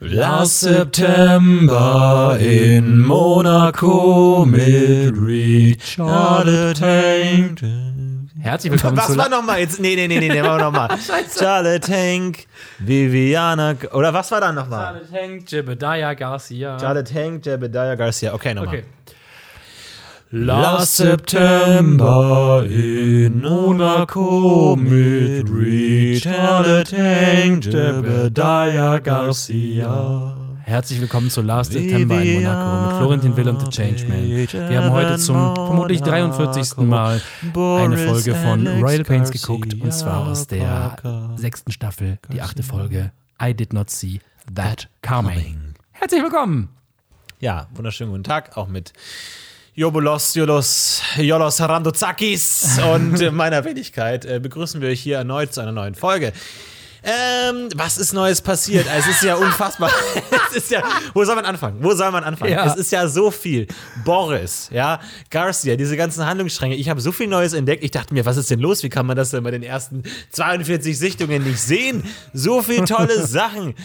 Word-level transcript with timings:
Last 0.00 0.60
September 0.60 2.36
in 2.38 3.00
Monaco 3.00 4.44
mit 4.46 5.12
Richard 5.16 6.76
Tank. 6.78 7.60
Herzlich 8.40 8.70
willkommen 8.70 8.96
Was 8.96 9.08
zu 9.08 9.16
war 9.16 9.28
nochmal 9.28 9.58
jetzt? 9.58 9.80
Nee, 9.80 9.96
nee, 9.96 10.06
nee, 10.06 10.20
nee, 10.20 10.28
nee, 10.28 10.40
machen 10.40 10.58
wir 10.58 10.64
nochmal. 10.66 10.88
Charlotte 11.36 11.80
Tank, 11.80 12.46
Viviana, 12.78 13.74
oder 13.92 14.14
was 14.14 14.30
war 14.30 14.40
da 14.40 14.52
nochmal? 14.52 15.00
Charlotte 15.02 15.20
Hank, 15.20 15.50
Jebediah 15.50 16.14
Garcia. 16.14 16.78
Charlotte 16.78 17.12
Tank, 17.12 17.44
Jebediah 17.44 17.96
Garcia. 17.96 18.34
Okay, 18.34 18.54
nochmal. 18.54 18.76
Okay. 18.76 18.84
Last 20.30 20.98
September 20.98 22.62
in 22.68 23.40
Monaco 23.40 24.76
mit 24.76 25.48
Richard 25.48 26.90
Tank, 26.90 27.64
Jebediah 27.64 28.98
Garcia. 28.98 30.36
Herzlich 30.64 31.00
willkommen 31.00 31.30
zu 31.30 31.40
Last 31.40 31.72
September 31.72 32.20
in 32.20 32.42
Monaco 32.42 32.86
mit 32.88 32.96
Florentin 32.98 33.36
Will 33.38 33.48
und 33.48 33.60
The 33.60 33.70
Changeman. 33.70 34.28
Wir 34.68 34.82
haben 34.82 34.92
heute 34.92 35.16
zum 35.16 35.54
vermutlich 35.54 36.02
43. 36.02 36.76
Mal 36.76 37.22
eine 37.54 37.96
Folge 37.96 38.34
von 38.34 38.66
Royal 38.66 39.04
Pains 39.04 39.30
geguckt 39.30 39.80
und 39.80 39.94
zwar 39.94 40.28
aus 40.28 40.46
der 40.46 40.94
sechsten 41.36 41.72
Staffel, 41.72 42.18
die 42.30 42.42
achte 42.42 42.62
Folge 42.62 43.12
I 43.42 43.54
Did 43.54 43.72
Not 43.72 43.88
See 43.88 44.20
That 44.54 44.90
Coming. 45.00 45.72
Herzlich 45.92 46.22
willkommen! 46.22 46.68
Ja, 47.40 47.68
wunderschönen 47.72 48.10
guten 48.10 48.24
Tag, 48.24 48.58
auch 48.58 48.68
mit 48.68 48.92
Jobulos, 49.78 50.34
Jolos, 50.34 51.02
Jolos 51.18 51.60
Randozakis 51.60 52.80
und 52.92 53.32
meiner 53.32 53.64
Wenigkeit 53.64 54.24
äh, 54.24 54.40
begrüßen 54.40 54.80
wir 54.80 54.88
euch 54.88 55.00
hier 55.00 55.18
erneut 55.18 55.54
zu 55.54 55.60
einer 55.60 55.70
neuen 55.70 55.94
Folge. 55.94 56.32
Ähm, 57.04 57.68
was 57.76 57.96
ist 57.96 58.12
Neues 58.12 58.42
passiert? 58.42 58.86
Es 58.92 59.06
ist 59.06 59.22
ja 59.22 59.36
unfassbar. 59.36 59.88
es 60.50 60.56
ist 60.56 60.72
ja, 60.72 60.82
wo 61.14 61.24
soll 61.24 61.36
man 61.36 61.44
anfangen? 61.44 61.76
Wo 61.80 61.94
soll 61.94 62.10
man 62.10 62.24
anfangen? 62.24 62.54
Ja. 62.54 62.66
Es 62.66 62.74
ist 62.74 62.90
ja 62.90 63.06
so 63.06 63.30
viel. 63.30 63.68
Boris, 64.04 64.68
ja, 64.72 64.98
Garcia, 65.30 65.76
diese 65.76 65.96
ganzen 65.96 66.26
Handlungsstränge. 66.26 66.74
Ich 66.74 66.88
habe 66.88 67.00
so 67.00 67.12
viel 67.12 67.28
Neues 67.28 67.52
entdeckt. 67.52 67.84
Ich 67.84 67.92
dachte 67.92 68.12
mir, 68.14 68.26
was 68.26 68.36
ist 68.36 68.50
denn 68.50 68.58
los? 68.58 68.82
Wie 68.82 68.88
kann 68.88 69.06
man 69.06 69.16
das 69.16 69.30
denn 69.30 69.44
bei 69.44 69.52
den 69.52 69.62
ersten 69.62 70.02
42 70.32 70.98
Sichtungen 70.98 71.44
nicht 71.44 71.60
sehen? 71.60 72.02
So 72.32 72.62
viel 72.62 72.84
tolle 72.84 73.24
Sachen. 73.24 73.76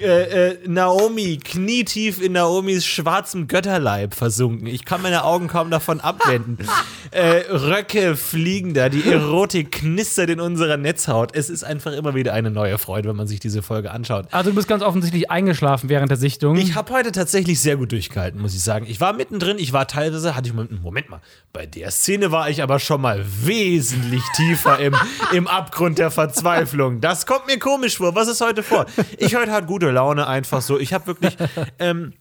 Äh, 0.00 0.52
äh, 0.52 0.58
Naomi, 0.66 1.38
knietief 1.44 2.22
in 2.22 2.32
Naomis 2.32 2.86
schwarzem 2.86 3.48
Götterleib 3.48 4.14
versunken. 4.14 4.66
Ich 4.66 4.86
kann 4.86 5.02
meine 5.02 5.24
Augen 5.24 5.46
kaum 5.46 5.70
davon 5.70 6.00
abwenden. 6.00 6.56
äh, 7.10 7.42
Röcke 7.50 8.16
fliegen 8.16 8.72
da, 8.72 8.88
die 8.88 9.04
Erotik 9.04 9.72
knistert 9.72 10.30
in 10.30 10.40
unserer 10.40 10.78
Netzhaut. 10.78 11.34
Es 11.34 11.50
ist 11.50 11.64
einfach 11.64 11.92
immer 11.92 12.14
wieder 12.14 12.32
eine 12.32 12.50
neue 12.50 12.78
Freude, 12.78 13.10
wenn 13.10 13.16
man 13.16 13.26
sich 13.26 13.40
diese 13.40 13.62
Folge 13.62 13.90
anschaut. 13.90 14.26
Also 14.30 14.50
du 14.50 14.56
bist 14.56 14.68
ganz 14.68 14.82
offensichtlich 14.82 15.30
eingeschlafen 15.30 15.90
während 15.90 16.10
der 16.10 16.16
Sichtung. 16.16 16.56
Ich 16.56 16.74
habe 16.74 16.92
heute 16.94 17.12
tatsächlich 17.12 17.60
sehr 17.60 17.76
gut 17.76 17.92
durchgehalten, 17.92 18.40
muss 18.40 18.54
ich 18.54 18.62
sagen. 18.62 18.86
Ich 18.88 19.02
war 19.02 19.12
mittendrin, 19.12 19.58
ich 19.58 19.74
war 19.74 19.86
teilweise, 19.86 20.34
hatte 20.34 20.48
ich 20.48 20.54
Moment, 20.54 20.82
Moment 20.82 21.10
mal, 21.10 21.20
bei 21.52 21.66
der 21.66 21.90
Szene 21.90 22.32
war 22.32 22.48
ich 22.48 22.62
aber 22.62 22.78
schon 22.78 23.02
mal 23.02 23.22
wesentlich 23.42 24.22
tiefer 24.36 24.78
im, 24.78 24.94
im 25.32 25.46
Abgrund 25.46 25.98
der 25.98 26.10
Verzweiflung. 26.10 27.02
Das 27.02 27.26
kommt 27.26 27.46
mir 27.48 27.58
komisch 27.58 27.98
vor. 27.98 28.14
Was 28.14 28.28
ist 28.28 28.40
heute 28.40 28.62
vor? 28.62 28.86
Ich 29.18 29.34
heute 29.34 29.52
hatte 29.52 29.66
gute 29.90 29.96
Laune 29.96 30.26
einfach 30.26 30.62
so. 30.62 30.78
Ich 30.78 30.92
habe 30.92 31.06
wirklich. 31.06 31.36
Ähm, 31.78 32.12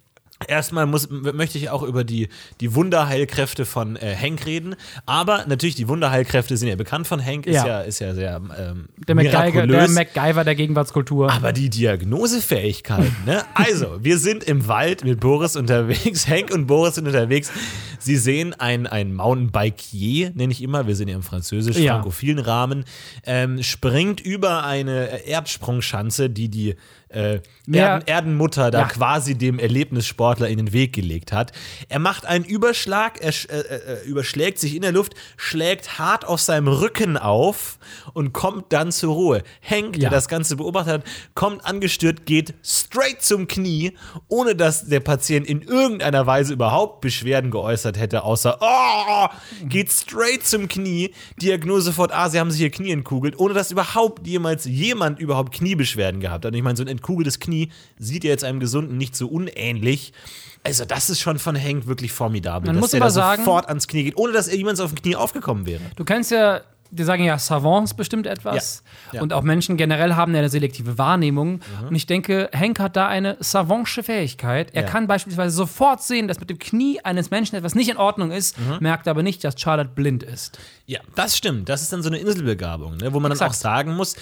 Erstmal 0.48 0.86
muss, 0.86 1.10
möchte 1.10 1.58
ich 1.58 1.70
auch 1.70 1.84
über 1.84 2.06
die, 2.06 2.30
die 2.62 2.74
Wunderheilkräfte 2.74 3.66
von 3.66 3.98
äh, 3.98 4.16
Hank 4.16 4.46
reden. 4.46 4.76
Aber 5.06 5.44
natürlich, 5.48 5.76
die 5.76 5.90
Wunderheilkräfte 5.90 6.56
sind 6.56 6.70
ja 6.70 6.78
bekannt 6.78 7.08
von 7.08 7.24
Hank, 7.24 7.46
ist 7.46 7.56
Ja. 7.56 7.68
ja, 7.68 7.82
ist 7.82 8.00
ja 8.00 8.14
sehr 8.14 8.40
ähm, 8.58 8.88
der, 9.06 9.16
MacGyver, 9.16 9.68
der. 9.68 9.90
MacGyver 9.90 10.46
der 10.46 10.56
Gegenwartskultur. 10.56 11.30
Aber 11.30 11.52
die 11.52 11.70
Diagnosefähigkeiten, 11.70 13.14
ne? 13.26 13.44
Also, 13.54 13.98
wir 14.02 14.18
sind 14.18 14.46
im 14.46 14.70
Wald 14.70 15.04
mit 15.04 15.20
Boris 15.20 15.58
unterwegs. 15.58 16.26
Hank 16.30 16.52
und 16.54 16.68
Boris 16.68 16.96
sind 16.96 17.08
unterwegs. 17.08 17.52
Sie 18.00 18.16
sehen 18.18 18.54
ein, 18.54 18.88
ein 18.88 19.14
Mountainbikier, 19.14 20.32
nenne 20.34 20.52
ich 20.52 20.62
immer. 20.64 20.88
Wir 20.88 20.96
sind 20.96 21.08
ja 21.10 21.16
im 21.16 21.22
Ja. 21.22 21.28
französisch-frankophilen 21.28 22.40
Rahmen. 22.40 22.86
Ähm, 23.26 23.62
springt 23.64 24.22
über 24.22 24.64
eine 24.64 25.26
Erdsprungschanze, 25.26 26.30
die 26.30 26.50
die 26.50 26.76
äh, 27.12 27.40
Erden, 27.72 28.08
Erdenmutter 28.08 28.70
da 28.70 28.84
quasi 28.86 29.34
dem 29.36 29.58
Erlebnissportler 29.58 30.48
in 30.48 30.58
den 30.58 30.74
Weg 30.74 30.94
gelegt 30.94 31.32
hat. 31.32 31.52
Er 31.88 31.98
macht 31.98 32.28
einen 32.28 32.46
Überschlag, 32.46 33.20
er 33.20 33.34
sch- 33.34 33.50
äh, 33.50 33.62
äh, 34.04 34.06
überschlägt 34.08 34.60
sich 34.60 34.76
in 34.76 34.84
der 34.84 34.92
Luft, 34.92 35.16
schlägt 35.36 35.98
hart 35.98 36.24
auf 36.24 36.40
seinem 36.40 36.68
Rücken 36.68 37.18
auf 37.18 37.80
und 38.14 38.32
kommt 38.34 38.72
dann 38.74 38.92
zur 38.92 39.16
Ruhe. 39.16 39.44
Hank, 39.68 39.94
der 40.00 40.12
das 40.12 40.28
Ganze 40.28 40.56
beobachtet 40.56 40.94
hat, 40.94 41.04
kommt 41.34 41.66
angestürzt, 41.66 42.28
geht 42.28 42.54
straight 42.64 43.24
zum 43.24 43.48
Knie, 43.48 43.94
ohne 44.28 44.56
dass 44.56 44.86
der 44.86 45.00
Patient 45.00 45.48
in 45.48 45.64
irgendeiner 45.64 46.28
Weise 46.28 46.54
überhaupt 46.54 47.02
Beschwerden 47.02 47.50
geäußert 47.50 47.89
hätte, 47.98 48.24
außer 48.24 48.58
oh, 48.62 49.28
geht 49.68 49.92
straight 49.92 50.46
zum 50.46 50.68
Knie, 50.68 51.14
Diagnose 51.42 51.86
sofort, 51.88 52.12
ah, 52.14 52.30
sie 52.30 52.40
haben 52.40 52.52
sich 52.52 52.60
hier 52.60 52.70
Knie 52.70 52.92
entkugelt, 52.92 53.38
ohne 53.40 53.54
dass 53.54 53.72
überhaupt 53.72 54.28
jemals 54.28 54.66
jemand 54.66 55.20
überhaupt 55.20 55.54
Kniebeschwerden 55.54 56.20
gehabt 56.22 56.46
hat. 56.46 56.52
Und 56.52 56.58
ich 56.58 56.64
meine, 56.64 56.78
so 56.78 56.84
ein 56.84 56.88
entkugeltes 56.88 57.40
Knie 57.40 57.70
sieht 57.98 58.24
ja 58.24 58.30
jetzt 58.30 58.44
einem 58.44 58.60
Gesunden 58.60 58.98
nicht 58.98 59.16
so 59.16 59.28
unähnlich. 59.28 60.14
Also, 60.64 60.84
das 60.84 61.10
ist 61.10 61.22
schon 61.22 61.40
von 61.40 61.56
Hank 61.62 61.88
wirklich 61.88 62.12
formidabel, 62.12 62.68
Man 62.68 62.76
dass 62.76 62.82
muss 62.82 62.92
der 62.92 63.00
aber 63.02 63.08
da 63.08 63.12
sagen- 63.14 63.46
sofort 63.46 63.68
ans 63.70 63.88
Knie 63.88 64.04
geht, 64.04 64.18
ohne 64.18 64.34
dass 64.34 64.52
jemand 64.54 64.80
auf 64.82 64.94
dem 64.94 65.02
Knie 65.02 65.16
aufgekommen 65.16 65.66
wäre. 65.66 65.82
Du 65.96 66.04
kennst 66.04 66.32
ja, 66.32 66.62
die 66.92 67.04
sagen 67.04 67.24
ja 67.24 67.38
Savants 67.38 67.94
bestimmt 67.94 68.26
etwas. 68.28 68.84
Ja, 69.12 69.18
ja. 69.18 69.22
Und 69.22 69.34
auch 69.34 69.44
Menschen 69.44 69.78
generell 69.78 70.16
haben 70.16 70.34
eine 70.36 70.50
selektive 70.50 70.98
Wahrnehmung. 70.98 71.62
Und 71.88 71.96
ich 71.96 72.06
denke, 72.08 72.50
Henk 72.52 72.80
hat 72.80 72.96
da 72.96 73.08
eine 73.08 73.38
savantische 73.40 74.02
Fähigkeit. 74.04 74.70
Er 74.74 74.84
Ja. 74.84 74.88
kann 74.90 75.06
beispielsweise 75.08 75.56
sofort 75.56 76.02
sehen, 76.02 76.28
dass 76.28 76.40
mit 76.40 76.50
dem 76.50 76.58
Knie 76.60 77.00
eines 77.04 77.30
Menschen 77.32 77.56
etwas 77.56 77.76
nicht 77.76 77.90
in 77.90 77.98
Ordnung 77.98 78.32
ist, 78.32 78.58
Mhm. 78.58 78.78
merkt 78.80 79.08
aber 79.08 79.22
nicht, 79.24 79.44
dass 79.44 79.60
Charlotte 79.60 79.92
blind 79.94 80.24
ist. 80.24 80.58
Ja, 80.86 81.00
das 81.16 81.38
stimmt. 81.38 81.70
Das 81.70 81.82
ist 81.82 81.94
dann 81.94 82.02
so 82.02 82.10
eine 82.10 82.18
Inselbegabung, 82.18 82.98
ne? 82.98 83.14
wo 83.14 83.20
man 83.20 83.30
dann 83.30 83.34
Exakt. 83.34 83.52
auch 83.52 83.54
sagen 83.56 83.96
muss, 83.96 84.16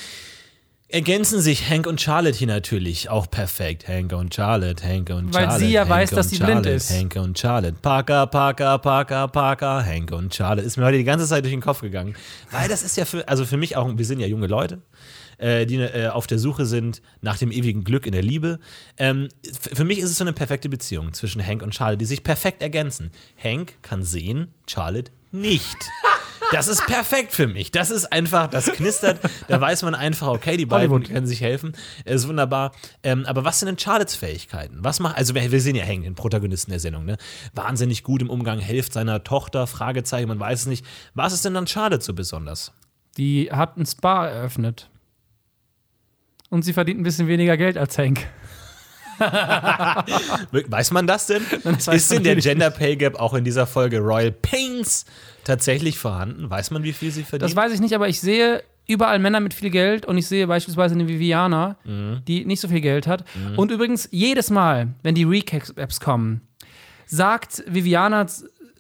ergänzen 0.90 1.42
sich 1.42 1.70
Hank 1.70 1.86
und 1.88 2.00
Charlotte 2.00 2.38
hier 2.38 2.48
natürlich 2.48 3.10
auch 3.10 3.30
perfekt. 3.30 3.88
Hank 3.88 4.14
und 4.14 4.34
Charlotte, 4.34 4.84
Hank 4.88 5.10
und 5.10 5.34
Weil 5.34 5.44
Charlotte. 5.46 5.66
sie 5.66 5.72
ja 5.72 5.82
Hank 5.82 5.90
weiß, 5.90 6.12
und 6.12 6.18
dass 6.18 6.30
sie 6.30 6.38
blind 6.38 6.50
Charlotte, 6.52 6.70
ist. 6.70 6.92
Hank 6.92 7.16
und 7.18 7.38
Charlotte. 7.38 7.76
Parker, 7.82 8.28
Parker, 8.28 8.78
Parker, 8.80 9.28
Parker, 9.28 9.86
Hank 9.86 10.12
und 10.12 10.34
Charlotte. 10.34 10.66
Ist 10.66 10.78
mir 10.78 10.86
heute 10.86 10.98
die 10.98 11.04
ganze 11.04 11.28
Zeit 11.28 11.44
durch 11.44 11.54
den 11.54 11.62
Kopf 11.62 11.82
gegangen. 11.82 12.16
Weil 12.52 12.70
das 12.70 12.84
ist 12.84 12.96
ja 12.98 13.06
für, 13.06 13.28
also 13.28 13.46
für 13.46 13.58
mich 13.58 13.76
auch, 13.76 13.92
wir 13.98 14.06
sind 14.06 14.20
ja 14.20 14.28
junge 14.28 14.48
Leute. 14.48 14.82
äh, 15.38 15.66
Die 15.66 15.76
äh, 15.76 16.08
auf 16.08 16.26
der 16.26 16.40
Suche 16.40 16.66
sind 16.66 17.02
nach 17.22 17.38
dem 17.38 17.52
ewigen 17.52 17.84
Glück 17.84 18.06
in 18.06 18.14
der 18.14 18.24
Liebe. 18.24 18.60
Ähm, 18.98 19.28
für 19.74 19.84
mich 19.84 20.00
ist 20.00 20.10
es 20.12 20.18
so 20.18 20.24
eine 20.24 20.34
perfekte 20.34 20.70
Beziehung 20.70 21.12
zwischen 21.14 21.46
Hank 21.46 21.62
und 21.64 21.76
Charlotte, 21.76 21.98
die 21.98 22.06
sich 22.06 22.24
perfekt 22.24 22.62
ergänzen. 22.62 23.12
Hank 23.44 23.74
kann 23.82 24.04
sehen, 24.04 24.54
Charlotte 24.68 25.12
nicht. 25.32 25.76
Das 26.52 26.68
ist 26.68 26.86
perfekt 26.86 27.34
für 27.34 27.48
mich. 27.48 27.72
Das 27.72 27.92
ist 27.92 28.12
einfach, 28.12 28.48
das 28.48 28.66
knistert. 28.72 29.20
Da 29.48 29.60
weiß 29.60 29.84
man 29.84 29.96
einfach, 29.96 30.28
okay, 30.28 30.58
die 30.58 30.66
beiden 30.66 30.92
Hollywood. 30.92 31.10
können 31.10 31.28
sich 31.28 31.42
helfen. 31.42 31.74
Es 32.06 32.24
ist 32.24 32.28
wunderbar. 32.28 32.72
Ähm, 33.04 33.26
aber 33.26 33.44
was 33.44 33.60
sind 33.60 33.68
denn 33.68 33.78
Charlottes 33.78 34.16
Fähigkeiten? 34.16 34.78
Was 34.82 35.00
macht, 35.00 35.18
also 35.18 35.36
wir, 35.36 35.52
wir 35.52 35.62
sehen 35.62 35.76
ja 35.76 35.86
Hank, 35.86 36.04
den 36.04 36.16
Protagonisten 36.16 36.72
der 36.72 36.80
Sendung, 36.80 37.06
ne? 37.06 37.18
Wahnsinnig 37.54 38.04
gut 38.04 38.22
im 38.22 38.30
Umgang, 38.30 38.60
hilft 38.60 38.94
seiner 38.94 39.24
Tochter, 39.24 39.68
Fragezeichen, 39.68 40.28
man 40.28 40.40
weiß 40.40 40.62
es 40.62 40.66
nicht. 40.68 40.86
Was 41.14 41.34
ist 41.34 41.44
denn 41.44 41.54
dann 41.54 41.68
Charlotte 41.68 42.04
so 42.04 42.14
besonders? 42.14 42.72
Die 43.18 43.50
hat 43.52 43.78
ein 43.78 43.86
Spa 43.86 44.28
eröffnet. 44.28 44.90
Und 46.50 46.64
sie 46.64 46.74
verdient 46.74 47.00
ein 47.00 47.04
bisschen 47.04 47.28
weniger 47.28 47.58
Geld 47.58 47.78
als 47.78 47.98
Hank. 47.98 48.26
Weiß 50.68 50.92
man 50.92 51.08
das 51.08 51.28
denn? 51.28 51.42
Das 51.64 51.88
ist 51.88 52.12
denn 52.12 52.24
der 52.24 52.36
Gender 52.38 52.70
Pay 52.70 52.96
Gap 52.96 53.16
auch 53.20 53.34
in 53.34 53.44
dieser 53.44 53.66
Folge 53.68 54.00
Royal 54.00 54.32
Pains 54.32 55.06
tatsächlich 55.44 55.98
vorhanden? 55.98 56.50
Weiß 56.50 56.72
man, 56.72 56.84
wie 56.84 56.94
viel 56.94 57.12
sie 57.12 57.24
verdient? 57.24 57.50
Das 57.52 57.56
weiß 57.56 57.74
ich 57.74 57.80
nicht, 57.80 57.94
aber 57.96 58.08
ich 58.08 58.20
sehe 58.20 58.64
überall 58.88 59.20
Männer 59.20 59.40
mit 59.40 59.54
viel 59.54 59.70
Geld 59.70 60.06
und 60.06 60.18
ich 60.18 60.28
sehe 60.28 60.48
beispielsweise 60.48 60.96
eine 60.96 61.08
Viviana, 61.08 61.76
Mhm. 61.84 62.22
die 62.28 62.46
nicht 62.46 62.62
so 62.62 62.68
viel 62.68 62.82
Geld 62.82 63.06
hat. 63.08 63.26
Und 63.58 63.72
übrigens, 63.72 64.08
jedes 64.12 64.50
Mal, 64.50 64.90
wenn 65.04 65.16
die 65.16 65.26
Recaps 65.26 66.00
kommen, 66.00 66.42
sagt 67.06 67.64
Viviana, 67.68 68.26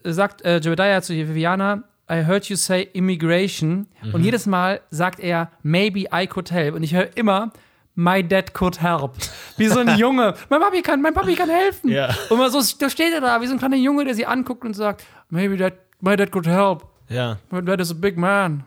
sagt 0.04 0.44
äh, 0.44 0.58
Jebediah 0.60 1.02
zu 1.02 1.14
Viviana, 1.14 1.84
I 2.10 2.24
heard 2.26 2.46
you 2.46 2.56
say 2.56 2.88
immigration. 2.94 3.88
Mhm. 4.02 4.14
Und 4.14 4.24
jedes 4.24 4.46
Mal 4.46 4.80
sagt 4.92 5.20
er, 5.20 5.52
maybe 5.62 6.06
I 6.14 6.26
could 6.26 6.52
help. 6.52 6.76
Und 6.76 6.84
ich 6.84 6.94
höre 6.94 7.10
immer, 7.18 7.52
my 7.98 8.24
dad 8.24 8.54
could 8.54 8.82
help. 8.82 9.16
Wie 9.58 9.68
so 9.68 9.80
ein 9.80 9.98
Junge. 10.00 10.36
mein 10.50 10.62
Papi 10.62 10.82
kann, 10.82 11.02
mein 11.02 11.14
Papi 11.14 11.36
kann 11.36 11.50
helfen. 11.50 11.90
Ja. 11.90 12.16
Und 12.30 12.38
mal 12.38 12.50
so, 12.52 12.62
da 12.80 12.90
steht 12.90 13.12
er 13.12 13.20
da, 13.22 13.42
wie 13.42 13.48
so 13.48 13.54
ein 13.54 13.60
kleiner 13.60 13.76
Junge, 13.76 14.06
der 14.06 14.14
sie 14.14 14.26
anguckt 14.26 14.64
und 14.64 14.76
sagt, 14.76 15.04
maybe 15.30 15.58
that, 15.58 15.74
my 16.00 16.16
dad 16.16 16.32
could 16.32 16.46
help. 16.48 16.86
ja. 17.10 17.40
My 17.50 17.62
dad 17.62 17.82
is 17.82 17.92
a 17.92 17.96
big 17.96 18.16
man. 18.16 18.64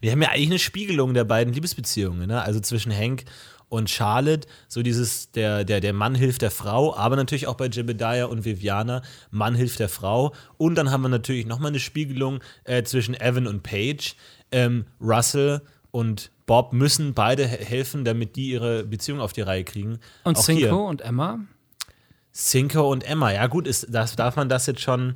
Wir 0.00 0.12
haben 0.12 0.22
ja 0.22 0.30
eigentlich 0.30 0.50
eine 0.50 0.58
Spiegelung 0.58 1.14
der 1.14 1.24
beiden 1.24 1.52
Liebesbeziehungen, 1.52 2.26
ne? 2.26 2.42
Also 2.42 2.60
zwischen 2.60 2.92
Hank 2.92 3.24
und 3.68 3.90
Charlotte, 3.90 4.48
so 4.66 4.82
dieses, 4.82 5.30
der, 5.32 5.64
der, 5.64 5.80
der 5.80 5.92
Mann 5.92 6.14
hilft 6.14 6.42
der 6.42 6.50
Frau, 6.50 6.96
aber 6.96 7.16
natürlich 7.16 7.46
auch 7.46 7.54
bei 7.54 7.66
Jebediah 7.66 8.24
und 8.26 8.44
Viviana, 8.44 9.02
Mann 9.30 9.54
hilft 9.54 9.78
der 9.78 9.88
Frau. 9.88 10.34
Und 10.56 10.74
dann 10.76 10.90
haben 10.90 11.02
wir 11.02 11.08
natürlich 11.08 11.46
nochmal 11.46 11.70
eine 11.70 11.80
Spiegelung 11.80 12.40
äh, 12.64 12.82
zwischen 12.82 13.14
Evan 13.14 13.46
und 13.46 13.62
Paige, 13.62 14.14
ähm, 14.50 14.86
Russell 15.00 15.60
und 15.98 16.30
Bob 16.46 16.72
müssen 16.72 17.12
beide 17.14 17.46
he- 17.46 17.64
helfen, 17.64 18.04
damit 18.04 18.36
die 18.36 18.50
ihre 18.50 18.84
Beziehung 18.84 19.20
auf 19.20 19.32
die 19.32 19.42
Reihe 19.42 19.64
kriegen. 19.64 19.98
Und 20.24 20.38
Auch 20.38 20.44
Cinco 20.44 20.60
hier. 20.60 20.76
und 20.76 21.00
Emma. 21.02 21.40
Cinco 22.34 22.90
und 22.90 23.04
Emma. 23.04 23.32
Ja, 23.32 23.46
gut, 23.46 23.66
ist, 23.66 23.86
das, 23.90 24.16
darf 24.16 24.36
man 24.36 24.48
das 24.48 24.66
jetzt 24.66 24.80
schon 24.80 25.14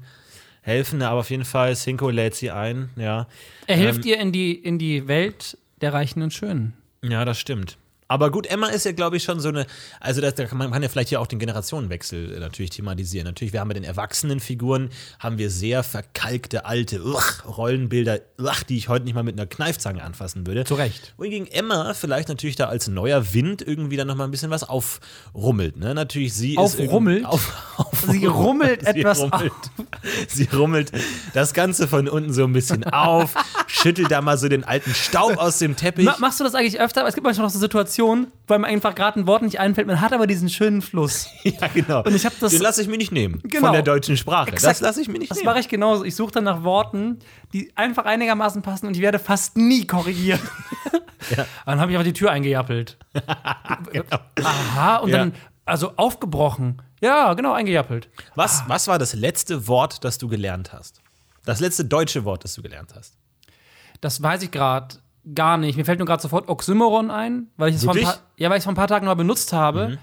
helfen, 0.63 1.03
aber 1.03 1.21
auf 1.21 1.31
jeden 1.31 1.45
Fall, 1.45 1.75
Cinco 1.77 2.11
lädt 2.11 2.35
sie 2.35 2.51
ein, 2.51 2.91
ja. 2.97 3.27
Er 3.67 3.77
hilft 3.77 4.05
Ähm, 4.05 4.11
ihr 4.11 4.19
in 4.21 4.33
die, 4.33 4.53
in 4.55 4.79
die 4.79 5.09
Welt 5.09 5.57
der 5.81 5.93
Reichen 5.93 6.23
und 6.23 6.33
Schönen. 6.33 6.75
Ja, 7.03 7.25
das 7.25 7.39
stimmt. 7.39 7.79
Aber 8.13 8.31
gut, 8.31 8.47
Emma 8.47 8.67
ist 8.69 8.85
ja, 8.85 8.93
glaube 8.93 9.17
ich, 9.17 9.23
schon 9.23 9.41
so 9.41 9.49
eine, 9.49 9.65
also 9.99 10.21
das, 10.21 10.35
da 10.35 10.45
kann 10.45 10.59
man 10.59 10.71
kann 10.71 10.83
ja 10.83 10.91
vielleicht 10.91 11.11
ja 11.11 11.19
auch 11.19 11.27
den 11.27 11.39
Generationenwechsel 11.39 12.35
äh, 12.35 12.41
natürlich 12.41 12.69
thematisieren. 12.71 13.25
Natürlich, 13.27 13.55
wir 13.55 13.61
haben 13.61 13.69
bei 13.69 13.75
den 13.75 13.85
erwachsenen 13.85 14.39
Figuren, 14.39 14.91
haben 15.19 15.39
wir 15.39 15.49
sehr 15.49 15.83
verkalkte, 15.83 16.67
alte 16.67 17.03
uch, 17.03 17.23
Rollenbilder, 17.47 18.19
uch, 18.39 18.65
die 18.65 18.77
ich 18.77 18.91
heute 18.91 19.07
nicht 19.07 19.15
mal 19.15 19.23
mit 19.23 19.39
einer 19.39 19.47
Kneifzange 19.47 20.03
anfassen 20.03 20.47
würde. 20.47 20.65
Zu 20.65 20.75
Recht. 20.75 21.15
Wohingegen 21.17 21.47
Emma 21.47 21.95
vielleicht 21.95 22.29
natürlich 22.29 22.57
da 22.57 22.67
als 22.67 22.87
neuer 22.89 23.33
Wind 23.33 23.63
irgendwie 23.63 23.97
dann 23.97 24.09
noch 24.09 24.15
mal 24.17 24.25
ein 24.25 24.31
bisschen 24.31 24.51
was 24.51 24.63
aufrummelt. 24.65 25.79
Ne? 25.79 25.95
Natürlich, 25.95 26.35
sie 26.35 26.53
ist 26.53 26.59
Aufrummelt? 26.59 27.21
irgendwie- 27.23 27.25
Auf, 27.35 27.75
auf, 27.79 27.82
Sie 28.09 28.27
rummelt 28.27 28.85
etwas 28.87 29.21
rummelt, 29.21 29.53
Sie 30.29 30.49
rummelt 30.53 30.93
das 31.35 31.53
Ganze 31.55 31.89
von 31.89 32.09
unten 32.09 32.33
so 32.33 32.45
ein 32.45 32.53
bisschen 32.53 32.85
auf, 32.85 33.35
schüttelt 33.67 34.11
da 34.11 34.21
mal 34.21 34.37
so 34.39 34.49
den 34.49 34.65
alten 34.65 34.95
Staub 34.95 35.37
aus 35.39 35.59
dem 35.59 35.77
Teppich. 35.77 36.05
Ma 36.05 36.17
machst 36.19 36.41
du 36.41 36.45
das 36.45 36.55
eigentlich 36.55 36.81
öfter? 36.81 37.07
Es 37.07 37.15
gibt 37.15 37.25
manchmal 37.25 37.47
noch 37.47 37.53
so 37.53 37.59
Situationen, 37.59 38.29
weil 38.49 38.59
mir 38.59 38.67
einfach 38.67 38.95
gerade 38.95 39.21
ein 39.21 39.27
Wort 39.27 39.43
nicht 39.43 39.61
einfällt. 39.61 39.87
Man 39.87 40.01
hat 40.01 40.13
aber 40.13 40.27
diesen 40.27 40.49
schönen 40.49 40.83
Fluss. 40.83 41.27
Ja, 41.45 41.69
genau. 41.73 42.03
Und 42.03 42.15
ich 42.15 42.25
hab 42.27 42.39
das- 42.41 42.53
Den 42.53 42.63
lasse 42.63 42.83
ich 42.83 42.89
mir 42.89 42.97
nicht 42.99 43.13
nehmen. 43.13 43.41
Genau. 43.45 43.67
Von 43.67 43.73
der 43.73 43.83
deutschen 43.83 44.17
Sprache. 44.17 44.51
Das 44.53 44.63
Exakt. 44.63 44.81
lasse 44.81 45.01
ich 45.01 45.09
mir 45.09 45.19
nicht 45.19 45.31
Das 45.31 45.39
nehmen. 45.39 45.47
mache 45.47 45.61
ich 45.61 45.69
genauso. 45.69 46.05
Ich 46.05 46.15
suche 46.17 46.33
dann 46.33 46.45
nach 46.45 46.63
Worten, 46.63 47.19
die 47.53 47.71
einfach 47.77 48.05
einigermaßen 48.05 48.63
passen 48.63 48.87
und 48.87 48.97
ich 48.97 49.03
werde 49.03 49.19
fast 49.19 49.57
nie 49.57 49.87
korrigieren. 49.87 50.41
Dann 51.67 51.81
habe 51.81 51.91
ich 51.93 51.97
einfach 51.99 52.05
die 52.07 52.13
Tür 52.13 52.31
eingejappelt. 52.31 52.97
Aha, 54.43 54.97
und 54.99 55.11
Ja. 55.11 55.19
dann, 55.19 55.33
also 55.73 55.93
aufgebrochen. 55.97 56.83
Ja, 57.01 57.33
genau, 57.35 57.53
eingejappelt. 57.55 58.11
Was, 58.35 58.65
was 58.69 58.89
war 58.89 58.99
das 58.99 59.15
letzte 59.15 59.67
Wort, 59.69 60.05
das 60.05 60.19
du 60.19 60.29
gelernt 60.29 60.73
hast? 60.73 61.01
Das 61.47 61.61
letzte 61.61 61.85
deutsche 61.87 62.25
Wort, 62.25 62.45
das 62.45 62.55
du 62.55 62.63
gelernt 62.63 62.95
hast. 62.95 63.17
Das 64.03 64.23
weiß 64.23 64.43
ich 64.43 64.51
gerade 64.51 64.97
gar 65.35 65.57
nicht. 65.57 65.77
Mir 65.77 65.85
fällt 65.85 65.99
nur 65.99 66.07
gerade 66.07 66.21
sofort 66.23 66.49
Oxymoron 66.49 67.11
ein, 67.11 67.49
weil 67.57 67.71
ich 67.71 67.77
es 67.77 67.85
vor 67.85 67.95
ein? 67.95 68.01
Mhm. 68.01 68.05
paar, 68.05 68.19
ja, 68.37 68.51
weil 68.51 68.59
ich 68.59 68.65
vor 68.65 68.73
ein 68.73 68.77
paar 68.77 68.87
Tagen 68.89 69.07
mal 69.07 69.15
benutzt 69.15 69.53
habe. 69.53 69.99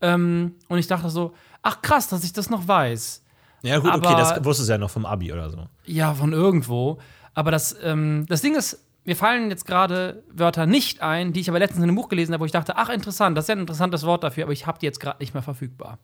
Ähm, 0.00 0.56
und 0.68 0.78
ich 0.78 0.88
dachte 0.88 1.08
so, 1.08 1.34
ach 1.62 1.80
krass, 1.82 2.08
dass 2.08 2.24
ich 2.24 2.32
das 2.32 2.50
noch 2.50 2.66
weiß. 2.66 3.22
Ja, 3.62 3.78
gut, 3.78 3.94
okay, 3.94 4.08
Aber- 4.08 4.16
das 4.18 4.44
wusstest 4.44 4.68
du 4.68 4.72
ja 4.72 4.78
noch 4.78 4.90
vom 4.90 5.06
Abi 5.06 5.32
oder 5.32 5.48
so. 5.50 5.68
Ja, 5.84 6.14
von 6.14 6.32
irgendwo. 6.32 6.98
Aber 7.34 7.52
das, 7.52 7.76
ähm, 7.82 8.26
das 8.28 8.40
Ding 8.42 8.56
ist, 8.56 8.84
mir 9.04 9.16
fallen 9.16 9.50
jetzt 9.50 9.66
gerade 9.66 10.22
Wörter 10.30 10.66
nicht 10.66 11.02
ein, 11.02 11.32
die 11.32 11.40
ich 11.40 11.48
aber 11.48 11.58
letztens 11.58 11.78
in 11.78 11.84
einem 11.84 11.96
Buch 11.96 12.08
gelesen 12.08 12.32
habe, 12.32 12.42
wo 12.42 12.46
ich 12.46 12.52
dachte, 12.52 12.76
ach 12.76 12.88
interessant, 12.88 13.36
das 13.36 13.44
ist 13.44 13.48
ja 13.48 13.56
ein 13.56 13.60
interessantes 13.60 14.04
Wort 14.04 14.22
dafür, 14.22 14.44
aber 14.44 14.52
ich 14.52 14.66
habe 14.66 14.78
die 14.78 14.86
jetzt 14.86 15.00
gerade 15.00 15.18
nicht 15.18 15.34
mehr 15.34 15.42
verfügbar. 15.42 15.98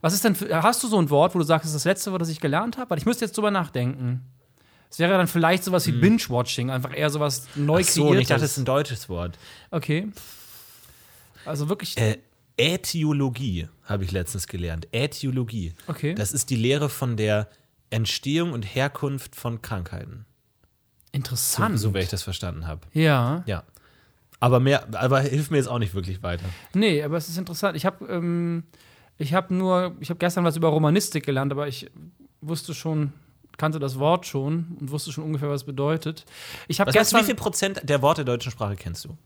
Was 0.00 0.14
ist 0.14 0.24
denn 0.24 0.34
für, 0.34 0.62
hast 0.62 0.82
du 0.82 0.88
so 0.88 0.98
ein 0.98 1.10
Wort, 1.10 1.34
wo 1.34 1.38
du 1.38 1.44
sagst, 1.44 1.64
das 1.64 1.70
ist 1.70 1.76
das 1.76 1.84
letzte 1.84 2.12
Wort, 2.12 2.22
das 2.22 2.28
ich 2.28 2.40
gelernt 2.40 2.78
habe? 2.78 2.90
Weil 2.90 2.98
ich 2.98 3.06
müsste 3.06 3.24
jetzt 3.24 3.36
drüber 3.36 3.50
nachdenken. 3.50 4.22
Es 4.90 4.98
wäre 4.98 5.12
dann 5.12 5.26
vielleicht 5.26 5.64
sowas 5.64 5.86
wie 5.86 5.92
Binge-Watching, 5.92 6.70
einfach 6.70 6.96
eher 6.96 7.10
sowas 7.10 7.48
neu 7.54 7.80
Hm. 7.80 7.86
Ach 7.86 7.92
so, 7.92 8.14
ich 8.14 8.28
dachte, 8.28 8.40
das 8.40 8.52
ist 8.52 8.58
ein 8.58 8.64
deutsches 8.64 9.08
Wort. 9.08 9.38
Okay. 9.70 10.08
Also 11.44 11.68
wirklich. 11.68 11.96
Äh, 11.96 12.18
Äthiologie 12.56 13.68
habe 13.84 14.04
ich 14.04 14.12
letztens 14.12 14.46
gelernt. 14.46 14.88
Äthiologie. 14.92 15.74
Okay. 15.86 16.14
Das 16.14 16.32
ist 16.32 16.50
die 16.50 16.56
Lehre 16.56 16.88
von 16.88 17.16
der 17.16 17.48
Entstehung 17.90 18.52
und 18.52 18.62
Herkunft 18.62 19.36
von 19.36 19.60
Krankheiten. 19.60 20.24
Interessant. 21.16 21.78
So, 21.78 21.94
wie 21.94 21.98
ich 21.98 22.08
das 22.08 22.22
verstanden 22.22 22.66
habe. 22.66 22.82
ja. 22.92 23.42
Ja. 23.46 23.64
Aber 24.38 24.60
mehr, 24.60 24.86
aber 24.92 25.20
hilft 25.20 25.50
mir 25.50 25.56
jetzt 25.56 25.66
auch 25.66 25.78
nicht 25.78 25.94
wirklich 25.94 26.22
weiter. 26.22 26.44
Nee, 26.74 27.02
aber 27.02 27.16
es 27.16 27.30
ist 27.30 27.38
interessant. 27.38 27.74
Ich 27.74 27.86
habe 27.86 28.04
ähm, 28.06 28.64
ich 29.18 29.32
habe 29.32 29.54
nur, 29.54 29.96
ich 30.00 30.10
habe 30.10 30.18
gestern 30.18 30.44
was 30.44 30.56
über 30.56 30.68
Romanistik 30.68 31.24
gelernt, 31.24 31.52
aber 31.52 31.68
ich 31.68 31.90
wusste 32.42 32.74
schon, 32.74 33.12
kannte 33.56 33.78
das 33.78 33.98
Wort 33.98 34.26
schon 34.26 34.76
und 34.78 34.90
wusste 34.90 35.10
schon 35.10 35.24
ungefähr, 35.24 35.48
was 35.48 35.62
es 35.62 35.66
bedeutet. 35.66 36.26
Ich 36.68 36.80
habe 36.80 36.88
Was 36.88 36.96
heißt, 36.96 37.10
gestern, 37.12 37.22
wie 37.22 37.26
viel 37.26 37.34
Prozent 37.34 37.80
der 37.82 38.02
Worte 38.02 38.24
der 38.24 38.34
deutschen 38.34 38.52
Sprache 38.52 38.76
kennst 38.76 39.06
du? 39.06 39.16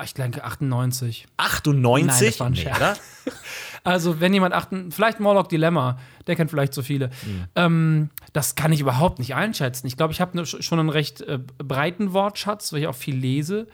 Ah, 0.00 0.04
ich 0.04 0.14
denke 0.14 0.44
98. 0.44 1.26
98? 1.36 2.06
Nein, 2.06 2.26
das 2.30 2.40
war 2.40 2.46
ein 2.46 2.52
Nee, 2.52 2.66
oder? 2.74 2.96
Also, 3.84 4.20
wenn 4.20 4.34
jemand 4.34 4.54
achten, 4.54 4.92
vielleicht 4.92 5.20
Morlock 5.20 5.48
Dilemma, 5.48 5.98
der 6.26 6.36
kennt 6.36 6.50
vielleicht 6.50 6.74
so 6.74 6.82
viele. 6.82 7.08
Hm. 7.22 7.44
Ähm, 7.56 8.10
das 8.34 8.54
kann 8.54 8.72
ich 8.72 8.80
überhaupt 8.80 9.18
nicht 9.18 9.34
einschätzen. 9.34 9.86
Ich 9.86 9.96
glaube, 9.96 10.12
ich 10.12 10.20
habe 10.20 10.36
ne, 10.36 10.42
sch- 10.44 10.60
schon 10.62 10.78
einen 10.78 10.90
recht 10.90 11.22
äh, 11.22 11.38
breiten 11.58 12.12
Wortschatz, 12.12 12.72
weil 12.72 12.80
ich 12.80 12.86
auch 12.86 12.94
viel 12.94 13.16
lese. 13.16 13.66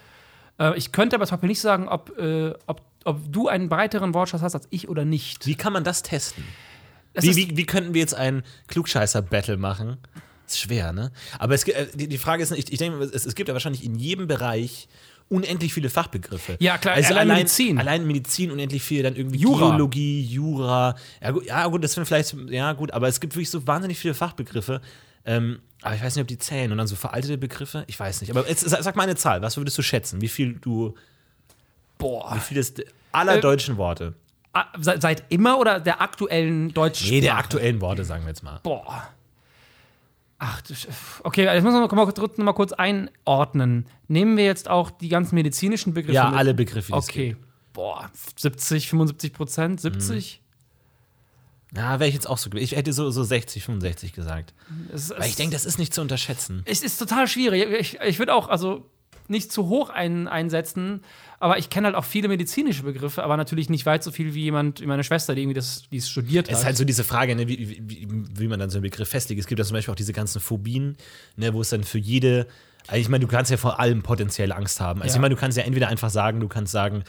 Äh, 0.61 0.77
ich 0.79 0.93
könnte 0.93 1.17
aber 1.17 1.27
zum 1.27 1.37
Beispiel 1.37 1.49
nicht 1.49 1.61
sagen, 1.61 1.89
ob, 1.89 2.17
äh, 2.19 2.55
ob, 2.67 2.83
ob 3.05 3.33
du 3.33 3.49
einen 3.49 3.69
breiteren 3.69 4.15
Wortschatz 4.15 4.43
hast 4.43 4.55
als 4.55 4.69
ich 4.71 4.89
oder 4.89 5.05
nicht. 5.05 5.45
Wie 5.47 5.57
kann 5.57 5.73
man 5.73 5.83
das 5.83 6.03
testen? 6.03 6.45
Es 7.13 7.25
Wie, 7.25 7.35
wie, 7.35 7.57
wie 7.57 7.67
könnten 7.67 7.93
wir 7.95 8.01
jetzt 8.01 8.15
ein 8.15 8.45
Klugscheißer-Battle 8.69 9.57
machen? 9.57 9.97
Ist 10.47 10.61
schwer, 10.61 10.93
ne? 10.93 11.11
Aber 11.41 11.55
es, 11.55 11.65
äh, 11.65 11.87
die, 11.95 12.07
die 12.09 12.19
Frage 12.19 12.45
ist, 12.45 12.53
ich, 12.53 12.71
ich 12.73 12.79
denke, 12.79 13.03
es, 13.03 13.27
es 13.27 13.35
gibt 13.35 13.49
ja 13.49 13.55
wahrscheinlich 13.55 13.85
in 13.85 13.97
jedem 13.97 14.29
Bereich 14.29 14.87
unendlich 15.29 15.75
viele 15.75 15.91
Fachbegriffe. 15.91 16.53
Also 16.53 16.65
Ja, 16.65 16.79
klar, 16.79 16.95
allein 16.95 17.29
Medizin. 17.29 17.79
Allein 17.79 18.07
Medizin 18.07 18.51
unendlich 18.51 18.83
viel, 18.83 19.03
dann 19.03 19.17
irgendwie 19.17 19.39
Jura. 19.39 19.71
Geologie, 19.71 20.23
Jura. 20.23 20.95
Ja 21.23 21.31
gut, 21.33 21.47
ja, 21.47 21.67
gut, 21.67 21.83
das 21.85 21.93
sind 21.93 22.05
vielleicht, 22.07 22.35
ja 22.49 22.73
gut, 22.73 22.93
aber 22.93 23.09
es 23.09 23.21
gibt 23.21 23.35
wirklich 23.35 23.51
so 23.51 23.67
wahnsinnig 23.67 23.99
viele 23.99 24.15
Fachbegriffe. 24.15 24.81
Ähm, 25.25 25.59
aber 25.83 25.95
ich 25.97 26.03
weiß 26.03 26.15
nicht, 26.15 26.23
ob 26.23 26.29
die 26.29 26.39
zählen. 26.39 26.71
Und 26.73 26.79
dann 26.79 26.87
so 26.87 26.95
veraltete 26.97 27.37
Begriffe, 27.39 27.85
ich 27.89 27.99
weiß 27.99 28.21
nicht. 28.21 28.31
Aber 28.31 28.49
jetzt, 28.49 28.61
sag 28.69 28.95
mal 28.97 29.03
eine 29.03 29.17
Zahl, 29.17 29.43
was 29.43 29.57
würdest 29.57 29.77
du 29.79 29.83
schätzen? 29.83 30.21
Wie 30.21 30.29
viel 30.29 30.55
du, 30.55 30.95
Boah. 31.99 32.35
wie 32.37 32.41
viel 32.41 32.57
des 32.57 32.75
aller 33.13 33.37
Äh, 33.37 33.41
deutschen 33.41 33.77
Worte? 33.77 34.15
Ah, 34.53 34.67
Seit, 34.81 35.03
seit 35.03 35.25
immer 35.31 35.59
oder 35.59 35.81
der 35.81 36.01
aktuellen 36.01 36.73
deutschen 36.73 37.11
Nee, 37.11 37.21
der 37.21 37.37
aktuellen 37.37 37.81
Worte, 37.81 38.05
sagen 38.05 38.23
wir 38.25 38.29
jetzt 38.29 38.43
mal. 38.43 38.61
Boah. 38.63 39.09
Ach, 40.39 40.61
okay, 41.25 41.45
jetzt 41.45 41.65
müssen 41.65 41.77
wir 41.81 41.81
mal, 41.95 42.05
kurz- 42.05 42.37
noch 42.37 42.45
mal 42.45 42.53
kurz 42.53 42.73
einordnen. 42.73 43.87
Nehmen 44.09 44.37
wir 44.37 44.45
jetzt 44.45 44.69
auch 44.69 44.91
die 44.91 45.09
ganzen 45.09 45.35
medizinischen 45.35 45.95
Begriffe 45.95 46.15
Ja, 46.15 46.29
mit? 46.31 46.39
alle 46.39 46.53
Begriffe, 46.55 46.93
die 46.93 46.99
es 46.99 47.09
Okay. 47.09 47.37
Boah, 47.73 48.11
70, 48.37 48.89
75 48.89 49.33
Prozent, 49.33 49.81
70? 49.81 50.43
Ja, 51.75 51.99
wäre 52.01 52.09
ich 52.09 52.15
jetzt 52.15 52.29
auch 52.29 52.39
so. 52.39 52.51
Ich 52.55 52.73
hätte 52.77 52.93
so, 52.93 53.11
so 53.11 53.23
60, 53.23 53.65
65 53.65 54.13
gesagt. 54.13 54.55
Es, 54.93 55.11
Weil 55.11 55.27
ich 55.29 55.37
denke, 55.37 55.55
das 55.55 55.65
ist 55.65 55.79
nicht 55.79 55.93
zu 55.93 56.01
unterschätzen. 56.01 56.63
es 56.65 56.83
ist 56.83 56.97
total 56.99 57.27
schwierig. 57.29 57.67
Ich, 57.79 58.01
ich 58.01 58.19
würde 58.19 58.35
auch, 58.35 58.49
also 58.49 58.89
nicht 59.31 59.53
zu 59.53 59.69
hoch 59.69 59.91
ein, 59.91 60.29
einsetzen, 60.29 61.03
aber 61.41 61.59
ich 61.59 61.69
kenne 61.71 61.87
halt 61.87 61.97
auch 61.97 62.05
viele 62.05 62.29
medizinische 62.29 62.83
Begriffe, 62.83 63.23
aber 63.23 63.37
natürlich 63.37 63.69
nicht 63.69 63.85
weit 63.87 64.03
so 64.03 64.11
viel 64.11 64.35
wie 64.35 64.43
jemand, 64.45 64.81
wie 64.81 64.87
meine 64.87 65.05
Schwester, 65.05 65.35
die 65.35 65.43
irgendwie 65.43 65.55
das, 65.55 65.85
die 65.91 65.99
es 65.99 66.09
studiert 66.09 66.47
Es 66.49 66.55
hat. 66.55 66.61
ist 66.61 66.65
halt 66.67 66.77
so 66.77 66.85
diese 66.85 67.05
Frage, 67.05 67.35
ne, 67.37 67.47
wie, 67.49 67.59
wie- 67.59 67.83
wie, 67.87 68.09
wie 68.39 68.49
man 68.49 68.59
dann 68.59 68.71
so 68.71 68.79
einen 68.79 68.83
Begriff 68.83 69.09
festlegt. 69.09 69.41
Es 69.41 69.47
gibt 69.47 69.59
ja 69.59 69.65
zum 69.65 69.75
Beispiel 69.75 69.93
auch 69.93 69.97
diese 69.97 70.13
ganzen 70.13 70.41
Phobien, 70.41 70.97
ne, 71.37 71.53
wo 71.55 71.61
es 71.61 71.69
dann 71.71 71.85
für 71.85 71.99
jede. 71.99 72.47
Also 72.89 73.01
ich 73.01 73.09
meine, 73.09 73.25
du 73.25 73.31
kannst 73.31 73.51
ja 73.51 73.57
vor 73.57 73.81
allem 73.81 74.03
potenziell 74.03 74.53
Angst 74.53 74.81
haben. 74.81 75.03
Also 75.03 75.15
Ja. 75.15 75.17
ich 75.19 75.21
meine, 75.21 75.35
du 75.35 75.41
kannst 75.41 75.59
ja 75.59 75.65
entweder 75.65 75.89
einfach 75.89 76.11
sagen, 76.11 76.41
du 76.41 76.49
kannst 76.49 76.73
sagen, 76.73 77.03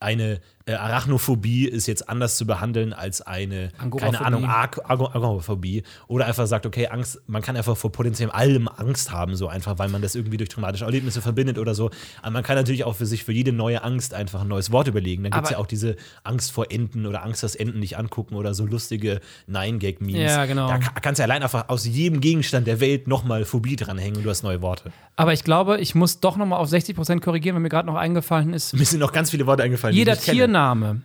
eine 0.00 0.40
äh, 0.66 0.74
Arachnophobie 0.74 1.66
ist 1.68 1.86
jetzt 1.86 2.08
anders 2.08 2.38
zu 2.38 2.46
behandeln 2.46 2.92
als 2.94 3.20
eine, 3.20 3.70
keine. 4.00 4.20
Ahnung, 4.24 4.44
Ag- 4.46 4.78
Ago- 4.88 5.10
Agoraphobie. 5.14 5.82
Oder 6.08 6.24
einfach 6.26 6.46
sagt, 6.46 6.64
okay, 6.64 6.86
Angst, 6.88 7.20
man 7.26 7.42
kann 7.42 7.56
einfach 7.56 7.76
vor 7.76 7.92
potenziell 7.92 8.30
allem 8.30 8.68
Angst 8.68 9.12
haben, 9.12 9.36
so 9.36 9.48
einfach, 9.48 9.78
weil 9.78 9.90
man 9.90 10.00
das 10.00 10.14
irgendwie 10.14 10.38
durch 10.38 10.48
traumatische 10.48 10.84
Erlebnisse 10.86 11.20
verbindet 11.20 11.58
oder 11.58 11.74
so. 11.74 11.90
Aber 12.22 12.30
man 12.30 12.42
kann 12.42 12.56
natürlich 12.56 12.84
auch 12.84 12.96
für 12.96 13.04
sich 13.06 13.24
für 13.24 13.32
jede 13.32 13.52
neue 13.52 13.82
Angst 13.84 14.14
einfach 14.14 14.40
ein 14.40 14.48
neues 14.48 14.72
Wort 14.72 14.88
überlegen. 14.88 15.22
Dann 15.24 15.32
gibt 15.32 15.44
es 15.44 15.50
ja 15.50 15.58
auch 15.58 15.66
diese 15.66 15.96
Angst 16.22 16.50
vor 16.52 16.70
Enten 16.70 17.04
oder 17.06 17.22
Angst, 17.24 17.42
das 17.42 17.54
Enten 17.56 17.78
nicht 17.80 17.98
angucken 17.98 18.34
oder 18.34 18.54
so 18.54 18.64
lustige 18.64 19.20
Nein-Gag-Memes. 19.46 20.32
Ja, 20.32 20.46
genau. 20.46 20.68
Da 20.68 20.78
ka- 20.78 20.92
kannst 21.00 21.18
du 21.18 21.22
ja 21.22 21.26
allein 21.26 21.42
einfach 21.42 21.68
aus 21.68 21.86
jedem 21.86 22.20
Gegenstand 22.20 22.66
der 22.66 22.80
Welt 22.80 23.06
nochmal 23.08 23.44
Phobie 23.44 23.76
dranhängen 23.76 24.16
und 24.18 24.22
du 24.24 24.30
hast 24.30 24.42
neue 24.42 24.62
Worte. 24.62 24.92
aber 25.16 25.32
ich 25.32 25.44
glaube, 25.44 25.78
ich 25.78 25.94
muss 25.94 26.20
doch 26.20 26.36
noch 26.36 26.46
mal 26.46 26.56
auf 26.56 26.68
60 26.68 26.96
Prozent 26.96 27.22
korrigieren, 27.22 27.54
weil 27.54 27.62
mir 27.62 27.68
gerade 27.68 27.86
noch 27.86 27.94
eingefallen 27.96 28.52
ist, 28.52 28.74
Mir 28.74 28.84
sind 28.84 28.98
noch 29.00 29.12
ganz 29.12 29.30
viele 29.30 29.46
Worte 29.46 29.62
eingefallen. 29.62 29.94
jeder 29.94 30.16
die 30.16 30.20
Tiername. 30.54 31.02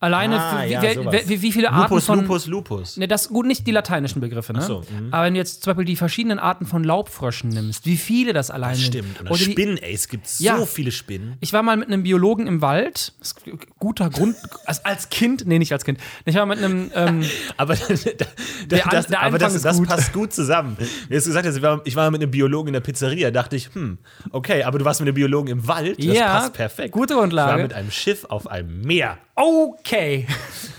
Alleine, 0.00 0.40
Ah, 0.40 0.50
für, 0.62 0.68
wie, 0.68 0.72
ja, 0.72 0.82
wer- 0.82 1.28
wie, 1.28 1.42
wie 1.42 1.50
viele 1.52 1.72
Arten 1.72 1.90
Lupus, 1.94 2.06
von. 2.06 2.20
Lupus, 2.20 2.46
Lupus. 2.46 2.96
Ne, 2.98 3.08
das 3.08 3.28
gut, 3.30 3.46
nicht 3.46 3.66
die 3.66 3.72
lateinischen 3.72 4.20
Begriffe, 4.20 4.52
ne? 4.52 4.60
Ach 4.62 4.66
so, 4.66 4.84
mhm. 4.88 5.08
Aber 5.12 5.24
wenn 5.26 5.34
du 5.34 5.38
jetzt 5.40 5.64
zum 5.64 5.72
Beispiel 5.72 5.86
die 5.86 5.96
verschiedenen 5.96 6.38
Arten 6.38 6.66
von 6.66 6.84
Laubfröschen 6.84 7.50
nimmst, 7.50 7.84
wie 7.84 7.96
viele 7.96 8.32
das 8.32 8.52
alleine 8.52 8.76
Stimmt. 8.78 9.20
Oder, 9.20 9.32
Oder 9.32 9.38
die- 9.44 9.50
Spinnen, 9.50 9.76
ey, 9.76 9.92
es 9.92 10.06
gibt 10.08 10.28
so 10.28 10.44
Ja. 10.44 10.64
viele 10.66 10.92
Spinnen. 10.92 11.36
Ich 11.40 11.52
war 11.52 11.64
mal 11.64 11.76
mit 11.76 11.88
einem 11.88 12.04
Biologen 12.04 12.46
im 12.46 12.62
Wald. 12.62 13.12
Das 13.18 13.32
ist 13.32 13.46
ein 13.46 13.58
guter 13.80 14.08
Grund. 14.08 14.36
Als, 14.66 14.84
als 14.84 15.08
Kind, 15.10 15.46
nee, 15.46 15.58
nicht 15.58 15.72
als 15.72 15.84
Kind. 15.84 15.98
Ich 16.24 16.36
war 16.36 16.46
mit 16.46 16.58
einem. 16.58 16.92
Ähm, 16.94 17.24
Aber, 17.56 17.74
da, 17.74 18.76
An- 18.76 18.88
das, 18.92 19.06
der 19.08 19.20
aber 19.22 19.38
das, 19.38 19.60
das 19.60 19.78
gut. 19.78 19.88
passt 19.88 20.12
gut 20.12 20.32
zusammen. 20.32 20.76
Wie 21.08 21.14
du 21.16 21.20
gesagt 21.22 21.44
hast, 21.44 21.56
ich 21.56 21.62
war, 21.62 21.80
ich 21.84 21.96
war 21.96 22.10
mit 22.12 22.22
einem 22.22 22.30
Biologen 22.30 22.68
in 22.68 22.74
der 22.74 22.80
Pizzeria, 22.80 23.32
dachte 23.32 23.56
ich, 23.56 23.74
hm, 23.74 23.98
okay, 24.30 24.62
aber 24.62 24.78
du 24.78 24.84
warst 24.84 25.00
mit 25.00 25.08
einem 25.08 25.14
Biologen 25.16 25.48
im 25.50 25.66
Wald, 25.66 25.98
das 25.98 26.04
Ja, 26.06 26.26
passt 26.38 26.52
perfekt. 26.52 26.92
gute 26.92 27.14
Grundlage. 27.14 27.50
Ich 27.50 27.56
war 27.56 27.62
mit 27.62 27.72
einem 27.72 27.90
Schiff 27.90 28.24
auf 28.26 28.46
einem 28.48 28.82
Meer. 28.82 29.18
Okay. 29.38 30.26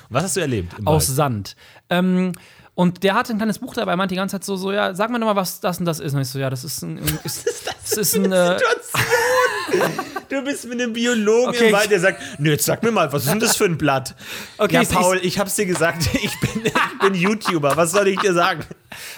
Was 0.10 0.24
hast 0.24 0.36
du 0.38 0.42
erlebt? 0.42 0.74
Aus? 0.86 1.08
Sand. 1.08 1.56
Ähm, 1.90 2.34
und 2.76 3.04
der 3.04 3.14
hatte 3.14 3.34
ein 3.34 3.38
kleines 3.38 3.60
Buch 3.60 3.74
dabei, 3.74 3.96
meinte 3.96 4.14
die 4.14 4.18
ganze 4.18 4.36
Zeit 4.36 4.44
so, 4.46 4.56
so 4.56 4.72
ja, 4.72 4.94
sag 4.94 5.10
mir 5.10 5.20
doch 5.20 5.26
mal, 5.28 5.36
was 5.36 5.60
das 5.60 5.80
und 5.80 5.86
das 5.86 6.00
ist. 6.00 6.14
Und 6.14 6.22
ich 6.22 6.30
so, 6.30 6.40
ja, 6.40 6.50
das 6.50 6.64
ist 6.64 6.82
ein, 6.82 6.98
ist, 7.24 7.48
das 7.84 7.98
ist 7.98 8.16
ein, 8.16 8.32
äh, 8.32 8.58
Du 10.30 10.44
bist 10.44 10.66
mit 10.68 10.80
einem 10.80 10.94
Biologen 10.94 11.50
Okay, 11.50 11.68
im 11.68 11.74
Wald, 11.74 11.90
der 11.90 12.00
sagt, 12.00 12.22
nö, 12.40 12.52
jetzt 12.52 12.66
sag 12.66 12.84
mir 12.84 12.92
mal, 12.92 13.12
was 13.12 13.24
ist 13.24 13.32
denn 13.32 13.40
das 13.40 13.56
für 13.56 13.66
ein 13.66 13.78
Blatt? 13.78 14.16
Okay, 14.60 14.76
ja, 14.76 14.82
ich- 14.84 14.90
Paul, 14.90 15.20
ich 15.24 15.40
hab's 15.40 15.56
dir 15.56 15.66
gesagt, 15.66 16.08
ich 16.22 16.40
bin, 16.40 16.72
bin 17.00 17.14
YouTuber, 17.16 17.76
was 17.78 17.92
soll 17.92 18.08
ich 18.08 18.20
dir 18.20 18.34
sagen? 18.34 18.64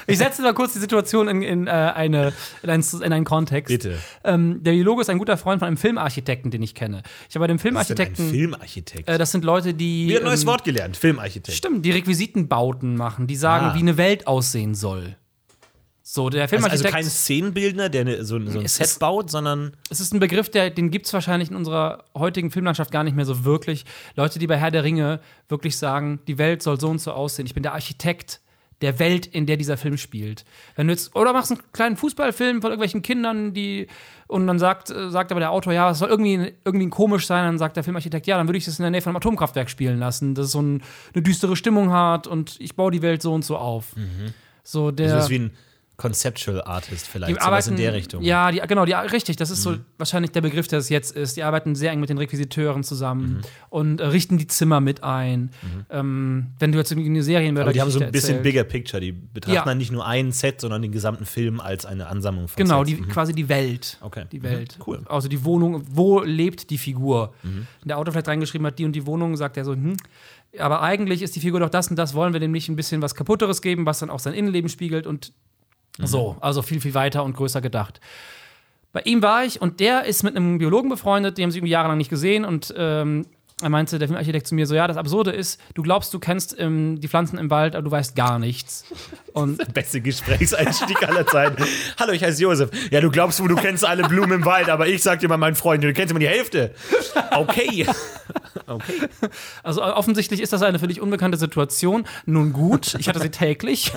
Ich 0.07 0.17
setze 0.17 0.41
mal 0.41 0.53
kurz 0.53 0.73
die 0.73 0.79
Situation 0.79 1.27
in, 1.27 1.41
in, 1.41 1.67
äh, 1.67 1.71
eine, 1.71 2.33
in, 2.63 2.69
einen, 2.69 2.83
in 3.03 3.13
einen 3.13 3.25
Kontext. 3.25 3.67
Bitte. 3.69 3.97
Ähm, 4.23 4.63
der 4.63 4.71
Biologe 4.73 5.01
ist 5.01 5.09
ein 5.09 5.17
guter 5.17 5.37
Freund 5.37 5.59
von 5.59 5.67
einem 5.67 5.77
Filmarchitekten, 5.77 6.51
den 6.51 6.61
ich 6.61 6.75
kenne. 6.75 7.03
Ich 7.29 7.35
habe 7.35 7.43
bei 7.43 7.47
dem 7.47 7.57
Was 7.73 7.89
ist 7.89 7.97
denn 7.97 8.07
ein 8.07 8.15
Filmarchitekten. 8.15 8.29
Filmarchitekt? 8.29 9.09
Äh, 9.09 9.17
das 9.17 9.31
sind 9.31 9.43
Leute, 9.45 9.73
die. 9.73 10.07
Wieder 10.09 10.19
ein 10.19 10.25
neues 10.25 10.41
ähm, 10.43 10.47
Wort 10.47 10.63
gelernt, 10.63 10.97
Filmarchitekt. 10.97 11.57
Stimmt, 11.57 11.85
die 11.85 11.91
Requisitenbauten 11.91 12.95
machen, 12.95 13.27
die 13.27 13.35
sagen, 13.35 13.67
Ah. 13.67 13.75
wie 13.75 13.79
eine 13.79 13.97
Welt 13.97 14.27
aussehen 14.27 14.75
soll. 14.75 15.15
So, 16.13 16.29
der 16.29 16.41
Also, 16.41 16.55
also 16.57 16.65
Filmarchitekt. 16.65 16.93
kein 16.93 17.05
Szenenbildner, 17.05 17.87
der 17.87 18.03
ne, 18.03 18.25
so, 18.25 18.37
so 18.45 18.59
ein 18.59 18.65
Es 18.65 18.75
Set 18.75 18.85
ist- 18.87 18.99
baut, 18.99 19.31
sondern 19.31 19.77
es 19.89 20.01
ist 20.01 20.13
ein 20.13 20.19
Begriff, 20.19 20.49
der, 20.49 20.69
den 20.69 20.91
gibt 20.91 21.05
es 21.05 21.13
wahrscheinlich 21.13 21.49
in 21.49 21.55
unserer 21.55 22.03
heutigen 22.13 22.51
Filmlandschaft 22.51 22.91
gar 22.91 23.05
nicht 23.05 23.15
mehr 23.15 23.23
so 23.23 23.45
wirklich. 23.45 23.85
Leute, 24.17 24.37
die 24.37 24.45
bei 24.45 24.57
Herr 24.57 24.71
der 24.71 24.83
Ringe 24.83 25.21
wirklich 25.47 25.77
sagen, 25.77 26.19
die 26.27 26.37
Welt 26.37 26.63
soll 26.63 26.77
so 26.81 26.89
und 26.89 26.99
so 26.99 27.13
aussehen. 27.13 27.45
Ich 27.45 27.53
bin 27.53 27.63
der 27.63 27.71
Architekt 27.73 28.41
der 28.81 28.99
Welt, 28.99 29.25
in 29.25 29.45
der 29.45 29.55
dieser 29.55 29.77
Film 29.77 29.95
spielt. 29.95 30.43
Wenn 30.75 30.87
du 30.87 30.93
jetzt, 30.93 31.15
oder 31.15 31.31
machst 31.31 31.51
einen 31.53 31.61
kleinen 31.71 31.95
Fußballfilm 31.95 32.61
von 32.61 32.71
irgendwelchen 32.71 33.03
Kindern, 33.03 33.53
die, 33.53 33.87
und 34.27 34.47
dann 34.47 34.59
sagt, 34.59 34.89
äh, 34.89 35.09
sagt 35.11 35.31
aber 35.31 35.39
der 35.39 35.51
Autor, 35.51 35.71
ja, 35.71 35.91
es 35.91 35.99
soll 35.99 36.09
irgendwie, 36.09 36.51
irgendwie 36.65 36.89
komisch 36.89 37.25
sein, 37.25 37.45
dann 37.45 37.57
sagt 37.57 37.77
der 37.77 37.85
Filmarchitekt, 37.85 38.27
ja, 38.27 38.35
dann 38.37 38.49
würde 38.49 38.57
ich 38.57 38.65
das 38.65 38.79
in 38.79 38.83
der 38.83 38.91
Nähe 38.91 39.01
von 39.01 39.11
einem 39.11 39.17
Atomkraftwerk 39.17 39.69
spielen 39.69 39.97
lassen, 39.99 40.35
das 40.35 40.51
so 40.51 40.61
ein, 40.61 40.83
eine 41.13 41.23
düstere 41.23 41.55
Stimmung 41.55 41.93
hat 41.93 42.27
und 42.27 42.57
ich 42.59 42.75
baue 42.75 42.91
die 42.91 43.01
Welt 43.01 43.21
so 43.21 43.33
und 43.33 43.45
so 43.45 43.55
auf. 43.55 43.95
So 44.63 44.91
der. 44.91 45.15
das 45.15 45.23
ist 45.25 45.29
wie 45.29 45.39
ein 45.39 45.51
Conceptual 46.01 46.61
Artist 46.63 47.07
vielleicht, 47.07 47.35
Die 47.35 47.39
arbeiten, 47.39 47.71
in 47.71 47.77
der 47.77 47.93
Richtung. 47.93 48.21
Mhm. 48.21 48.25
Ja, 48.27 48.51
die, 48.51 48.59
genau, 48.67 48.85
die, 48.85 48.93
richtig. 48.93 49.35
Das 49.37 49.49
ist 49.51 49.61
so 49.61 49.75
wahrscheinlich 49.97 50.31
der 50.31 50.41
Begriff, 50.41 50.67
der 50.67 50.79
es 50.79 50.89
jetzt 50.89 51.15
ist. 51.15 51.37
Die 51.37 51.43
arbeiten 51.43 51.75
sehr 51.75 51.91
eng 51.91 51.99
mit 51.99 52.09
den 52.09 52.17
Requisiteuren 52.17 52.83
zusammen 52.83 53.21
Mhm. 53.37 53.41
und 53.69 54.01
äh, 54.01 54.05
richten 54.07 54.37
die 54.37 54.47
Zimmer 54.47 54.81
mit 54.81 55.03
ein. 55.03 55.51
Ähm, 55.89 56.47
wenn 56.59 56.71
du 56.71 56.77
jetzt 56.79 56.91
irgendwie 56.91 57.09
eine 57.09 57.23
Serie 57.23 57.49
Aber 57.51 57.71
die 57.73 57.81
haben 57.81 57.91
so 57.91 57.99
ein 57.99 58.11
bisschen 58.11 58.29
erzählt, 58.37 58.43
bigger 58.43 58.63
picture. 58.63 58.99
Die 58.99 59.11
betrachten 59.11 59.55
Ja. 59.55 59.63
dann 59.65 59.77
nicht 59.77 59.91
nur 59.91 60.05
ein 60.05 60.31
Set, 60.31 60.59
sondern 60.61 60.81
den 60.81 60.91
gesamten 60.91 61.25
Film 61.25 61.59
als 61.59 61.85
eine 61.85 62.07
Ansammlung 62.07 62.47
von 62.47 62.63
Genau, 62.63 62.83
Sets. 62.83 62.97
die, 62.97 63.03
quasi 63.07 63.33
die 63.33 63.47
Welt. 63.49 63.97
Okay. 64.01 64.25
Die 64.31 64.39
Mhm. 64.39 64.43
Welt. 64.43 64.77
Cool. 64.85 65.01
Also 65.07 65.27
die 65.27 65.43
Wohnung, 65.45 65.83
wo 65.91 66.21
lebt 66.21 66.69
die 66.69 66.77
Figur? 66.77 67.33
Mhm. 67.43 67.67
Wenn 67.81 67.87
der 67.87 67.97
Autor 67.97 68.11
vielleicht 68.13 68.27
reingeschrieben 68.27 68.65
hat, 68.67 68.79
die 68.79 68.85
und 68.85 68.93
die 68.93 69.05
Wohnung, 69.05 69.37
sagt 69.37 69.57
er 69.57 69.65
so, 69.65 69.73
hm. 69.73 69.95
Aber 70.59 70.81
eigentlich 70.81 71.21
ist 71.21 71.35
die 71.35 71.39
Figur 71.39 71.61
doch 71.61 71.69
das 71.69 71.87
und 71.89 71.95
das, 71.95 72.13
wollen 72.13 72.33
wir 72.33 72.41
dem 72.41 72.51
nicht 72.51 72.67
ein 72.67 72.75
bisschen 72.75 73.01
was 73.01 73.15
Kaputteres 73.15 73.61
geben, 73.61 73.85
was 73.85 73.99
dann 73.99 74.09
auch 74.09 74.19
sein 74.19 74.33
Innenleben 74.33 74.69
spiegelt 74.69 75.07
und 75.07 75.31
Mhm. 75.97 76.05
so. 76.05 76.37
Also 76.41 76.61
viel, 76.61 76.81
viel 76.81 76.93
weiter 76.93 77.23
und 77.23 77.35
größer 77.35 77.61
gedacht. 77.61 77.99
Bei 78.93 79.01
ihm 79.01 79.21
war 79.21 79.45
ich 79.45 79.61
und 79.61 79.79
der 79.79 80.03
ist 80.05 80.23
mit 80.23 80.35
einem 80.35 80.57
Biologen 80.57 80.89
befreundet, 80.89 81.37
die 81.37 81.43
haben 81.43 81.51
sich 81.51 81.59
irgendwie 81.59 81.71
jahrelang 81.71 81.97
nicht 81.97 82.09
gesehen 82.09 82.43
und 82.43 82.73
ähm, 82.77 83.25
meinte, 83.69 83.99
der 83.99 84.07
Filmarchitekt 84.07 84.47
zu 84.47 84.55
mir 84.55 84.65
so, 84.65 84.75
ja, 84.75 84.87
das 84.87 84.97
Absurde 84.97 85.31
ist, 85.31 85.59
du 85.73 85.83
glaubst, 85.83 86.13
du 86.13 86.19
kennst 86.19 86.55
ähm, 86.59 86.99
die 86.99 87.07
Pflanzen 87.07 87.37
im 87.37 87.49
Wald, 87.49 87.75
aber 87.75 87.83
du 87.83 87.91
weißt 87.91 88.15
gar 88.15 88.39
nichts. 88.39 88.85
Und 89.33 89.73
Beste 89.73 90.01
Gesprächseinstieg 90.01 91.07
aller 91.07 91.25
Zeiten. 91.25 91.63
Hallo, 91.99 92.11
ich 92.11 92.23
heiße 92.23 92.41
Josef. 92.41 92.69
Ja, 92.91 92.99
du 92.99 93.09
glaubst 93.09 93.39
wohl, 93.41 93.47
du 93.47 93.55
kennst 93.55 93.85
alle 93.85 94.03
Blumen 94.03 94.33
im 94.33 94.45
Wald, 94.45 94.69
aber 94.69 94.87
ich 94.87 95.01
sag 95.01 95.19
dir 95.19 95.29
mal, 95.29 95.37
mein 95.37 95.55
Freund, 95.55 95.83
du 95.83 95.93
kennst 95.93 96.11
immer 96.11 96.19
die 96.19 96.27
Hälfte. 96.27 96.73
Okay. 97.31 97.87
Okay. 98.67 98.93
Also 99.63 99.83
offensichtlich 99.83 100.41
ist 100.41 100.53
das 100.53 100.61
eine 100.61 100.79
für 100.79 100.87
dich 100.87 101.01
unbekannte 101.01 101.37
Situation. 101.37 102.05
Nun 102.25 102.53
gut, 102.53 102.95
ich 102.99 103.09
hatte 103.09 103.19
sie 103.19 103.29
täglich 103.29 103.91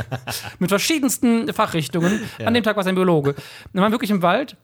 mit 0.59 0.71
verschiedensten 0.71 1.53
Fachrichtungen. 1.53 2.21
An 2.45 2.55
dem 2.55 2.65
Tag 2.65 2.77
war 2.77 2.81
es 2.81 2.87
ein 2.87 2.95
Biologe. 2.95 3.35
Wir 3.73 3.83
waren 3.83 3.93
wirklich 3.93 4.11
im 4.11 4.23
Wald 4.23 4.57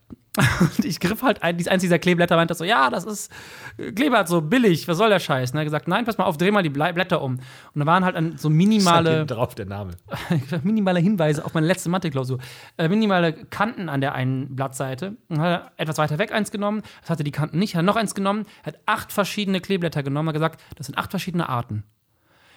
und 0.61 0.85
ich 0.85 1.01
griff 1.01 1.23
halt 1.23 1.43
ein, 1.43 1.57
eins 1.69 1.83
dieser 1.83 1.99
Kleeblätter 1.99 2.37
meinte 2.37 2.55
so, 2.55 2.65
ja, 2.65 2.91
das 2.91 3.05
ist 3.05 3.33
Kleeblatt 3.77 4.29
so 4.29 4.41
billig, 4.41 4.89
was 4.89 4.99
soll 4.99 5.11
der 5.11 5.19
Scheiß? 5.19 5.51
Und 5.51 5.57
er 5.57 5.61
hat 5.61 5.67
gesagt, 5.67 5.89
nein, 5.89 6.05
pass 6.05 6.19
mal 6.19 6.25
auf, 6.25 6.37
dreh 6.37 6.51
mal 6.51 6.63
die 6.63 6.71
Blätter 6.71 7.23
um. 7.23 7.39
Und 7.75 7.81
da 7.81 7.87
waren 7.87 8.05
halt 8.05 8.41
so 8.41 8.51
minimale 8.51 9.11
Hinten 9.11 9.27
drauf 9.29 9.55
der 9.55 9.67
Name. 9.67 9.93
minimale 10.63 11.01
Hinweise 11.01 11.45
auf 11.45 11.55
meine 11.55 11.67
letzte 11.67 11.89
Mathe-Klausur. 11.89 12.39
Äh, 12.77 12.89
minimale 12.89 13.33
Kanten 13.33 13.89
an 13.89 14.01
der 14.01 14.15
einen 14.15 14.57
Blattseite. 14.57 15.17
Und 15.29 15.41
hat 15.41 15.47
er 15.47 15.73
etwas 15.77 15.99
weiter 15.99 16.19
weg 16.19 16.33
eins 16.33 16.51
genommen. 16.51 16.83
Das 17.01 17.11
hatte 17.11 17.25
die 17.25 17.33
Kanten 17.33 17.59
nicht. 17.59 17.77
Hat 17.77 17.85
noch 17.85 17.97
eins 17.97 18.15
genommen. 18.15 18.47
Hat 18.65 18.79
acht 18.87 19.13
verschiedene 19.13 19.61
Kleeblätter 19.61 20.03
genommen. 20.03 20.29
Hat 20.29 20.35
gesagt, 20.35 20.61
das 20.77 20.87
sind 20.87 20.99
acht 20.99 21.11
verschiedene 21.11 21.49
Arten. 21.49 21.85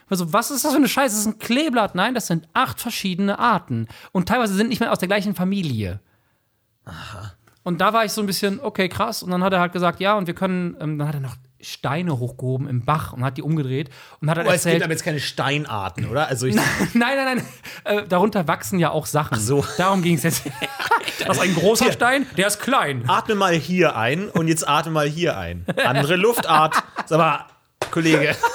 Also, 0.10 0.34
was 0.34 0.52
ist 0.52 0.66
das 0.66 0.72
für 0.72 0.78
eine 0.78 0.88
Scheiße? 0.88 1.16
Das 1.16 1.26
ist 1.26 1.28
ein 1.28 1.40
Kleeblatt. 1.40 1.96
Nein, 1.96 2.14
das 2.14 2.28
sind 2.28 2.48
acht 2.54 2.80
verschiedene 2.80 3.40
Arten. 3.40 3.88
Und 4.12 4.28
teilweise 4.28 4.54
sind 4.54 4.70
nicht 4.70 4.80
mehr 4.80 4.92
aus 4.92 5.00
der 5.00 5.08
gleichen 5.08 5.36
Familie. 5.36 6.02
Und 7.64 7.80
da 7.80 7.94
war 7.94 8.04
ich 8.06 8.12
so 8.12 8.22
ein 8.22 8.28
bisschen, 8.28 8.60
okay, 8.62 8.90
krass. 8.90 9.24
Und 9.24 9.32
dann 9.32 9.44
hat 9.44 9.54
er 9.54 9.60
halt 9.60 9.72
gesagt, 9.72 10.00
ja, 10.00 10.18
und 10.18 10.28
wir 10.28 10.36
können, 10.36 10.76
ähm, 10.80 10.98
dann 11.00 11.08
hat 11.08 11.16
er 11.16 11.22
noch 11.22 11.36
Steine 11.62 12.20
hochgehoben 12.20 12.68
im 12.68 12.84
Bach 12.84 13.14
und 13.14 13.24
hat 13.24 13.38
die 13.38 13.42
umgedreht 13.42 13.90
und 14.20 14.30
hat 14.30 14.38
dann 14.38 14.46
Aber 14.46 14.54
es 14.54 14.64
gibt 14.64 14.74
erzählt, 14.74 14.84
aber 14.84 14.92
jetzt 14.92 15.04
keine 15.04 15.20
Steinarten, 15.22 16.10
oder? 16.10 16.28
Also 16.28 16.46
ich, 16.46 16.56
Nein, 16.94 17.16
nein, 17.16 17.38
nein. 17.38 17.46
Äh, 17.86 18.08
darunter 18.08 18.48
wachsen 18.50 18.80
ja 18.80 18.92
auch 18.92 19.06
Sachen. 19.06 19.40
so. 19.40 19.64
Darum 19.78 20.02
ging 20.02 20.16
es 20.16 20.24
jetzt. 20.24 20.44
Das 21.26 21.38
ist 21.38 21.44
ein 21.44 21.56
großer 21.56 21.92
Stein, 21.94 22.26
der 22.36 22.48
ist 22.48 22.60
klein. 22.60 23.04
atme 23.08 23.36
mal 23.36 23.54
hier 23.54 23.96
ein 23.96 24.30
und 24.30 24.48
jetzt 24.50 24.68
atme 24.68 24.92
mal 24.92 25.08
hier 25.08 25.38
ein. 25.38 25.66
Andere 25.86 26.18
Luftart. 26.18 26.76
Sag 27.06 27.18
mal, 27.18 27.46
Kollege. 27.92 28.36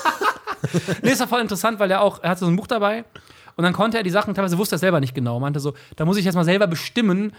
Nee, 1.03 1.13
ist 1.13 1.21
ja 1.21 1.27
voll 1.27 1.41
interessant, 1.41 1.79
weil 1.79 1.91
er 1.91 2.03
auch, 2.03 2.23
er 2.23 2.31
hatte 2.31 2.41
so 2.41 2.47
ein 2.47 2.57
Buch 2.57 2.67
dabei 2.67 3.05
und 3.57 3.63
dann 3.65 3.73
konnte 3.73 3.97
er 3.97 4.03
die 4.03 4.11
Sachen, 4.11 4.35
teilweise 4.35 4.59
wusste 4.59 4.75
er 4.75 4.79
selber 4.79 5.01
nicht 5.01 5.15
genau. 5.15 5.39
Meinte 5.41 5.61
so, 5.61 5.75
da 5.97 6.05
muss 6.05 6.17
ich 6.17 6.25
jetzt 6.25 6.35
mal 6.35 6.45
selber 6.45 6.67
bestimmen. 6.67 7.33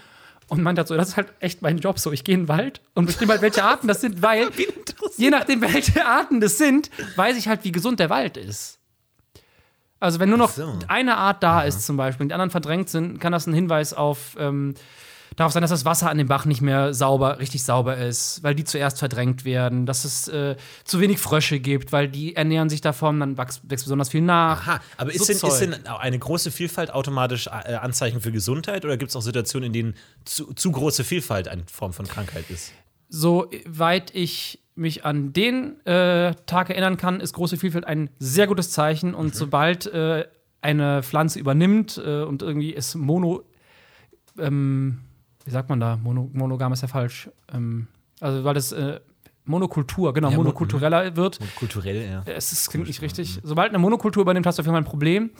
Und 0.50 0.62
meinte 0.62 0.80
halt 0.80 0.88
so, 0.88 0.96
das 0.96 1.10
ist 1.10 1.16
halt 1.16 1.32
echt 1.38 1.62
mein 1.62 1.78
Job 1.78 1.98
so. 1.98 2.10
Ich 2.12 2.24
gehe 2.24 2.34
in 2.34 2.42
den 2.42 2.48
Wald 2.48 2.80
und 2.94 3.06
bestimme 3.06 3.32
halt, 3.32 3.42
welche 3.42 3.64
Arten 3.64 3.88
das 3.88 4.00
sind, 4.00 4.20
weil 4.22 4.50
je 5.16 5.30
nachdem, 5.30 5.62
welche 5.62 6.04
Arten 6.04 6.40
das 6.40 6.58
sind, 6.58 6.90
weiß 7.16 7.36
ich 7.36 7.48
halt, 7.48 7.64
wie 7.64 7.72
gesund 7.72 8.00
der 8.00 8.10
Wald 8.10 8.36
ist. 8.36 8.78
Also 10.00 10.18
wenn 10.18 10.28
nur 10.28 10.38
noch 10.38 10.50
so. 10.50 10.78
eine 10.88 11.16
Art 11.16 11.42
da 11.42 11.62
ist 11.62 11.86
zum 11.86 11.96
Beispiel 11.96 12.24
und 12.24 12.28
die 12.30 12.34
anderen 12.34 12.50
verdrängt 12.50 12.88
sind, 12.88 13.20
kann 13.20 13.32
das 13.32 13.46
ein 13.46 13.52
Hinweis 13.52 13.92
auf 13.92 14.34
ähm, 14.38 14.74
darauf 15.40 15.52
sein, 15.52 15.62
dass 15.62 15.70
das 15.70 15.84
Wasser 15.84 16.10
an 16.10 16.18
dem 16.18 16.28
Bach 16.28 16.44
nicht 16.44 16.60
mehr 16.60 16.92
sauber, 16.92 17.38
richtig 17.38 17.62
sauber 17.62 17.96
ist, 17.96 18.42
weil 18.42 18.54
die 18.54 18.64
zuerst 18.64 18.98
verdrängt 18.98 19.44
werden, 19.44 19.86
dass 19.86 20.04
es 20.04 20.28
äh, 20.28 20.56
zu 20.84 21.00
wenig 21.00 21.18
Frösche 21.18 21.60
gibt, 21.60 21.92
weil 21.92 22.08
die 22.08 22.36
ernähren 22.36 22.68
sich 22.68 22.82
davon, 22.82 23.20
dann 23.20 23.38
wächst, 23.38 23.62
wächst 23.68 23.86
besonders 23.86 24.10
viel 24.10 24.20
nach. 24.20 24.66
Aha, 24.66 24.80
aber 24.98 25.12
ist, 25.14 25.26
So 25.26 25.48
denn, 25.48 25.72
ist 25.72 25.82
denn 25.82 25.86
eine 25.86 26.18
große 26.18 26.50
Vielfalt 26.50 26.92
automatisch 26.92 27.46
äh, 27.46 27.74
Anzeichen 27.74 28.20
für 28.20 28.32
Gesundheit 28.32 28.84
oder 28.84 28.96
gibt 28.96 29.10
es 29.10 29.16
auch 29.16 29.22
Situationen, 29.22 29.68
in 29.68 29.72
denen 29.72 29.94
zu, 30.24 30.52
zu 30.52 30.70
große 30.72 31.04
Vielfalt 31.04 31.48
eine 31.48 31.62
Form 31.72 31.92
von 31.92 32.06
Krankheit 32.06 32.50
ist? 32.50 32.72
Soweit 33.08 34.14
ich 34.14 34.60
mich 34.74 35.04
an 35.04 35.32
den 35.32 35.84
äh, 35.86 36.34
Tag 36.46 36.70
erinnern 36.70 36.96
kann, 36.96 37.20
ist 37.20 37.32
große 37.32 37.56
Vielfalt 37.56 37.86
ein 37.86 38.10
sehr 38.18 38.46
gutes 38.46 38.72
Zeichen. 38.72 39.14
Und 39.14 39.34
sobald 39.34 39.86
äh, 39.86 40.26
eine 40.60 41.02
Pflanze 41.02 41.38
übernimmt 41.38 42.00
äh, 42.04 42.22
und 42.22 42.42
irgendwie 42.42 42.72
ist 42.72 42.94
mono, 42.94 43.42
ähm, 44.38 45.00
wie 45.44 45.50
sagt 45.50 45.68
man 45.68 45.80
da? 45.80 45.96
Mono, 45.96 46.28
monogam 46.32 46.72
ist 46.72 46.82
ja 46.82 46.88
falsch. 46.88 47.30
Ähm, 47.52 47.86
also 48.20 48.44
weil 48.44 48.56
es 48.56 48.72
äh, 48.72 49.00
Monokultur, 49.44 50.12
genau, 50.14 50.28
Ja, 50.30 50.36
mo- 50.36 50.42
monokultureller 50.44 51.16
wird. 51.16 51.38
Kulturell, 51.56 52.08
ja. 52.08 52.22
Es 52.26 52.52
ist, 52.52 52.70
klingt 52.70 52.86
nicht 52.86 53.02
richtig. 53.02 53.40
Sobald 53.42 53.70
eine 53.70 53.78
Monokultur 53.78 54.22
übernimmt, 54.22 54.46
hast 54.46 54.58
du 54.58 54.60
auf 54.62 54.66
jeden 54.66 54.74
Fall 54.74 54.82
ein 54.82 54.84
Problem. 54.84 55.30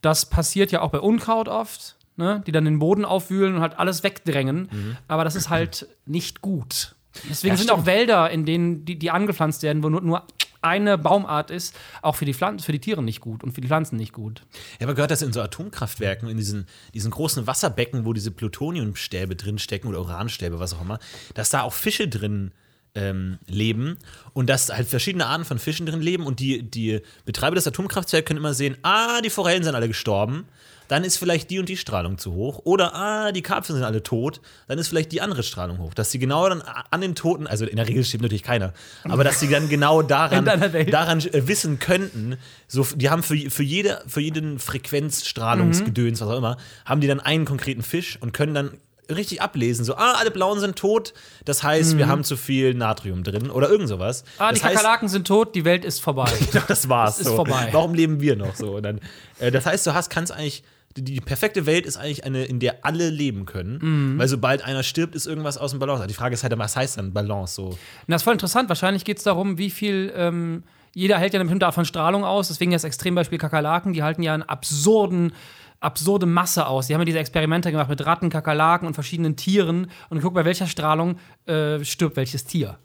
Das 0.00 0.26
passiert 0.26 0.72
ja 0.72 0.80
auch 0.80 0.90
bei 0.90 0.98
Unkraut 1.00 1.48
oft, 1.48 1.96
ne? 2.16 2.42
die 2.46 2.52
dann 2.52 2.64
den 2.64 2.78
Boden 2.78 3.04
aufwühlen 3.04 3.54
und 3.56 3.60
halt 3.60 3.78
alles 3.78 4.02
wegdrängen. 4.02 4.96
Aber 5.08 5.24
das 5.24 5.36
ist 5.36 5.50
halt 5.50 5.86
nicht 6.06 6.40
gut. 6.40 6.96
Deswegen 7.28 7.54
Ja, 7.54 7.58
sind 7.58 7.70
auch 7.70 7.86
Wälder, 7.86 8.30
in 8.30 8.44
denen 8.46 8.84
die, 8.84 8.98
die 8.98 9.10
angepflanzt 9.10 9.62
werden, 9.62 9.82
wo 9.82 9.88
nur, 9.88 10.00
nur 10.00 10.26
eine 10.62 10.98
Baumart 10.98 11.50
ist, 11.50 11.76
auch 12.02 12.16
für 12.16 12.24
die, 12.24 12.34
Pflanzen, 12.34 12.64
für 12.64 12.72
die 12.72 12.80
Tiere 12.80 13.02
nicht 13.02 13.20
gut 13.20 13.42
und 13.42 13.52
für 13.52 13.60
die 13.60 13.68
Pflanzen 13.68 13.96
nicht 13.96 14.12
gut. 14.12 14.42
Ja, 14.78 14.86
aber 14.86 14.94
gehört 14.94 15.10
das 15.10 15.22
in 15.22 15.32
so 15.32 15.40
Atomkraftwerken, 15.40 16.28
in 16.28 16.36
diesen, 16.36 16.66
diesen 16.94 17.10
großen 17.10 17.46
Wasserbecken, 17.46 18.04
wo 18.04 18.12
diese 18.12 18.30
Plutoniumstäbe 18.30 19.36
drinstecken 19.36 19.88
oder 19.88 20.00
Uranstäbe, 20.00 20.58
was 20.58 20.74
auch 20.74 20.82
immer, 20.82 20.98
dass 21.34 21.50
da 21.50 21.62
auch 21.62 21.72
Fische 21.72 22.08
drin 22.08 22.52
ähm, 22.94 23.38
leben 23.46 23.98
und 24.32 24.48
dass 24.48 24.68
halt 24.68 24.88
verschiedene 24.88 25.26
Arten 25.26 25.44
von 25.44 25.58
Fischen 25.58 25.86
drin 25.86 26.00
leben 26.00 26.26
und 26.26 26.40
die, 26.40 26.62
die 26.62 27.00
Betreiber 27.24 27.54
des 27.54 27.66
Atomkraftwerks 27.66 28.26
können 28.26 28.38
immer 28.38 28.54
sehen, 28.54 28.76
ah, 28.82 29.20
die 29.20 29.30
Forellen 29.30 29.62
sind 29.62 29.74
alle 29.74 29.88
gestorben, 29.88 30.46
dann 30.90 31.04
ist 31.04 31.18
vielleicht 31.18 31.50
die 31.50 31.60
und 31.60 31.68
die 31.68 31.76
Strahlung 31.76 32.18
zu 32.18 32.34
hoch 32.34 32.62
oder 32.64 32.96
ah, 32.96 33.30
die 33.30 33.42
Karpfen 33.42 33.76
sind 33.76 33.84
alle 33.84 34.02
tot, 34.02 34.40
dann 34.66 34.76
ist 34.76 34.88
vielleicht 34.88 35.12
die 35.12 35.20
andere 35.20 35.44
Strahlung 35.44 35.78
hoch, 35.78 35.94
dass 35.94 36.10
sie 36.10 36.18
genau 36.18 36.48
dann 36.48 36.62
an 36.62 37.00
den 37.00 37.14
Toten, 37.14 37.46
also 37.46 37.64
in 37.64 37.76
der 37.76 37.86
Regel 37.86 38.02
stimmt 38.02 38.22
natürlich 38.24 38.42
keiner, 38.42 38.72
aber 39.04 39.22
dass 39.22 39.38
sie 39.38 39.48
dann 39.48 39.68
genau 39.68 40.02
daran, 40.10 40.44
daran 40.44 41.20
äh, 41.20 41.46
wissen 41.46 41.78
könnten, 41.78 42.38
so, 42.66 42.84
die 42.96 43.08
haben 43.08 43.22
für, 43.22 43.36
für, 43.50 43.62
jede, 43.62 44.02
für 44.08 44.20
jeden 44.20 44.58
Frequenzstrahlungsgedöns, 44.58 46.20
was 46.22 46.28
auch 46.28 46.36
immer, 46.36 46.56
haben 46.84 47.00
die 47.00 47.06
dann 47.06 47.20
einen 47.20 47.44
konkreten 47.44 47.82
Fisch 47.82 48.18
und 48.20 48.32
können 48.32 48.54
dann 48.54 48.72
richtig 49.08 49.42
ablesen, 49.42 49.84
so, 49.84 49.94
ah, 49.94 50.14
alle 50.18 50.32
Blauen 50.32 50.58
sind 50.58 50.74
tot, 50.74 51.14
das 51.44 51.62
heißt, 51.62 51.98
wir 51.98 52.08
haben 52.08 52.24
zu 52.24 52.36
viel 52.36 52.74
Natrium 52.74 53.22
drin 53.22 53.50
oder 53.50 53.68
irgend 53.68 53.88
sowas. 53.88 54.24
Ah, 54.38 54.48
die 54.48 54.54
das 54.54 54.64
heißt, 54.64 54.76
Kakerlaken 54.76 55.08
sind 55.08 55.26
tot, 55.26 55.54
die 55.54 55.64
Welt 55.64 55.84
ist 55.84 56.00
vorbei. 56.00 56.32
das 56.68 56.88
war's. 56.88 57.18
Das 57.18 57.20
ist 57.20 57.26
so. 57.28 57.36
vorbei. 57.36 57.68
Warum 57.70 57.94
leben 57.94 58.20
wir 58.20 58.34
noch 58.34 58.56
so? 58.56 58.76
Und 58.76 58.82
dann, 58.82 59.00
äh, 59.38 59.50
das 59.50 59.66
heißt, 59.66 59.86
du 59.86 59.94
hast, 59.94 60.10
kannst 60.10 60.32
eigentlich 60.32 60.64
die, 60.96 61.02
die 61.04 61.20
perfekte 61.20 61.66
Welt 61.66 61.86
ist 61.86 61.96
eigentlich 61.96 62.24
eine, 62.24 62.44
in 62.44 62.58
der 62.58 62.84
alle 62.84 63.10
leben 63.10 63.46
können. 63.46 64.18
Weil 64.18 64.26
sobald 64.28 64.62
einer 64.64 64.82
stirbt, 64.82 65.14
ist 65.14 65.26
irgendwas 65.26 65.56
aus 65.58 65.70
dem 65.70 65.78
Balance. 65.80 66.06
Die 66.06 66.14
Frage 66.14 66.34
ist 66.34 66.42
halt, 66.42 66.56
was 66.58 66.76
heißt 66.76 66.98
dann 66.98 67.12
Balance 67.12 67.54
so? 67.54 67.66
Und 67.66 67.78
das 68.08 68.22
ist 68.22 68.24
voll 68.24 68.32
interessant. 68.32 68.68
Wahrscheinlich 68.68 69.04
geht 69.04 69.18
es 69.18 69.24
darum, 69.24 69.56
wie 69.58 69.70
viel. 69.70 70.12
Ähm, 70.16 70.64
jeder 70.92 71.18
hält 71.18 71.32
ja 71.32 71.38
eine 71.38 71.44
bestimmte 71.44 71.66
Art 71.66 71.74
von 71.76 71.84
Strahlung 71.84 72.24
aus. 72.24 72.48
Deswegen 72.48 72.72
das 72.72 72.82
Extrembeispiel 72.82 73.38
Kakerlaken. 73.38 73.92
Die 73.92 74.02
halten 74.02 74.24
ja 74.24 74.34
einen 74.34 74.42
absurden, 74.42 75.32
absurde 75.78 76.26
Masse 76.26 76.66
aus. 76.66 76.88
Die 76.88 76.94
haben 76.94 77.00
ja 77.02 77.04
diese 77.04 77.20
Experimente 77.20 77.70
gemacht 77.70 77.88
mit 77.88 78.04
Ratten, 78.04 78.28
Kakerlaken 78.28 78.88
und 78.88 78.94
verschiedenen 78.94 79.36
Tieren. 79.36 79.90
Und 80.08 80.20
guck, 80.20 80.34
bei 80.34 80.44
welcher 80.44 80.66
Strahlung 80.66 81.18
äh, 81.46 81.84
stirbt 81.84 82.16
welches 82.16 82.44
Tier. 82.44 82.78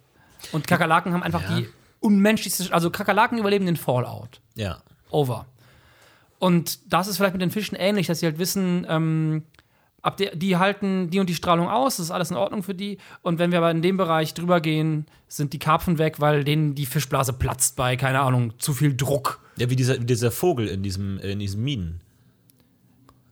Und 0.51 0.67
Kakerlaken 0.67 1.13
haben 1.13 1.23
einfach 1.23 1.41
Ja. 1.49 1.57
die 1.57 1.67
unmenschlichste. 1.99 2.71
Also 2.71 2.91
Kakerlaken 2.91 3.39
überleben 3.39 3.65
den 3.65 3.77
Fallout. 3.77 4.41
Ja. 4.53 4.77
Over. 5.09 5.47
Und 6.45 6.93
das 6.93 7.07
ist 7.07 7.17
vielleicht 7.17 7.33
mit 7.33 7.41
den 7.41 7.51
Fischen 7.51 7.75
ähnlich, 7.75 8.07
dass 8.07 8.19
sie 8.19 8.27
halt 8.27 8.37
wissen, 8.37 8.85
ähm, 8.87 9.43
ab 10.01 10.17
der, 10.17 10.35
die 10.35 10.57
halten 10.57 11.09
die 11.09 11.19
und 11.19 11.27
die 11.27 11.33
Strahlung 11.33 11.67
aus, 11.67 11.97
das 11.97 12.05
ist 12.07 12.11
alles 12.11 12.29
in 12.29 12.37
Ordnung 12.37 12.61
für 12.61 12.75
die. 12.75 12.99
Und 13.23 13.39
wenn 13.39 13.51
wir 13.51 13.57
aber 13.57 13.71
in 13.71 13.81
dem 13.81 13.97
Bereich 13.97 14.33
drüber 14.35 14.61
gehen, 14.61 15.07
sind 15.27 15.53
die 15.53 15.59
Karpfen 15.59 15.97
weg, 15.97 16.19
weil 16.19 16.43
denen 16.43 16.75
die 16.75 16.85
Fischblase 16.85 17.33
platzt 17.33 17.75
bei, 17.75 17.95
keine 17.95 18.19
Ahnung, 18.19 18.53
zu 18.59 18.73
viel 18.73 18.95
Druck. 18.95 19.39
Ja, 19.57 19.69
wie 19.69 19.75
dieser, 19.75 19.99
wie 19.99 20.05
dieser 20.05 20.29
Vogel 20.31 20.67
in 20.67 20.83
diesem, 20.83 21.19
äh, 21.19 21.31
in 21.31 21.39
diesen 21.39 21.63
Minen. 21.63 22.01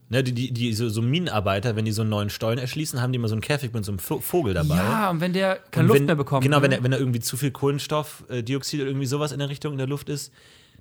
Ne, 0.10 0.24
die, 0.24 0.34
die, 0.34 0.52
die 0.52 0.74
so, 0.74 0.90
so 0.90 1.02
Minenarbeiter, 1.02 1.76
wenn 1.76 1.86
die 1.86 1.92
so 1.92 2.02
einen 2.02 2.10
neuen 2.12 2.30
Stollen 2.30 2.60
erschließen, 2.60 3.02
haben 3.02 3.12
die 3.12 3.18
immer 3.18 3.30
so 3.30 3.36
einen 3.36 3.42
Käfig 3.42 3.74
mit 3.74 3.84
so 3.86 3.92
einem 3.92 4.00
Vo- 4.00 4.22
Vogel 4.22 4.54
dabei. 4.54 4.78
Ja, 4.78 5.10
und 5.10 5.22
wenn 5.22 5.34
der 5.34 5.60
keine 5.72 5.88
Luft 5.88 6.00
wenn, 6.00 6.06
mehr 6.08 6.16
bekommt. 6.16 6.44
Genau, 6.44 6.58
ne? 6.58 6.64
wenn, 6.64 6.72
er, 6.72 6.84
wenn 6.84 6.92
da 6.92 6.98
irgendwie 6.98 7.20
zu 7.20 7.38
viel 7.38 7.52
Kohlenstoffdioxid 7.52 8.82
oder 8.82 8.90
irgendwie 8.90 9.08
sowas 9.08 9.32
in 9.32 9.40
der 9.40 9.50
Richtung 9.50 9.72
in 9.74 9.78
der 9.78 9.88
Luft 9.88 10.10
ist. 10.10 10.32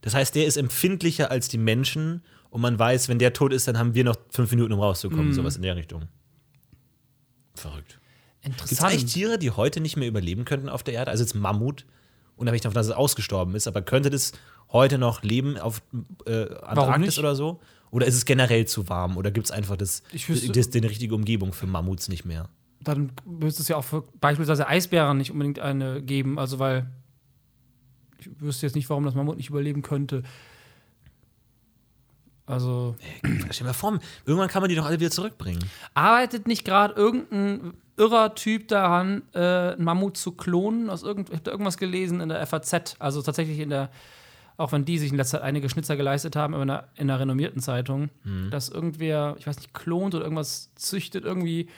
Das 0.02 0.14
heißt, 0.14 0.35
der 0.35 0.47
ist 0.47 0.56
empfindlicher 0.56 1.30
als 1.30 1.49
die 1.49 1.59
Menschen 1.59 2.23
und 2.50 2.61
man 2.61 2.78
weiß, 2.78 3.09
wenn 3.09 3.18
der 3.18 3.32
tot 3.32 3.52
ist, 3.52 3.66
dann 3.66 3.78
haben 3.78 3.94
wir 3.94 4.04
noch 4.04 4.16
fünf 4.30 4.50
Minuten, 4.50 4.73
um 4.75 4.80
rauszukommen. 4.80 5.28
Mhm. 5.28 5.32
Sowas 5.32 5.56
in 5.56 5.62
der 5.62 5.75
Richtung. 5.76 6.09
Verrückt. 7.54 7.99
Gibt 8.42 8.56
es 8.56 8.61
Interessant. 8.62 8.90
eigentlich 8.92 9.12
Tiere, 9.12 9.38
die 9.38 9.50
heute 9.52 9.80
nicht 9.80 9.97
mehr 9.97 10.09
überleben 10.09 10.44
könnten 10.44 10.68
auf 10.68 10.82
der 10.82 10.94
Erde? 10.94 11.11
Also 11.11 11.23
jetzt 11.23 11.35
Mammut, 11.35 11.87
unabhängig 12.37 12.62
davon, 12.62 12.75
dass 12.75 12.87
es 12.87 12.92
ausgestorben 12.92 13.54
ist, 13.54 13.66
aber 13.68 13.82
könnte 13.82 14.11
das 14.11 14.32
heute 14.73 14.99
noch 14.99 15.23
leben 15.23 15.59
auf 15.59 15.82
äh, 16.26 16.52
Antarktis 16.62 17.18
oder 17.18 17.35
so? 17.37 17.61
Oder 17.90 18.06
ist 18.06 18.14
es 18.14 18.25
generell 18.25 18.66
zu 18.66 18.88
warm? 18.88 19.16
Oder 19.18 19.30
gibt 19.30 19.47
es 19.47 19.50
einfach 19.52 19.76
das, 19.76 20.02
wüsste- 20.12 20.50
das, 20.50 20.71
die 20.71 20.78
richtige 20.78 21.14
Umgebung 21.14 21.52
für 21.52 21.66
Mammuts 21.66 22.09
nicht 22.09 22.25
mehr? 22.25 22.49
Dann 22.80 23.12
müsste 23.26 23.62
es 23.62 23.68
ja 23.68 23.76
auch 23.76 23.85
für 23.85 24.02
beispielsweise 24.21 24.66
Eisbären 24.66 25.18
nicht 25.18 25.30
unbedingt 25.30 25.61
eine 25.61 26.02
geben. 26.02 26.38
Also, 26.38 26.59
weil 26.59 26.90
ich 28.26 28.40
wüsste 28.40 28.66
jetzt 28.66 28.74
nicht, 28.74 28.88
warum 28.90 29.04
das 29.04 29.14
Mammut 29.14 29.36
nicht 29.36 29.50
überleben 29.50 29.82
könnte. 29.82 30.22
Also. 32.46 32.96
Stell 33.50 33.66
mal 33.66 33.72
vor, 33.72 33.98
irgendwann 34.26 34.48
kann 34.48 34.62
man 34.62 34.68
die 34.68 34.74
doch 34.74 34.86
alle 34.86 35.00
wieder 35.00 35.10
zurückbringen. 35.10 35.64
Arbeitet 35.94 36.46
nicht 36.46 36.64
gerade 36.64 36.94
irgendein 36.94 37.74
irrer 37.96 38.34
Typ 38.34 38.68
daran, 38.68 39.22
äh, 39.34 39.38
einen 39.38 39.84
Mammut 39.84 40.16
zu 40.16 40.32
klonen? 40.32 40.90
Aus 40.90 41.02
irgend, 41.02 41.28
ich 41.28 41.34
habe 41.34 41.44
da 41.44 41.50
irgendwas 41.50 41.76
gelesen 41.76 42.20
in 42.20 42.28
der 42.28 42.46
FAZ, 42.46 42.96
also 42.98 43.22
tatsächlich 43.22 43.58
in 43.58 43.70
der, 43.70 43.90
auch 44.56 44.72
wenn 44.72 44.84
die 44.84 44.98
sich 44.98 45.10
in 45.10 45.16
letzter 45.16 45.38
Zeit 45.38 45.46
einige 45.46 45.68
Schnitzer 45.68 45.96
geleistet 45.96 46.36
haben, 46.36 46.54
aber 46.54 46.62
in 46.64 46.70
einer, 46.70 46.88
in 46.96 47.10
einer 47.10 47.20
renommierten 47.20 47.60
Zeitung, 47.60 48.10
dass 48.50 48.68
irgendwer, 48.68 49.36
ich 49.38 49.46
weiß 49.46 49.58
nicht, 49.58 49.74
klont 49.74 50.14
oder 50.14 50.24
irgendwas 50.24 50.74
züchtet 50.74 51.24
irgendwie 51.24 51.68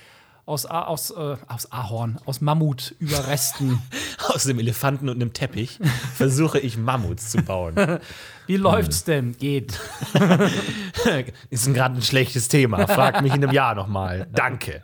aus, 0.47 0.67
A, 0.67 0.83
aus, 0.83 1.11
äh, 1.11 1.37
aus 1.49 1.73
Ahorn, 1.73 2.19
aus 2.27 2.41
Mammutüberresten. 2.41 3.81
Aus 4.29 4.45
dem 4.45 4.59
Elefanten 4.59 5.11
und 5.11 5.17
einem 5.17 5.35
Teppich 5.35 5.79
versuche 6.15 6.59
ich 6.59 6.79
Mammuts 6.79 7.31
zu 7.31 7.43
bauen. 7.43 7.75
Wie 8.47 8.57
läuft's 8.57 9.05
denn? 9.05 9.37
Geht. 9.37 9.79
Ist 11.51 11.73
gerade 11.75 11.97
ein 11.97 12.03
schlechtes 12.03 12.49
Thema. 12.49 12.87
Frag 12.87 13.21
mich 13.21 13.35
in 13.35 13.43
einem 13.43 13.53
Jahr 13.53 13.75
nochmal. 13.75 14.27
Danke. 14.33 14.83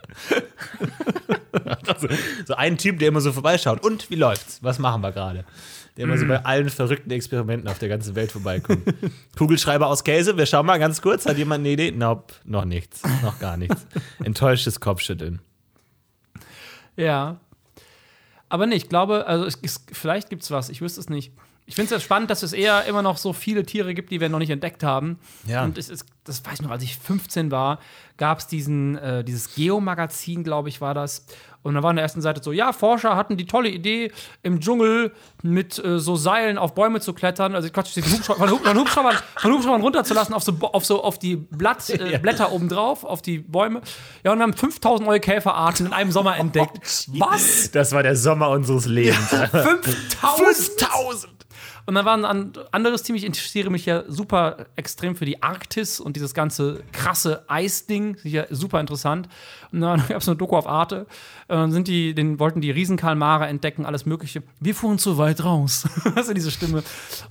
Also, 1.86 2.08
so 2.46 2.54
ein 2.54 2.76
Typ, 2.76 2.98
der 2.98 3.08
immer 3.08 3.22
so 3.22 3.32
vorbeischaut. 3.32 3.82
Und 3.82 4.10
wie 4.10 4.16
läuft's? 4.16 4.62
Was 4.62 4.78
machen 4.78 5.00
wir 5.00 5.12
gerade? 5.12 5.44
Der 5.96 6.04
immer 6.04 6.18
so 6.18 6.26
bei 6.26 6.44
allen 6.44 6.68
verrückten 6.68 7.10
Experimenten 7.10 7.68
auf 7.68 7.78
der 7.78 7.88
ganzen 7.88 8.14
Welt 8.14 8.32
vorbeikommt. 8.32 8.82
Kugelschreiber 9.38 9.86
aus 9.86 10.04
Käse, 10.04 10.36
wir 10.36 10.46
schauen 10.46 10.66
mal 10.66 10.78
ganz 10.78 11.00
kurz. 11.00 11.26
Hat 11.26 11.38
jemand 11.38 11.60
eine 11.60 11.70
Idee? 11.70 11.92
Nope, 11.92 12.34
noch 12.44 12.66
nichts. 12.66 13.02
Noch 13.22 13.38
gar 13.38 13.56
nichts. 13.56 13.86
Enttäuschtes 14.22 14.80
Kopfschütteln. 14.80 15.40
Ja. 17.00 17.40
Aber 18.48 18.66
nee, 18.66 18.74
ich 18.74 18.88
glaube, 18.88 19.26
also 19.26 19.46
es, 19.46 19.58
es, 19.62 19.84
vielleicht 19.92 20.28
gibt's 20.28 20.50
was, 20.50 20.68
ich 20.68 20.80
wüsste 20.80 21.00
es 21.00 21.08
nicht. 21.08 21.32
Ich 21.70 21.76
finde 21.76 21.84
es 21.84 21.90
ja 21.92 22.04
spannend, 22.04 22.30
dass 22.30 22.42
es 22.42 22.52
eher 22.52 22.84
immer 22.86 23.00
noch 23.00 23.16
so 23.16 23.32
viele 23.32 23.64
Tiere 23.64 23.94
gibt, 23.94 24.10
die 24.10 24.20
wir 24.20 24.28
noch 24.28 24.40
nicht 24.40 24.50
entdeckt 24.50 24.82
haben. 24.82 25.20
Ja. 25.46 25.62
Und 25.62 25.78
es 25.78 25.88
ist, 25.88 26.04
das 26.24 26.44
weiß 26.44 26.54
ich 26.54 26.62
noch, 26.62 26.72
als 26.72 26.82
ich 26.82 26.98
15 26.98 27.52
war, 27.52 27.78
gab 28.16 28.40
es 28.40 28.48
diesen, 28.48 28.98
äh, 28.98 29.22
dieses 29.22 29.54
Geo-Magazin, 29.54 30.42
glaube 30.42 30.68
ich, 30.68 30.80
war 30.80 30.94
das. 30.94 31.24
Und 31.62 31.74
da 31.74 31.82
war 31.84 31.90
an 31.90 31.96
der 31.96 32.02
ersten 32.02 32.22
Seite 32.22 32.42
so, 32.42 32.50
ja, 32.50 32.72
Forscher 32.72 33.14
hatten 33.14 33.36
die 33.36 33.46
tolle 33.46 33.68
Idee, 33.68 34.10
im 34.42 34.58
Dschungel 34.58 35.12
mit 35.44 35.78
äh, 35.78 36.00
so 36.00 36.16
Seilen 36.16 36.58
auf 36.58 36.74
Bäume 36.74 37.00
zu 37.00 37.12
klettern, 37.12 37.54
also 37.54 37.68
Quatsch, 37.70 37.94
den 37.94 38.02
Hubschrauber, 38.04 38.38
von, 38.48 38.50
Hub- 38.50 38.66
von, 38.66 38.76
Hubschraubern, 38.76 39.16
von 39.36 39.52
Hubschraubern 39.52 39.80
runterzulassen 39.82 40.34
auf 40.34 40.42
so, 40.42 40.54
auf 40.60 40.84
so 40.84 41.04
auf 41.04 41.20
die 41.20 41.36
Blatt, 41.36 41.88
äh. 41.90 42.18
Blätter 42.22 42.50
oben 42.50 42.68
drauf, 42.68 43.04
auf 43.04 43.22
die 43.22 43.38
Bäume. 43.38 43.80
Ja, 44.24 44.32
und 44.32 44.38
wir 44.38 44.42
haben 44.42 44.54
5000 44.54 45.06
neue 45.06 45.20
Käferarten 45.20 45.86
in 45.86 45.92
einem 45.92 46.10
Sommer 46.10 46.36
entdeckt. 46.38 47.06
Was? 47.18 47.70
Das 47.70 47.92
war 47.92 48.02
der 48.02 48.16
Sommer 48.16 48.48
unseres 48.50 48.86
Lebens. 48.86 49.28
5000? 49.28 49.84
5000! 50.18 51.32
Und 51.90 51.96
dann 51.96 52.04
war 52.04 52.16
ein 52.16 52.24
an- 52.24 52.52
anderes 52.70 53.02
Team, 53.02 53.16
ich 53.16 53.24
interessiere 53.24 53.68
mich 53.68 53.84
ja 53.84 54.04
super 54.06 54.66
extrem 54.76 55.16
für 55.16 55.24
die 55.24 55.42
Arktis 55.42 55.98
und 55.98 56.14
dieses 56.14 56.34
ganze 56.34 56.84
krasse 56.92 57.42
Eisding, 57.48 58.16
sicher 58.18 58.46
super 58.50 58.78
interessant. 58.78 59.28
Und 59.72 59.80
dann 59.80 59.98
gab 60.08 60.22
es 60.22 60.28
eine 60.28 60.36
Doku 60.36 60.56
auf 60.56 60.68
Arte, 60.68 61.08
äh, 61.48 61.54
dann 61.54 61.72
sind 61.72 61.88
die, 61.88 62.14
den 62.14 62.38
wollten 62.38 62.60
die 62.60 62.70
Riesenkalmare 62.70 63.48
entdecken, 63.48 63.86
alles 63.86 64.06
Mögliche. 64.06 64.44
Wir 64.60 64.76
fuhren 64.76 65.00
zu 65.00 65.18
weit 65.18 65.42
raus. 65.42 65.82
das 66.14 66.28
ist 66.28 66.36
diese 66.36 66.52
Stimme. 66.52 66.84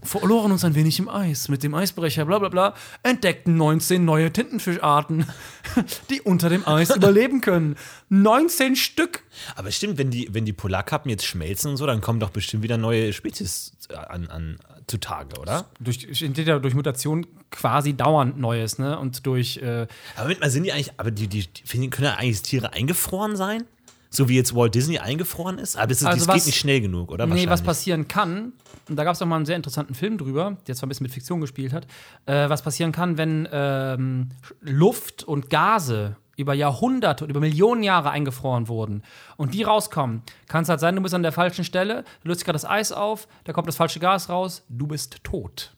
Verloren 0.03 0.51
uns 0.51 0.65
ein 0.65 0.75
wenig 0.75 0.99
im 0.99 1.07
Eis, 1.07 1.47
mit 1.47 1.63
dem 1.63 1.73
Eisbrecher, 1.73 2.25
bla 2.25 2.39
bla 2.39 2.49
bla, 2.49 2.73
entdeckten 3.01 3.55
19 3.55 4.03
neue 4.03 4.33
Tintenfischarten, 4.33 5.25
die 6.09 6.19
unter 6.19 6.49
dem 6.49 6.67
Eis 6.67 6.93
überleben 6.93 7.39
können. 7.39 7.77
19 8.09 8.75
Stück. 8.75 9.23
Aber 9.55 9.71
stimmt, 9.71 9.97
wenn 9.97 10.11
die, 10.11 10.27
wenn 10.33 10.43
die 10.43 10.51
Polarkappen 10.51 11.09
jetzt 11.09 11.25
schmelzen 11.25 11.71
und 11.71 11.77
so, 11.77 11.85
dann 11.85 12.01
kommen 12.01 12.19
doch 12.19 12.31
bestimmt 12.31 12.61
wieder 12.61 12.77
neue 12.77 13.13
Spezies 13.13 13.71
an, 13.95 14.27
an 14.29 14.59
zutage, 14.87 15.39
oder? 15.39 15.65
Durch, 15.79 16.03
entsteht 16.21 16.47
ja 16.47 16.59
durch 16.59 16.73
Mutation 16.73 17.25
quasi 17.51 17.93
dauernd 17.93 18.39
Neues, 18.39 18.79
ne? 18.79 18.97
Und 18.99 19.25
durch 19.25 19.57
äh, 19.57 19.87
Aber 20.15 20.33
mal 20.39 20.49
sind 20.49 20.63
die 20.63 20.71
eigentlich, 20.71 20.91
aber 20.97 21.11
die, 21.11 21.27
die, 21.27 21.47
die 21.47 21.89
können 21.89 22.05
ja 22.07 22.15
eigentlich 22.15 22.41
Tiere 22.41 22.73
eingefroren 22.73 23.35
sein? 23.35 23.63
So 24.11 24.27
wie 24.27 24.35
jetzt 24.35 24.55
Walt 24.55 24.73
Disney 24.73 24.97
eingefroren 24.97 25.59
ist? 25.59 25.75
Aber 25.75 25.85
das, 25.87 26.01
ist, 26.01 26.07
Also 26.07 26.19
das 26.19 26.27
was- 26.27 26.35
geht 26.37 26.45
nicht 26.47 26.59
schnell 26.59 26.81
genug, 26.81 27.11
oder? 27.11 27.27
Nee, 27.27 27.47
was 27.47 27.61
passieren 27.61 28.07
kann, 28.07 28.53
und 28.89 28.95
da 28.95 29.03
gab 29.03 29.13
es 29.13 29.21
auch 29.21 29.27
mal 29.27 29.35
einen 29.35 29.45
sehr 29.45 29.55
interessanten 29.55 29.93
Film 29.93 30.17
drüber, 30.17 30.57
der 30.65 30.73
zwar 30.75 30.87
ein 30.87 30.89
bisschen 30.89 31.03
mit 31.03 31.11
Fiktion 31.13 31.41
gespielt 31.41 31.73
hat, 31.73 31.85
äh, 32.25 32.49
was 32.49 32.63
passieren 32.63 32.91
kann, 32.91 33.17
wenn 33.19 33.47
ähm, 33.51 34.29
Luft 34.61 35.23
und 35.23 35.51
Gase 35.51 36.15
über 36.39 36.53
Jahrhunderte 36.53 37.23
oder 37.25 37.31
über 37.31 37.39
Millionen 37.41 37.83
Jahre 37.83 38.09
eingefroren 38.11 38.67
wurden 38.67 39.03
und 39.37 39.53
die 39.53 39.63
rauskommen, 39.63 40.23
kann 40.47 40.63
es 40.63 40.69
halt 40.69 40.79
sein, 40.79 40.95
du 40.95 41.01
bist 41.01 41.13
an 41.13 41.23
der 41.23 41.31
falschen 41.31 41.63
Stelle, 41.63 42.03
du 42.23 42.29
löst 42.29 42.45
gerade 42.45 42.53
das 42.55 42.65
Eis 42.65 42.91
auf, 42.91 43.27
da 43.43 43.53
kommt 43.53 43.67
das 43.67 43.75
falsche 43.75 43.99
Gas 43.99 44.29
raus, 44.29 44.63
du 44.69 44.87
bist 44.87 45.23
tot. 45.23 45.73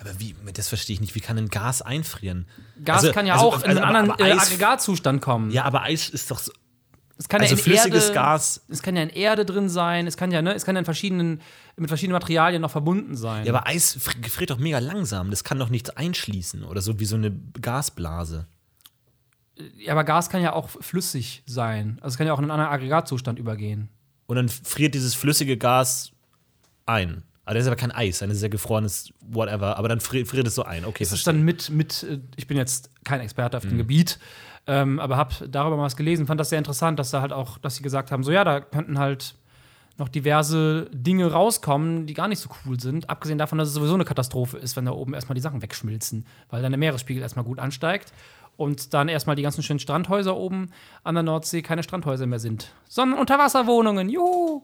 Aber 0.00 0.18
wie, 0.18 0.34
das 0.54 0.68
verstehe 0.68 0.94
ich 0.94 1.00
nicht. 1.00 1.14
Wie 1.14 1.20
kann 1.20 1.38
ein 1.38 1.48
Gas 1.48 1.80
einfrieren? 1.82 2.46
Gas 2.84 2.98
Also- 3.02 3.12
kann 3.12 3.26
ja 3.26 3.34
also- 3.34 3.46
auch 3.46 3.62
in 3.62 3.68
also- 3.68 3.68
einen 3.68 3.78
aber- 3.78 3.98
anderen 3.98 4.10
aber 4.12 4.26
äh, 4.28 4.32
Aggregatzustand 4.32 5.20
kommen. 5.22 5.50
Ja, 5.50 5.64
aber 5.64 5.82
Eis 5.82 6.08
ist 6.08 6.30
doch 6.30 6.38
so. 6.38 6.52
Es 7.18 7.28
kann 7.28 7.42
Also 7.42 7.52
ja 7.54 7.58
in 7.58 7.62
flüssiges 7.64 8.04
Erde, 8.04 8.14
Gas. 8.14 8.62
Es 8.68 8.80
kann 8.82 8.96
ja 8.96 9.02
in 9.02 9.10
Erde 9.10 9.44
drin 9.44 9.68
sein, 9.68 10.06
es 10.06 10.16
kann 10.16 10.30
ja, 10.32 10.40
ne, 10.40 10.54
es 10.54 10.64
kann 10.64 10.74
ja 10.74 10.78
in 10.78 10.86
verschiedenen, 10.86 11.42
mit 11.76 11.88
verschiedenen 11.90 12.14
Materialien 12.14 12.62
noch 12.62 12.70
verbunden 12.70 13.14
sein. 13.14 13.44
Ja, 13.44 13.52
aber 13.54 13.66
Eis 13.66 13.94
fr- 13.98 14.18
gefriert 14.20 14.48
doch 14.50 14.58
mega 14.58 14.78
langsam. 14.78 15.28
Das 15.30 15.44
kann 15.44 15.58
doch 15.58 15.68
nichts 15.68 15.90
einschließen 15.90 16.64
oder 16.64 16.80
so 16.80 16.98
wie 16.98 17.04
so 17.04 17.16
eine 17.16 17.30
Gasblase. 17.60 18.46
Ja, 19.78 19.92
aber 19.92 20.04
Gas 20.04 20.28
kann 20.30 20.42
ja 20.42 20.52
auch 20.52 20.68
flüssig 20.68 21.42
sein. 21.46 21.98
Also 22.00 22.14
es 22.14 22.18
kann 22.18 22.26
ja 22.26 22.32
auch 22.32 22.38
in 22.38 22.44
einen 22.44 22.50
anderen 22.52 22.70
Aggregatzustand 22.72 23.38
übergehen. 23.38 23.88
Und 24.26 24.36
dann 24.36 24.48
friert 24.48 24.94
dieses 24.94 25.14
flüssige 25.14 25.56
Gas 25.56 26.12
ein. 26.86 27.22
Aber 27.44 27.54
das 27.54 27.62
ist 27.64 27.68
aber 27.68 27.76
kein 27.76 27.90
Eis, 27.90 28.18
das 28.20 28.30
ist 28.30 28.42
ja 28.42 28.48
gefrorenes 28.48 29.12
whatever. 29.20 29.76
Aber 29.76 29.88
dann 29.88 30.00
friert, 30.00 30.28
friert 30.28 30.46
es 30.46 30.54
so 30.54 30.62
ein. 30.62 30.84
Okay, 30.84 31.02
Das 31.04 31.12
ist 31.12 31.26
dann 31.26 31.42
mit, 31.42 31.68
mit, 31.70 32.02
äh, 32.04 32.20
ich 32.36 32.46
bin 32.46 32.56
jetzt 32.56 32.90
kein 33.04 33.20
Experte 33.20 33.56
auf 33.56 33.64
dem 33.64 33.72
Mhm. 33.72 33.78
Gebiet, 33.78 34.18
ähm, 34.66 35.00
aber 35.00 35.16
habe 35.16 35.48
darüber 35.48 35.76
mal 35.76 35.84
was 35.84 35.96
gelesen, 35.96 36.26
fand 36.26 36.38
das 36.38 36.50
sehr 36.50 36.58
interessant, 36.58 36.98
dass 36.98 37.10
da 37.10 37.20
halt 37.22 37.32
auch, 37.32 37.58
dass 37.58 37.76
sie 37.76 37.82
gesagt 37.82 38.12
haben, 38.12 38.22
so 38.22 38.30
ja, 38.30 38.44
da 38.44 38.60
könnten 38.60 38.98
halt 38.98 39.34
noch 39.98 40.08
diverse 40.08 40.88
Dinge 40.92 41.30
rauskommen, 41.32 42.06
die 42.06 42.14
gar 42.14 42.28
nicht 42.28 42.38
so 42.38 42.48
cool 42.64 42.78
sind. 42.80 43.10
Abgesehen 43.10 43.36
davon, 43.38 43.58
dass 43.58 43.68
es 43.68 43.74
sowieso 43.74 43.94
eine 43.94 44.04
Katastrophe 44.04 44.56
ist, 44.56 44.76
wenn 44.76 44.84
da 44.86 44.92
oben 44.92 45.12
erstmal 45.12 45.34
die 45.34 45.40
Sachen 45.42 45.60
wegschmilzen, 45.60 46.24
weil 46.48 46.62
dann 46.62 46.72
der 46.72 46.78
Meeresspiegel 46.78 47.22
erstmal 47.22 47.44
gut 47.44 47.58
ansteigt 47.58 48.12
und 48.60 48.92
dann 48.92 49.08
erstmal 49.08 49.36
die 49.36 49.42
ganzen 49.42 49.62
schönen 49.62 49.78
Strandhäuser 49.80 50.36
oben 50.36 50.68
an 51.02 51.14
der 51.14 51.22
Nordsee 51.22 51.62
keine 51.62 51.82
Strandhäuser 51.82 52.26
mehr 52.26 52.38
sind, 52.40 52.70
sondern 52.90 53.18
Unterwasserwohnungen. 53.18 54.10
Juhu! 54.10 54.60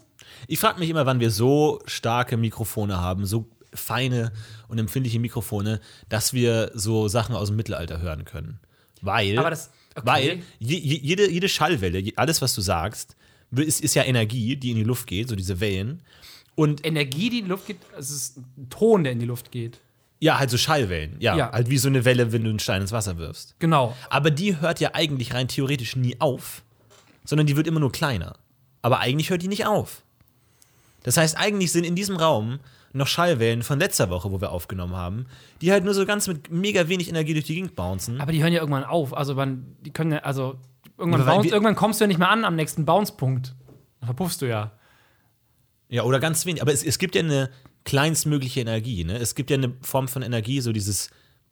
Ich 0.49 0.59
frage 0.59 0.79
mich 0.79 0.91
immer, 0.91 1.07
wann 1.07 1.19
wir 1.19 1.31
so 1.31 1.81
starke 1.87 2.37
Mikrofone 2.37 3.01
haben, 3.01 3.25
so 3.25 3.47
feine 3.73 4.33
und 4.69 4.77
empfindliche 4.79 5.19
Mikrofone, 5.19 5.81
dass 6.11 6.35
wir 6.35 6.73
so 6.75 7.09
Sachen 7.09 7.35
aus 7.35 7.49
dem 7.49 7.57
Mittelalter 7.57 7.99
hören 8.03 8.27
können. 8.27 8.61
Weil, 9.01 9.39
Aber 9.39 9.49
das- 9.49 9.71
okay. 9.95 10.07
weil 10.07 10.43
je, 10.59 10.77
je, 10.77 10.99
jede, 11.03 11.31
jede 11.31 11.49
Schallwelle, 11.49 12.03
alles, 12.17 12.43
was 12.43 12.55
du 12.55 12.61
sagst, 12.61 13.17
ist, 13.51 13.81
ist 13.81 13.95
ja 13.95 14.03
Energie, 14.05 14.57
die 14.57 14.73
in 14.73 14.77
die 14.77 14.85
Luft 14.85 15.07
geht, 15.07 15.31
so 15.31 15.37
diese 15.37 15.59
Wellen. 15.61 16.03
Und 16.55 16.85
Energie, 16.85 17.31
die 17.31 17.39
in 17.39 17.45
die 17.47 17.51
Luft 17.51 17.67
geht, 17.67 17.79
es 17.99 18.11
ist 18.11 18.37
ein 18.59 18.69
Ton, 18.69 19.05
der 19.05 19.13
in 19.15 19.21
die 19.21 19.27
Luft 19.27 19.51
geht. 19.51 19.81
Ja, 20.19 20.39
halt 20.39 20.51
so 20.51 20.57
Schallwellen. 20.59 21.17
Ja, 21.21 21.37
Ja. 21.37 21.53
halt 21.53 21.69
wie 21.71 21.79
so 21.79 21.89
eine 21.89 22.05
Welle, 22.05 22.33
wenn 22.33 22.43
du 22.45 22.51
einen 22.51 22.59
Stein 22.59 22.81
ins 22.83 22.93
Wasser 22.93 23.19
wirfst. 23.19 23.55
Genau. 23.59 23.95
Aber 24.11 24.31
die 24.31 24.61
hört 24.61 24.81
ja 24.81 24.91
eigentlich 24.95 25.35
rein 25.35 25.49
theoretisch 25.49 25.97
nie 25.97 26.21
auf, 26.21 26.63
sondern 27.25 27.47
die 27.47 27.57
wird 27.57 27.67
immer 27.67 27.81
nur 27.81 27.93
kleiner. 27.93 28.37
Aber 28.83 29.01
eigentlich 29.01 29.31
hört 29.31 29.43
die 29.43 29.49
nicht 29.49 29.67
auf. 29.67 30.03
Das 31.03 31.17
heißt, 31.17 31.37
eigentlich 31.37 31.71
sind 31.73 31.85
in 31.85 31.95
diesem 31.95 32.17
Raum 32.17 32.61
noch 32.93 33.07
Schallwellen 33.07 33.63
von 33.63 33.79
letzter 33.79 34.09
Woche, 34.11 34.31
wo 34.33 34.41
wir 34.41 34.51
aufgenommen 34.53 34.97
haben, 34.97 35.27
die 35.61 35.71
halt 35.71 35.85
nur 35.85 35.93
so 35.93 36.07
ganz 36.07 36.27
mit 36.29 36.51
mega 36.51 36.89
wenig 36.89 37.09
Energie 37.09 37.35
durch 37.35 37.45
die 37.45 37.55
Gegend 37.55 37.77
bouncen. 37.77 38.21
Aber 38.21 38.33
die 38.33 38.43
hören 38.43 38.53
ja 38.53 38.61
irgendwann 38.61 38.85
auf. 38.85 39.15
Also 39.15 39.35
man, 39.35 39.77
die 39.83 39.91
können 39.93 40.13
ja, 40.13 40.19
also 40.21 40.57
irgendwann, 40.97 41.27
bounce, 41.27 41.49
irgendwann 41.51 41.75
kommst 41.77 42.01
du 42.01 42.05
ja 42.05 42.09
nicht 42.09 42.19
mehr 42.19 42.31
an 42.31 42.45
am 42.45 42.57
nächsten 42.57 42.87
Bounce-Punkt. 42.87 43.55
Dann 44.01 44.07
verpuffst 44.07 44.41
du 44.41 44.47
ja. 44.49 44.73
Ja, 45.89 46.03
oder 46.03 46.19
ganz 46.21 46.47
wenig. 46.47 46.63
Aber 46.63 46.73
es, 46.73 46.83
es 46.83 46.99
gibt 46.99 47.15
ja 47.15 47.23
eine 47.23 47.51
kleinstmögliche 47.87 48.61
Energie. 48.61 49.05
Ne? 49.05 49.17
Es 49.17 49.35
gibt 49.35 49.49
ja 49.49 49.57
eine 49.57 49.73
Form 49.81 50.09
von 50.09 50.21
Energie, 50.21 50.61
so 50.61 50.73
dieses 50.73 51.09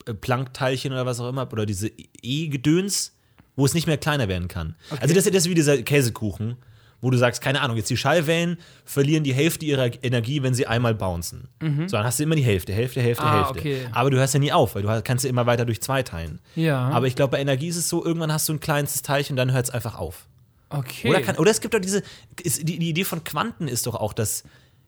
äh, 0.06 0.12
Planckteilchen 0.12 0.92
oder 0.92 1.06
was 1.06 1.18
auch 1.20 1.28
immer, 1.30 1.50
oder 1.50 1.64
diese 1.64 1.90
E-Gedöns, 2.22 3.16
wo 3.56 3.64
es 3.64 3.72
nicht 3.72 3.86
mehr 3.86 3.96
kleiner 3.96 4.28
werden 4.28 4.48
kann. 4.48 4.74
Also 5.00 5.14
das, 5.14 5.24
das 5.24 5.34
ist 5.44 5.48
wie 5.48 5.54
dieser 5.54 5.80
Käsekuchen, 5.82 6.56
wo 7.00 7.10
du 7.10 7.18
sagst, 7.18 7.40
keine 7.40 7.60
Ahnung, 7.60 7.76
jetzt 7.76 7.88
die 7.90 7.96
Schallwellen 7.96 8.56
verlieren 8.84 9.24
die 9.24 9.34
Hälfte 9.34 9.64
ihrer 9.64 9.90
Energie, 10.02 10.42
wenn 10.42 10.54
sie 10.54 10.66
einmal 10.66 10.94
bouncen. 10.94 11.48
So, 11.60 11.96
dann 11.96 12.04
hast 12.04 12.18
du 12.18 12.22
immer 12.24 12.34
die 12.34 12.42
Hälfte, 12.42 12.72
Hälfte, 12.72 13.00
Hälfte, 13.00 13.22
Mhm. 13.24 13.28
Ah, 13.30 13.36
Hälfte. 13.46 13.58
okay. 13.60 13.78
Aber 13.92 14.10
du 14.10 14.16
hörst 14.16 14.34
ja 14.34 14.40
nie 14.40 14.52
auf, 14.52 14.74
weil 14.74 14.82
du 14.82 15.02
kannst 15.02 15.22
ja 15.24 15.30
immer 15.30 15.46
weiter 15.46 15.64
durch 15.66 15.80
zwei 15.82 16.02
teilen. 16.02 16.40
Ja. 16.56 16.88
Aber 16.88 17.06
ich 17.06 17.14
glaube, 17.14 17.32
bei 17.32 17.40
Energie 17.40 17.68
ist 17.68 17.76
es 17.76 17.88
so, 17.88 18.04
irgendwann 18.04 18.32
hast 18.32 18.48
du 18.48 18.54
ein 18.54 18.60
kleinstes 18.60 19.02
Teilchen, 19.02 19.36
dann 19.36 19.52
hört 19.52 19.66
es 19.66 19.70
einfach 19.70 19.96
auf. 19.96 20.26
Okay. 20.70 21.08
Oder, 21.08 21.20
kann, 21.20 21.36
oder 21.36 21.50
es 21.50 21.60
gibt 21.60 21.74
doch 21.74 21.78
diese, 21.78 22.02
ist, 22.42 22.66
die, 22.66 22.78
die 22.78 22.88
Idee 22.88 23.04
von 23.04 23.22
Quanten 23.22 23.68
ist 23.68 23.86
doch 23.86 23.94
auch, 23.94 24.12
dass, 24.14 24.42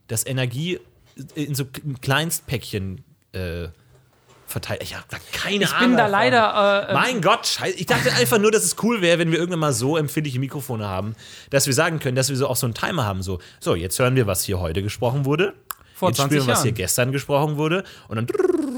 dass 0.09 0.27
Energie 0.27 0.81
in 1.35 1.55
so 1.55 1.65
Kleinstpäckchen 2.01 3.05
äh, 3.33 3.69
verteilt. 4.47 4.83
Ich 4.83 4.95
habe 4.95 5.05
da 5.11 5.19
keine 5.33 5.65
ich 5.65 5.73
Ahnung. 5.73 5.91
bin 5.91 5.97
da 5.97 6.07
leider. 6.07 6.89
Äh, 6.89 6.95
Mein 6.95 7.21
Gott, 7.21 7.47
scheiße. 7.47 7.77
Ich 7.79 7.87
dachte 7.87 8.13
einfach 8.13 8.39
nur, 8.39 8.51
dass 8.51 8.65
es 8.65 8.77
cool 8.83 9.01
wäre, 9.03 9.19
wenn 9.19 9.31
wir 9.31 9.39
irgendwann 9.39 9.61
mal 9.61 9.73
so 9.73 9.97
empfindliche 9.97 10.39
Mikrofone 10.39 10.87
haben, 10.87 11.17
dass 11.51 11.67
wir 11.67 11.75
sagen 11.75 11.99
können, 11.99 12.17
dass 12.17 12.29
wir 12.29 12.37
so 12.37 12.47
auch 12.47 12.57
so 12.57 12.67
einen 12.67 12.75
Timer 12.75 13.05
haben. 13.05 13.23
So, 13.23 13.41
so 13.61 13.75
jetzt 13.75 13.99
hören 13.99 14.15
wir, 14.17 14.27
was 14.27 14.45
hier 14.45 14.61
heute 14.61 14.83
gesprochen 14.83 15.25
wurde. 15.25 15.55
Vor 15.97 16.11
jetzt 16.11 16.17
20 16.19 16.37
spielen 16.37 16.47
wir, 16.47 16.53
was 16.53 16.61
hier 16.63 16.71
Jahren. 16.73 16.77
gestern 16.77 17.13
gesprochen 17.13 17.57
wurde. 17.57 17.83
Und 18.09 18.17
dann, 18.17 18.27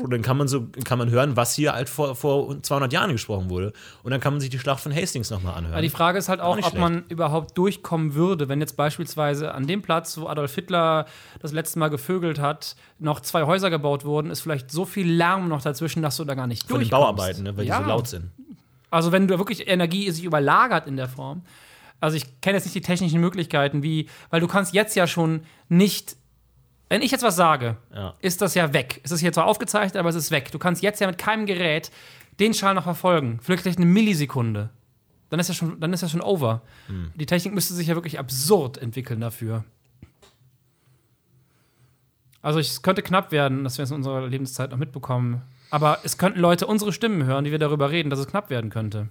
und 0.05 0.11
dann 0.13 0.23
kann 0.23 0.37
man 0.37 0.47
so 0.47 0.69
kann 0.85 0.99
man 0.99 1.11
hören, 1.11 1.35
was 1.37 1.55
hier 1.57 1.73
halt 1.73 1.89
vor, 1.89 2.15
vor 2.15 2.63
200 2.63 2.93
Jahren 2.93 3.11
gesprochen 3.11 3.51
wurde. 3.51 3.73
Und 4.05 4.13
dann 4.13 4.21
kann 4.21 4.33
man 4.33 4.41
sich 4.41 4.51
die 4.51 4.59
Schlacht 4.61 4.81
von 4.81 4.95
Hastings 4.95 5.29
nochmal 5.31 5.55
anhören. 5.57 5.73
Aber 5.75 5.83
die 5.83 5.89
Frage 5.91 6.17
ist 6.19 6.29
halt 6.29 6.41
auch, 6.41 6.55
nicht 6.55 6.67
ob 6.67 6.71
schlecht. 6.71 6.81
man 6.83 7.05
überhaupt 7.09 7.59
durchkommen 7.59 8.15
würde, 8.15 8.49
wenn 8.49 8.61
jetzt 8.61 8.77
beispielsweise 8.77 9.53
an 9.53 9.67
dem 9.67 9.83
Platz, 9.83 10.17
wo 10.17 10.29
Adolf 10.29 10.55
Hitler 10.55 11.07
das 11.41 11.51
letzte 11.53 11.81
Mal 11.81 11.89
gevögelt 11.89 12.39
hat, 12.39 12.77
noch 13.01 13.19
zwei 13.21 13.43
Häuser 13.45 13.69
gebaut 13.71 14.05
wurden, 14.05 14.31
ist 14.31 14.41
vielleicht 14.41 14.71
so 14.71 14.85
viel 14.85 15.11
Lärm 15.11 15.49
noch 15.49 15.61
dazwischen, 15.63 16.03
dass 16.03 16.17
du 16.19 16.25
da 16.25 16.35
gar 16.37 16.47
nicht 16.47 16.63
von 16.69 16.79
den 16.81 16.89
durchkommst. 16.89 16.91
Bauarbeiten, 17.17 17.43
ne, 17.43 17.57
weil 17.57 17.65
Ja. 17.67 17.79
die 17.79 17.83
so 17.85 17.89
laut 17.91 18.07
sind. 18.07 18.31
Also 18.91 19.11
wenn 19.11 19.27
du 19.27 19.37
wirklich 19.39 19.67
Energie 19.69 20.09
sich 20.13 20.23
überlagert 20.25 20.87
in 20.87 20.97
der 20.97 21.09
Form. 21.09 21.43
Also 22.01 22.17
ich 22.17 22.41
kenne 22.41 22.57
jetzt 22.59 22.65
nicht 22.65 22.77
die 22.77 22.81
technischen 22.81 23.21
Möglichkeiten, 23.21 23.83
wie, 23.83 24.09
weil 24.31 24.41
du 24.41 24.47
kannst 24.47 24.73
jetzt 24.73 24.95
ja 24.95 25.09
schon 25.09 25.43
nicht, 25.69 26.17
wenn 26.89 27.03
ich 27.03 27.11
jetzt 27.11 27.23
was 27.23 27.37
sage, 27.37 27.77
Ja. 27.95 28.15
ist 28.21 28.41
das 28.41 28.55
ja 28.55 28.73
weg. 28.73 29.01
Es 29.05 29.11
ist 29.11 29.21
hier 29.21 29.33
zwar 29.33 29.47
aufgezeichnet, 29.47 29.97
aber 29.97 30.09
es 30.09 30.15
ist 30.17 30.31
weg. 30.31 30.51
Du 30.53 30.59
kannst 30.59 30.83
jetzt 30.83 31.01
ja 31.01 31.07
mit 31.07 31.19
keinem 31.19 31.47
Gerät 31.47 31.91
den 32.41 32.55
Schall 32.55 32.75
noch 32.75 32.85
verfolgen. 32.85 33.39
Vielleicht 33.43 33.67
eine 33.67 33.87
Millisekunde. 33.87 34.71
Dann 35.31 35.41
ist 35.41 35.49
ja 35.49 35.55
schon, 35.55 35.79
dann 35.81 35.93
ist 35.93 36.01
ja 36.01 36.09
schon 36.09 36.23
over. 36.23 36.63
Hm. 36.87 37.13
Die 37.15 37.27
Technik 37.27 37.53
müsste 37.53 37.75
sich 37.75 37.89
ja 37.89 37.95
wirklich 37.95 38.19
absurd 38.19 38.79
entwickeln 38.79 39.21
dafür. 39.21 39.65
Also 42.41 42.61
es 42.61 42.83
könnte 42.83 43.03
knapp 43.03 43.33
werden, 43.33 43.65
dass 43.65 43.79
wir 43.79 43.83
es 43.83 43.91
in 43.91 43.97
unserer 43.97 44.27
Lebenszeit 44.27 44.71
noch 44.71 44.79
mitbekommen. 44.79 45.43
Aber 45.71 45.99
es 46.05 46.17
könnten 46.17 46.41
Leute 46.41 46.67
unsere 46.67 46.93
Stimmen 46.93 47.25
hören, 47.25 47.45
die 47.45 47.51
wir 47.51 47.59
darüber 47.59 47.91
reden, 47.91 48.09
dass 48.11 48.19
es 48.21 48.27
knapp 48.29 48.49
werden 48.49 48.71
könnte. 48.71 49.09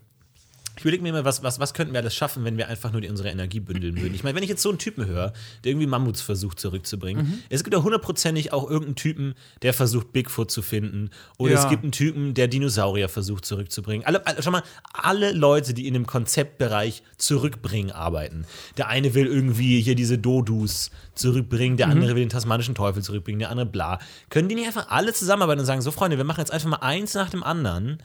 Ich 0.78 0.82
überlege 0.84 1.02
mir 1.04 1.10
immer, 1.10 1.26
was, 1.26 1.42
was, 1.44 1.60
was 1.60 1.74
könnten 1.74 1.94
wir 1.94 2.00
alles 2.02 2.13
schaffen, 2.16 2.46
wenn 2.46 2.56
wir 2.58 2.68
einfach 2.68 2.92
nur 2.92 3.02
die, 3.02 3.10
unsere 3.10 3.30
Energie 3.30 3.60
bündeln 3.60 4.00
würden. 4.00 4.13
Ich 4.13 4.24
meine, 4.24 4.36
wenn 4.36 4.44
ich 4.44 4.50
jetzt 4.50 4.62
so 4.62 4.70
einen 4.70 4.78
Typen 4.78 5.06
höre, 5.08 5.34
der 5.63 5.72
irgendwie 5.72 5.88
Mammuts 5.88 6.22
versucht 6.22 6.60
zurückzubringen, 6.60 7.26
Mhm. 7.26 7.40
es 7.50 7.63
gibt 7.63 7.74
ja 7.76 7.82
hundertprozentig 7.82 8.54
auch 8.54 8.63
irgendeinen 8.70 8.96
Typen, 8.96 9.34
der 9.63 9.74
versucht, 9.74 10.13
Bigfoot 10.13 10.52
zu 10.52 10.62
finden. 10.62 11.10
Oder 11.40 11.54
Ja. 11.54 11.63
es 11.63 11.70
gibt 11.70 11.84
einen 11.84 11.92
Typen, 11.92 12.34
der 12.36 12.48
Dinosaurier 12.48 13.10
versucht 13.10 13.46
zurückzubringen. 13.46 14.06
Alle, 14.06 14.26
alle, 14.28 14.42
schau 14.44 14.52
mal, 14.52 14.63
alle 14.94 15.32
Leute, 15.32 15.74
die 15.74 15.88
in 15.88 15.94
dem 15.96 16.06
Konzeptbereich 16.06 17.02
zurückbringen 17.18 17.92
arbeiten. 17.92 18.46
Der 18.78 18.88
eine 18.88 19.13
will 19.16 19.26
irgendwie 19.26 19.82
hier 19.82 19.96
diese 19.96 20.18
Dodus 20.18 20.92
zurückbringen, 21.16 21.74
Mhm. 21.74 21.78
der 21.78 21.88
andere 21.88 22.10
will 22.16 22.22
den 22.24 22.30
tasmanischen 22.30 22.76
Teufel 22.76 23.02
zurückbringen, 23.02 23.40
der 23.40 23.50
andere 23.50 23.66
bla. 23.66 24.00
Können 24.30 24.48
die 24.48 24.56
nicht 24.56 24.68
einfach 24.68 24.90
alle 24.90 25.12
zusammenarbeiten 25.13 25.60
und 25.62 25.66
sagen, 25.66 25.82
so 25.82 25.92
Freunde, 25.92 26.18
wir 26.18 26.24
machen 26.24 26.40
jetzt 26.42 26.52
einfach 26.54 26.70
mal 26.70 26.78
eins 26.78 27.13
nach 27.16 27.30
dem 27.32 27.44
anderen 27.44 27.98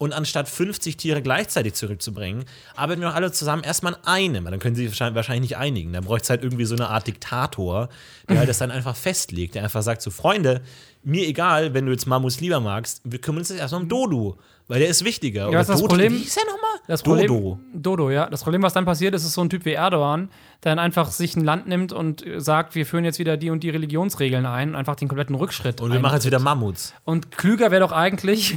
und 0.00 0.14
anstatt 0.14 0.48
50 0.48 0.96
Tiere 0.96 1.20
gleichzeitig 1.20 1.74
zurückzubringen, 1.74 2.46
arbeiten 2.74 3.02
wir 3.02 3.08
doch 3.08 3.14
alle 3.14 3.32
zusammen 3.32 3.62
erstmal 3.62 3.96
an 3.96 4.00
einem. 4.04 4.44
Dann 4.46 4.58
können 4.58 4.74
sie 4.74 4.88
sich 4.88 4.98
wahrscheinlich- 4.98 5.50
nicht 5.50 5.56
einigen. 5.58 5.92
Dann 5.92 6.04
bräuchte 6.04 6.24
es 6.24 6.30
halt 6.30 6.42
irgendwie 6.42 6.64
so 6.64 6.74
eine 6.74 6.88
Art 6.88 7.06
Diktator, 7.06 7.90
der 8.28 8.38
halt 8.38 8.48
das 8.48 8.56
dann 8.58 8.70
einfach 8.70 8.96
festlegt, 8.96 9.54
der 9.56 9.62
einfach 9.62 9.82
sagt: 9.82 10.00
So, 10.00 10.10
Freunde, 10.10 10.62
mir 11.02 11.26
egal, 11.28 11.74
wenn 11.74 11.84
du 11.84 11.92
jetzt 11.92 12.06
Mammus 12.06 12.40
lieber 12.40 12.60
magst, 12.60 13.02
wir 13.04 13.20
kümmern 13.20 13.40
uns 13.40 13.50
jetzt 13.50 13.58
erstmal 13.60 13.82
um 13.82 13.88
Dodo, 13.90 14.38
weil 14.68 14.80
der 14.80 14.88
ist 14.88 15.04
wichtiger. 15.04 15.48
Oder 15.50 15.58
was 15.58 15.68
ist 15.68 15.74
das 15.74 15.80
Dodo, 15.80 15.88
Problem? 15.90 16.12
Wie 16.14 16.18
hieß 16.18 16.34
der 16.34 16.44
nochmal? 16.46 16.60
Das 16.86 17.02
Dodo. 17.02 17.16
Problem, 17.18 17.58
Dodo, 17.82 18.10
ja. 18.10 18.26
Das 18.30 18.42
Problem, 18.42 18.62
was 18.62 18.72
dann 18.72 18.86
passiert, 18.86 19.14
ist, 19.14 19.24
ist 19.24 19.34
so 19.34 19.42
ein 19.42 19.50
Typ 19.50 19.66
wie 19.66 19.72
Erdogan, 19.74 20.30
der 20.64 20.72
dann 20.72 20.78
einfach 20.78 21.10
sich 21.10 21.36
ein 21.36 21.44
Land 21.44 21.68
nimmt 21.68 21.92
und 21.92 22.24
sagt, 22.38 22.74
wir 22.74 22.86
führen 22.86 23.04
jetzt 23.04 23.18
wieder 23.18 23.36
die 23.36 23.50
und 23.50 23.62
die 23.62 23.68
Religionsregeln 23.70 24.46
ein 24.46 24.70
und 24.70 24.76
einfach 24.76 24.96
den 24.96 25.08
kompletten 25.08 25.34
Rückschritt 25.36 25.82
Und 25.82 25.90
wir 25.90 25.96
ein- 25.96 26.02
machen 26.02 26.14
jetzt 26.14 26.26
wieder 26.26 26.38
Mammuts. 26.38 26.94
Und 27.04 27.30
klüger 27.36 27.70
wäre 27.70 27.80
doch 27.82 27.92
eigentlich, 27.92 28.56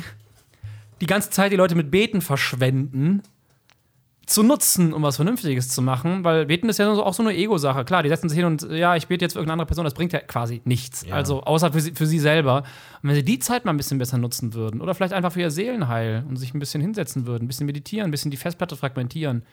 die 1.03 1.07
ganze 1.07 1.31
Zeit 1.31 1.51
die 1.51 1.57
Leute 1.57 1.75
mit 1.75 1.91
Beten 1.91 2.21
verschwenden, 2.21 3.23
zu 4.25 4.41
nutzen, 4.41 4.93
um 4.93 5.03
was 5.03 5.17
Vernünftiges 5.17 5.67
zu 5.67 5.81
machen, 5.81 6.23
weil 6.23 6.45
Beten 6.45 6.69
ist 6.69 6.79
ja 6.79 6.89
auch 6.89 7.13
so 7.13 7.21
eine 7.21 7.35
Ego-Sache. 7.35 7.83
Klar, 7.83 8.03
die 8.03 8.09
setzen 8.09 8.29
sich 8.29 8.37
hin 8.37 8.45
und 8.45 8.65
ja, 8.71 8.95
ich 8.95 9.07
bete 9.07 9.25
jetzt 9.25 9.33
für 9.33 9.39
irgendeine 9.39 9.55
andere 9.55 9.67
Person, 9.67 9.83
das 9.83 9.93
bringt 9.93 10.13
ja 10.13 10.19
quasi 10.19 10.61
nichts. 10.63 11.05
Ja. 11.05 11.15
Also 11.15 11.43
außer 11.43 11.73
für 11.73 11.81
sie, 11.81 11.91
für 11.91 12.05
sie 12.05 12.19
selber. 12.19 12.63
Und 13.01 13.09
wenn 13.09 13.15
sie 13.15 13.23
die 13.23 13.39
Zeit 13.39 13.65
mal 13.65 13.71
ein 13.71 13.77
bisschen 13.77 13.97
besser 13.97 14.17
nutzen 14.17 14.53
würden 14.53 14.79
oder 14.79 14.95
vielleicht 14.95 15.11
einfach 15.11 15.33
für 15.33 15.41
ihr 15.41 15.51
Seelenheil 15.51 16.23
und 16.29 16.37
sich 16.37 16.53
ein 16.53 16.59
bisschen 16.59 16.79
hinsetzen 16.79 17.27
würden, 17.27 17.43
ein 17.43 17.47
bisschen 17.47 17.65
meditieren, 17.65 18.07
ein 18.07 18.11
bisschen 18.11 18.31
die 18.31 18.37
Festplatte 18.37 18.77
fragmentieren. 18.77 19.43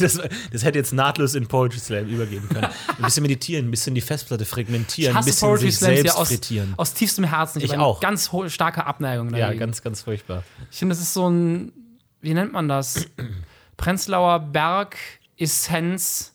Das, 0.00 0.18
das 0.52 0.64
hätte 0.64 0.78
jetzt 0.78 0.92
nahtlos 0.92 1.34
in 1.34 1.46
Poetry 1.46 1.78
Slam 1.78 2.06
übergehen 2.08 2.48
können. 2.48 2.68
Ein 2.96 3.04
bisschen 3.04 3.22
meditieren, 3.22 3.66
ein 3.68 3.70
bisschen 3.70 3.94
die 3.94 4.00
Festplatte 4.00 4.44
fragmentieren, 4.44 5.16
ein 5.16 5.24
bisschen 5.24 5.56
sich 5.58 5.76
Slams 5.76 5.94
selbst 5.96 6.16
aus, 6.16 6.28
frittieren. 6.28 6.74
aus 6.76 6.94
tiefstem 6.94 7.24
Herzen. 7.24 7.60
Ich 7.62 7.72
habe 7.72 7.82
auch. 7.82 8.00
Ganz 8.00 8.30
starke 8.48 8.86
Abneigung 8.86 9.30
Ja, 9.34 9.46
dagegen. 9.46 9.60
ganz, 9.60 9.82
ganz 9.82 10.02
furchtbar. 10.02 10.42
Ich 10.70 10.78
finde, 10.78 10.94
das 10.94 11.02
ist 11.02 11.14
so 11.14 11.28
ein, 11.28 11.72
wie 12.20 12.34
nennt 12.34 12.52
man 12.52 12.68
das? 12.68 13.06
Prenzlauer 13.76 14.38
Berg, 14.40 14.96
Essenz. 15.38 16.34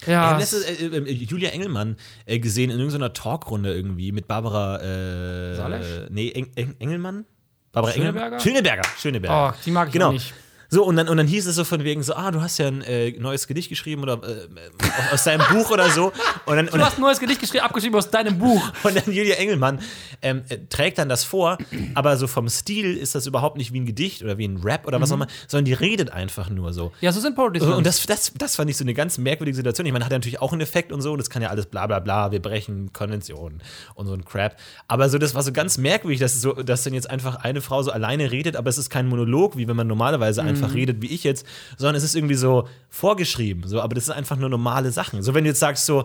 Ich 0.00 0.08
Ja, 0.08 0.20
habe 0.26 0.40
letztens 0.40 0.64
äh, 0.64 0.86
äh, 0.86 1.10
Julia 1.12 1.50
Engelmann 1.50 1.96
äh, 2.26 2.38
gesehen 2.38 2.70
in 2.70 2.78
irgendeiner 2.78 3.12
Talkrunde 3.14 3.74
irgendwie 3.74 4.12
mit 4.12 4.28
Barbara 4.28 4.80
äh, 4.82 5.54
Salesch? 5.56 5.86
nee, 6.10 6.30
Eng, 6.32 6.50
Eng, 6.54 6.74
Engelmann? 6.78 7.24
Barbara 7.72 7.92
Schöneberger? 7.92 8.20
Engelmann? 8.26 8.40
Schöneberger. 8.40 8.82
Schöneberger. 8.98 9.54
oh, 9.54 9.60
die 9.64 9.70
mag 9.70 9.88
ich 9.88 9.92
genau. 9.94 10.12
nicht. 10.12 10.34
So, 10.68 10.84
und 10.84 10.96
dann, 10.96 11.08
und 11.08 11.16
dann 11.16 11.26
hieß 11.26 11.46
es 11.46 11.56
so 11.56 11.64
von 11.64 11.84
wegen 11.84 12.02
so, 12.02 12.14
ah, 12.14 12.30
du 12.30 12.40
hast 12.40 12.58
ja 12.58 12.66
ein 12.66 12.82
äh, 12.82 13.12
neues 13.12 13.46
Gedicht 13.46 13.68
geschrieben 13.68 14.02
oder 14.02 14.14
äh, 14.22 14.48
aus, 14.82 15.12
aus 15.12 15.24
deinem 15.24 15.46
Buch 15.48 15.70
oder 15.70 15.88
so. 15.90 16.12
Und 16.46 16.56
dann, 16.56 16.68
und 16.68 16.78
Du 16.78 16.84
hast 16.84 16.98
ein 16.98 17.02
neues 17.02 17.20
Gedicht 17.20 17.40
geschrieben, 17.40 17.64
abgeschrieben 17.64 17.96
aus 17.96 18.10
deinem 18.10 18.38
Buch. 18.38 18.62
Und 18.82 18.96
dann 18.96 19.12
Julia 19.12 19.36
Engelmann 19.36 19.80
ähm, 20.22 20.42
äh, 20.48 20.58
trägt 20.68 20.98
dann 20.98 21.08
das 21.08 21.24
vor, 21.24 21.58
aber 21.94 22.16
so 22.16 22.26
vom 22.26 22.48
Stil 22.48 22.96
ist 22.96 23.14
das 23.14 23.26
überhaupt 23.26 23.56
nicht 23.56 23.72
wie 23.72 23.80
ein 23.80 23.86
Gedicht 23.86 24.22
oder 24.22 24.38
wie 24.38 24.46
ein 24.46 24.58
Rap 24.58 24.86
oder 24.86 25.00
was 25.00 25.10
auch 25.10 25.16
immer, 25.16 25.26
sondern 25.48 25.64
die 25.64 25.72
redet 25.72 26.10
einfach 26.10 26.50
nur 26.50 26.72
so. 26.72 26.92
Ja, 27.00 27.12
so 27.12 27.20
sind 27.20 27.34
Poetry 27.34 27.60
Und 27.60 27.86
das, 27.86 28.04
das, 28.06 28.32
das 28.36 28.56
fand 28.56 28.70
ich 28.70 28.76
so 28.76 28.84
eine 28.84 28.94
ganz 28.94 29.18
merkwürdige 29.18 29.56
Situation. 29.56 29.86
Ich 29.86 29.92
meine, 29.92 30.04
hat 30.04 30.12
ja 30.12 30.18
natürlich 30.18 30.40
auch 30.40 30.52
einen 30.52 30.60
Effekt 30.60 30.92
und 30.92 31.00
so, 31.00 31.12
und 31.12 31.18
das 31.18 31.30
kann 31.30 31.42
ja 31.42 31.48
alles 31.48 31.66
bla 31.66 31.86
bla 31.86 32.00
bla, 32.00 32.32
wir 32.32 32.40
brechen 32.40 32.92
Konventionen 32.92 33.62
und 33.94 34.06
so 34.06 34.14
ein 34.14 34.24
Crap. 34.24 34.56
Aber 34.88 35.08
so, 35.08 35.18
das 35.18 35.34
war 35.34 35.42
so 35.42 35.52
ganz 35.52 35.78
merkwürdig, 35.78 36.20
dass, 36.20 36.40
so, 36.40 36.52
dass 36.52 36.84
dann 36.84 36.94
jetzt 36.94 37.10
einfach 37.10 37.36
eine 37.36 37.60
Frau 37.60 37.82
so 37.82 37.90
alleine 37.90 38.30
redet, 38.30 38.56
aber 38.56 38.70
es 38.70 38.78
ist 38.78 38.90
kein 38.90 39.08
Monolog, 39.08 39.56
wie 39.56 39.68
wenn 39.68 39.76
man 39.76 39.86
normalerweise 39.86 40.42
einfach 40.56 40.74
redet, 40.74 41.02
wie 41.02 41.08
ich 41.08 41.24
jetzt, 41.24 41.46
sondern 41.76 41.96
es 41.96 42.02
ist 42.02 42.14
irgendwie 42.14 42.34
so 42.34 42.68
vorgeschrieben. 42.88 43.66
So, 43.66 43.80
aber 43.80 43.94
das 43.94 44.04
ist 44.04 44.10
einfach 44.10 44.36
nur 44.36 44.48
normale 44.48 44.90
Sachen. 44.90 45.22
So, 45.22 45.34
wenn 45.34 45.44
du 45.44 45.50
jetzt 45.50 45.60
sagst, 45.60 45.86
so, 45.86 46.04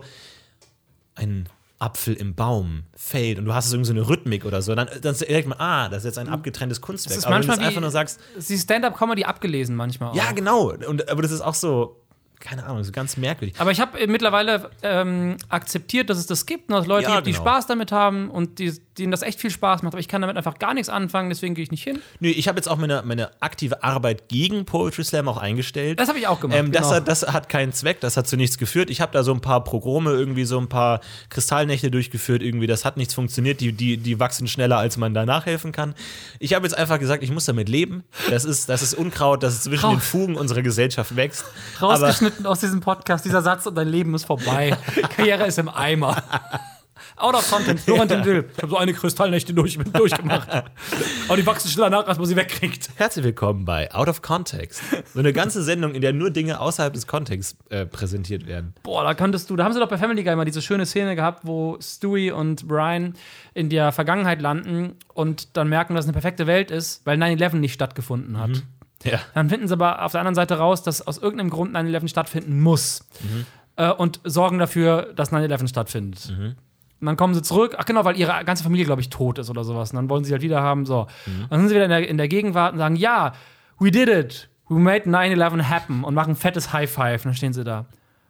ein 1.14 1.48
Apfel 1.78 2.14
im 2.14 2.34
Baum 2.34 2.84
fällt 2.94 3.38
und 3.38 3.44
du 3.44 3.54
hast 3.54 3.68
so 3.68 3.76
irgendwie 3.76 3.88
so 3.88 3.94
eine 3.94 4.08
Rhythmik 4.08 4.44
oder 4.44 4.62
so, 4.62 4.74
dann, 4.74 4.88
dann 5.00 5.16
denkt 5.16 5.48
man, 5.48 5.58
ah, 5.58 5.88
das 5.88 5.98
ist 5.98 6.04
jetzt 6.04 6.18
ein 6.18 6.28
abgetrenntes 6.28 6.80
Kunstwerk. 6.80 7.16
Das 7.16 7.18
ist 7.18 7.26
aber 7.26 7.34
wenn 7.34 7.42
du 7.42 7.48
manchmal 7.48 7.66
einfach 7.66 7.80
nur 7.80 7.90
sagst, 7.90 8.20
Sie 8.38 8.56
Stand-Up-Comedy 8.56 9.24
abgelesen 9.24 9.74
manchmal. 9.74 10.14
ja, 10.16 10.28
auch. 10.28 10.34
genau. 10.34 10.72
Und, 10.72 11.08
aber 11.08 11.22
das 11.22 11.32
ist 11.32 11.40
auch 11.40 11.54
so, 11.54 12.01
keine 12.42 12.64
Ahnung, 12.66 12.82
so 12.82 12.92
ganz 12.92 13.16
merkwürdig. 13.16 13.58
Aber 13.58 13.70
ich 13.70 13.80
habe 13.80 13.98
äh, 13.98 14.06
mittlerweile 14.06 14.70
ähm, 14.82 15.36
akzeptiert, 15.48 16.10
dass 16.10 16.18
es 16.18 16.26
das 16.26 16.44
gibt 16.44 16.68
und 16.68 16.76
dass 16.76 16.86
Leute 16.86 17.08
Ja, 17.08 17.14
gibt, 17.16 17.28
die 17.28 17.32
genau. 17.32 17.44
Spaß 17.44 17.66
damit 17.66 17.92
haben 17.92 18.30
und 18.30 18.58
die, 18.58 18.72
denen 18.98 19.12
das 19.12 19.22
echt 19.22 19.40
viel 19.40 19.50
Spaß 19.50 19.82
macht. 19.82 19.94
Aber 19.94 20.00
ich 20.00 20.08
kann 20.08 20.20
damit 20.20 20.36
einfach 20.36 20.58
gar 20.58 20.74
nichts 20.74 20.88
anfangen, 20.88 21.28
deswegen 21.28 21.54
gehe 21.54 21.62
ich 21.62 21.70
nicht 21.70 21.84
hin. 21.84 22.00
Nö, 22.20 22.28
ich 22.28 22.48
habe 22.48 22.58
jetzt 22.58 22.68
auch 22.68 22.76
meine, 22.76 23.02
meine 23.04 23.30
aktive 23.40 23.82
Arbeit 23.82 24.28
gegen 24.28 24.64
Poetry 24.64 25.04
Slam 25.04 25.28
auch 25.28 25.38
eingestellt. 25.38 26.00
Das 26.00 26.08
habe 26.08 26.18
ich 26.18 26.26
auch 26.26 26.40
gemacht. 26.40 26.58
Ähm, 26.58 26.72
das, 26.72 26.82
genau. 26.82 26.96
hat, 26.96 27.08
das 27.08 27.22
hat 27.22 27.48
keinen 27.48 27.72
Zweck, 27.72 28.00
das 28.00 28.16
hat 28.16 28.26
zu 28.26 28.36
nichts 28.36 28.58
geführt. 28.58 28.90
Ich 28.90 29.00
habe 29.00 29.12
da 29.12 29.22
so 29.22 29.32
ein 29.32 29.40
paar 29.40 29.62
Progrome, 29.62 30.10
irgendwie 30.10 30.44
so 30.44 30.58
ein 30.58 30.68
paar 30.68 31.00
Kristallnächte 31.30 31.90
durchgeführt, 31.90 32.42
irgendwie, 32.42 32.66
das 32.66 32.84
hat 32.84 32.96
nichts 32.96 33.14
funktioniert, 33.14 33.60
die, 33.60 33.72
die, 33.72 33.96
die 33.96 34.18
wachsen 34.18 34.48
schneller, 34.48 34.78
als 34.78 34.96
man 34.96 35.14
da 35.14 35.24
nachhelfen 35.24 35.70
kann. 35.70 35.94
Ich 36.40 36.54
habe 36.54 36.66
jetzt 36.66 36.74
einfach 36.76 36.98
gesagt, 36.98 37.22
ich 37.22 37.30
muss 37.30 37.44
damit 37.44 37.68
leben. 37.68 38.02
Das 38.30 38.44
ist, 38.44 38.68
das 38.68 38.82
ist 38.82 38.94
Unkraut, 38.94 39.42
das 39.42 39.62
zwischen 39.62 39.84
Raus. 39.84 39.94
den 39.94 40.00
Fugen 40.00 40.34
unserer 40.34 40.62
Gesellschaft 40.62 41.14
wächst. 41.14 41.44
Aber 41.80 42.12
Rausgeschnitten 42.32 42.46
aus 42.46 42.60
diesem 42.60 42.80
Podcast, 42.80 43.24
dieser 43.24 43.42
Satz 43.42 43.66
und 43.66 43.74
dein 43.74 43.88
Leben 43.88 44.14
ist 44.14 44.24
vorbei. 44.24 44.76
Karriere 45.16 45.46
ist 45.46 45.58
im 45.58 45.68
Eimer. 45.68 46.22
Out 47.16 47.34
of 47.34 47.50
content, 47.50 47.78
Florentin 47.78 48.24
Will. 48.24 48.48
Ich 48.56 48.62
habe 48.62 48.70
so 48.70 48.76
eine 48.78 48.94
Kristallnächte 48.94 49.52
durch, 49.52 49.78
durchgemacht. 49.92 50.48
Aber 50.50 51.36
die 51.36 51.46
wachsen 51.46 51.68
schneller 51.68 51.90
nach, 51.90 52.06
als 52.06 52.18
man 52.18 52.26
sie 52.26 52.36
wegkriegt. 52.36 52.90
herzlich 52.96 53.24
willkommen 53.24 53.64
bei 53.64 53.92
Out 53.92 54.08
of 54.08 54.22
Context. 54.22 54.82
So 55.12 55.18
eine 55.18 55.32
ganze 55.32 55.62
Sendung, 55.62 55.94
in 55.94 56.00
der 56.00 56.12
nur 56.12 56.30
Dinge 56.30 56.58
außerhalb 56.58 56.92
des 56.92 57.06
Kontexts 57.06 57.56
äh, 57.68 57.84
präsentiert 57.86 58.46
werden. 58.46 58.74
Boah, 58.82 59.04
da 59.04 59.14
könntest 59.14 59.50
du, 59.50 59.56
da 59.56 59.64
haben 59.64 59.72
sie 59.72 59.80
doch 59.80 59.88
bei 59.88 59.98
Family 59.98 60.24
Guy 60.24 60.34
mal 60.34 60.44
diese 60.44 60.62
schöne 60.62 60.86
Szene 60.86 61.14
gehabt, 61.14 61.46
wo 61.46 61.76
Stewie 61.80 62.32
und 62.32 62.66
Brian 62.66 63.14
in 63.54 63.68
der 63.68 63.92
Vergangenheit 63.92 64.40
landen 64.40 64.96
und 65.12 65.56
dann 65.56 65.68
merken, 65.68 65.94
dass 65.94 66.06
es 66.06 66.08
eine 66.08 66.14
perfekte 66.14 66.46
Welt 66.46 66.70
ist, 66.70 67.04
weil 67.04 67.18
9-11 67.18 67.56
nicht 67.56 67.74
stattgefunden 67.74 68.38
hat. 68.38 68.62
Ja. 69.04 69.18
Dann 69.34 69.48
finden 69.48 69.66
sie 69.68 69.74
aber 69.74 70.04
auf 70.04 70.12
der 70.12 70.20
anderen 70.20 70.34
Seite 70.34 70.58
raus, 70.58 70.82
dass 70.82 71.06
aus 71.06 71.18
irgendeinem 71.18 71.50
Grund 71.50 71.74
9-11 71.76 72.08
stattfinden 72.08 72.60
muss. 72.60 73.04
Äh, 73.76 73.90
und 73.90 74.20
sorgen 74.24 74.58
dafür, 74.58 75.12
dass 75.16 75.32
9-11 75.32 75.68
stattfindet. 75.68 76.32
Und 77.00 77.06
dann 77.06 77.16
kommen 77.16 77.34
sie 77.34 77.42
zurück, 77.42 77.74
ach 77.78 77.84
genau, 77.84 78.04
weil 78.04 78.16
ihre 78.16 78.44
ganze 78.44 78.62
Familie, 78.62 78.84
glaube 78.86 79.00
ich, 79.00 79.08
tot 79.10 79.38
ist 79.38 79.50
oder 79.50 79.64
sowas. 79.64 79.90
Und 79.90 79.96
dann 79.96 80.08
wollen 80.08 80.22
sie 80.24 80.32
halt 80.32 80.42
wieder 80.42 80.62
haben, 80.62 80.86
so. 80.86 81.06
Dann 81.50 81.60
sind 81.60 81.68
sie 81.68 81.74
wieder 81.74 81.84
in 81.84 81.90
der, 81.90 82.08
in 82.08 82.16
der 82.16 82.28
Gegenwart 82.28 82.74
und 82.74 82.78
sagen, 82.78 82.96
ja, 82.96 83.32
we 83.78 83.90
did 83.90 84.08
it. 84.08 84.48
We 84.68 84.76
made 84.78 85.04
9-11 85.10 85.62
happen 85.64 86.04
und 86.04 86.14
machen 86.14 86.30
ein 86.32 86.36
fettes 86.36 86.72
High 86.72 86.90
Five. 86.90 87.24
Und 87.24 87.30
dann 87.30 87.34
stehen 87.34 87.52
sie 87.52 87.64
da. 87.64 87.86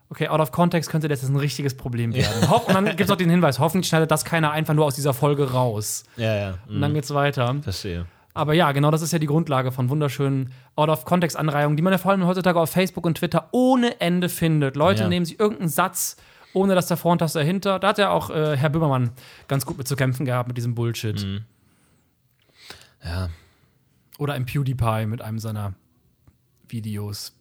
Okay, 0.08 0.28
out 0.28 0.40
of 0.40 0.52
context 0.52 0.90
könnte 0.90 1.08
das 1.08 1.22
jetzt 1.22 1.30
ein 1.30 1.36
richtiges 1.36 1.74
Problem 1.76 2.14
werden. 2.14 2.50
Ho- 2.50 2.62
Und 2.66 2.74
dann 2.74 2.84
gibt 2.84 3.00
es 3.00 3.10
auch 3.10 3.16
den 3.16 3.30
Hinweis, 3.30 3.58
hoffentlich 3.58 3.88
schneidet 3.88 4.10
das 4.10 4.24
keiner 4.24 4.50
einfach 4.52 4.74
nur 4.74 4.84
aus 4.86 4.94
dieser 4.94 5.14
Folge 5.14 5.52
raus. 5.52 6.04
Ja, 6.16 6.34
ja. 6.34 6.54
Und 6.68 6.80
dann 6.80 6.92
geht's 6.94 7.12
weiter. 7.14 7.54
Verstehe. 7.62 8.06
Aber 8.34 8.54
ja, 8.54 8.72
genau 8.72 8.90
das 8.90 9.02
ist 9.02 9.12
ja 9.12 9.18
die 9.18 9.26
Grundlage 9.26 9.72
von 9.72 9.90
wunderschönen 9.90 10.52
Out-of-Context-Anreihungen, 10.76 11.76
die 11.76 11.82
man 11.82 11.92
ja 11.92 11.98
vor 11.98 12.12
allem 12.12 12.24
heutzutage 12.26 12.58
auf 12.58 12.70
Facebook 12.70 13.04
und 13.04 13.18
Twitter 13.18 13.48
ohne 13.52 14.00
Ende 14.00 14.28
findet. 14.30 14.74
Leute 14.76 15.02
Ja. 15.02 15.08
nehmen 15.08 15.26
sich 15.26 15.38
irgendeinen 15.38 15.68
Satz, 15.68 16.16
ohne 16.54 16.74
dass 16.74 16.86
davor 16.86 17.12
und 17.12 17.20
das 17.20 17.34
dahinter. 17.34 17.78
Da 17.78 17.88
hat 17.88 17.98
ja 17.98 18.10
auch 18.10 18.30
äh, 18.30 18.56
Herr 18.56 18.70
Böhmermann 18.70 19.10
ganz 19.48 19.66
gut 19.66 19.76
mit 19.76 19.86
zu 19.86 19.96
kämpfen 19.96 20.24
gehabt 20.24 20.48
mit 20.48 20.56
diesem 20.56 20.74
Bullshit. 20.74 21.22
Mhm. 21.22 21.44
Ja. 23.04 23.28
Oder 24.18 24.36
im 24.36 24.46
PewDiePie 24.46 25.06
mit 25.06 25.20
einem 25.20 25.38
seiner 25.38 25.74
Videos. 26.68 27.34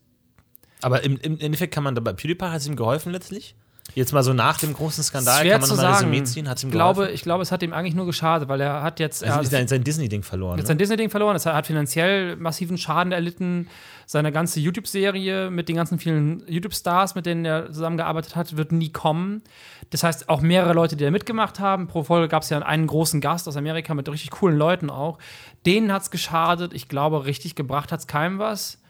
Aber 0.82 1.04
im, 1.04 1.18
im 1.18 1.40
Endeffekt 1.40 1.74
kann 1.74 1.84
man 1.84 1.96
dabei, 1.96 2.14
PewDiePie 2.14 2.46
hat 2.46 2.58
es 2.58 2.68
ihm 2.68 2.76
geholfen 2.76 3.12
letztlich? 3.12 3.56
Jetzt 3.94 4.14
mal 4.14 4.24
so 4.24 4.34
nach 4.34 4.58
dem 4.60 4.74
großen 4.74 5.04
Skandal, 5.04 5.42
kann 5.42 5.60
man 5.60 5.62
zu 5.64 5.76
noch 5.76 5.82
mal 5.84 5.94
sagen. 5.94 6.10
Resümee 6.10 6.24
ziehen? 6.24 6.48
Hat 6.50 6.58
es 6.58 6.64
ihm 6.64 6.68
Ich 6.68 6.72
glaube, 6.72 6.96
geholfen? 7.02 7.16
ich 7.16 7.22
glaube, 7.24 7.42
es 7.44 7.52
hat 7.52 7.62
ihm 7.64 7.74
eigentlich 7.74 7.94
nur 7.96 8.06
geschadet, 8.06 8.48
weil 8.48 8.62
er 8.62 8.82
hat 8.84 9.00
jetzt. 9.00 9.22
Er 9.22 9.28
Er 9.30 9.36
hat 9.36 9.52
hat 9.52 9.70
sein, 9.70 9.84
Disney-Ding 9.84 10.24
verloren. 10.24 10.58
jetzt 10.58 10.66
Ne? 10.66 10.68
sein 10.70 10.78
Disney-Ding 10.78 11.10
verloren. 11.10 11.38
Er 11.44 11.54
hat 11.54 11.68
finanziell 11.68 12.36
massiven 12.38 12.78
Schaden 12.78 13.12
erlitten. 13.12 13.68
Seine 14.06 14.32
ganze 14.34 14.60
YouTube-Serie 14.60 15.50
mit 15.52 15.70
den 15.70 15.76
ganzen 15.78 15.98
vielen 16.00 16.44
YouTube-Stars, 16.48 17.16
mit 17.16 17.26
denen 17.26 17.46
er 17.46 17.72
zusammengearbeitet 17.72 18.36
hat, 18.36 18.58
wird 18.58 18.72
nie 18.74 18.92
kommen. 18.92 19.42
Das 19.90 20.04
heißt, 20.04 20.28
auch 20.28 20.42
mehrere 20.42 20.74
Leute, 20.74 20.96
die 20.98 21.04
da 21.06 21.12
mitgemacht 21.12 21.60
haben. 21.60 21.88
Pro 21.88 22.04
Folge 22.04 22.28
gab 22.28 22.44
es 22.44 22.50
ja 22.50 22.60
einen 22.60 22.88
großen 22.88 23.22
Gast 23.22 23.48
aus 23.48 23.56
Amerika 23.56 23.94
mit 23.94 24.10
richtig 24.10 24.32
coolen 24.32 24.58
Leuten 24.58 24.90
auch. 24.90 25.18
Denen 25.66 25.92
hat 25.94 26.02
es 26.02 26.12
geschadet. 26.12 26.74
Ich 26.74 26.90
glaube, 26.90 27.26
richtig 27.26 27.56
gebracht 27.56 27.92
hat 27.92 28.00
es 28.02 28.08
keinem 28.08 28.40
was. 28.40 28.81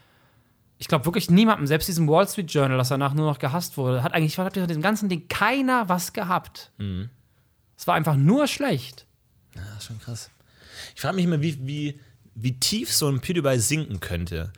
Ich 0.82 0.88
glaube 0.88 1.04
wirklich 1.04 1.30
niemandem, 1.30 1.68
selbst 1.68 1.86
diesem 1.86 2.08
Wall 2.08 2.26
Street 2.26 2.52
Journal, 2.52 2.76
das 2.76 2.88
danach 2.88 3.14
nur 3.14 3.24
noch 3.26 3.38
gehasst 3.38 3.76
wurde, 3.76 4.02
hat 4.02 4.14
eigentlich 4.14 4.34
von 4.34 4.48
diesem 4.48 4.82
ganzen 4.82 5.08
Ding 5.08 5.28
keiner 5.28 5.88
was 5.88 6.12
gehabt. 6.12 6.72
Es 7.78 7.86
war 7.86 7.94
einfach 7.94 8.16
nur 8.16 8.48
schlecht. 8.48 9.06
Das 9.54 9.64
ist 9.78 9.84
schon 9.84 10.00
krass. 10.00 10.28
Ich 10.96 11.00
frage 11.00 11.14
mich 11.14 11.24
immer, 11.24 11.40
wie, 11.40 11.56
wie, 11.64 12.00
wie 12.34 12.58
tief 12.58 12.92
so 12.92 13.06
ein 13.08 13.20
PewDiePie 13.20 13.60
sinken 13.60 14.00
könnte. 14.00 14.52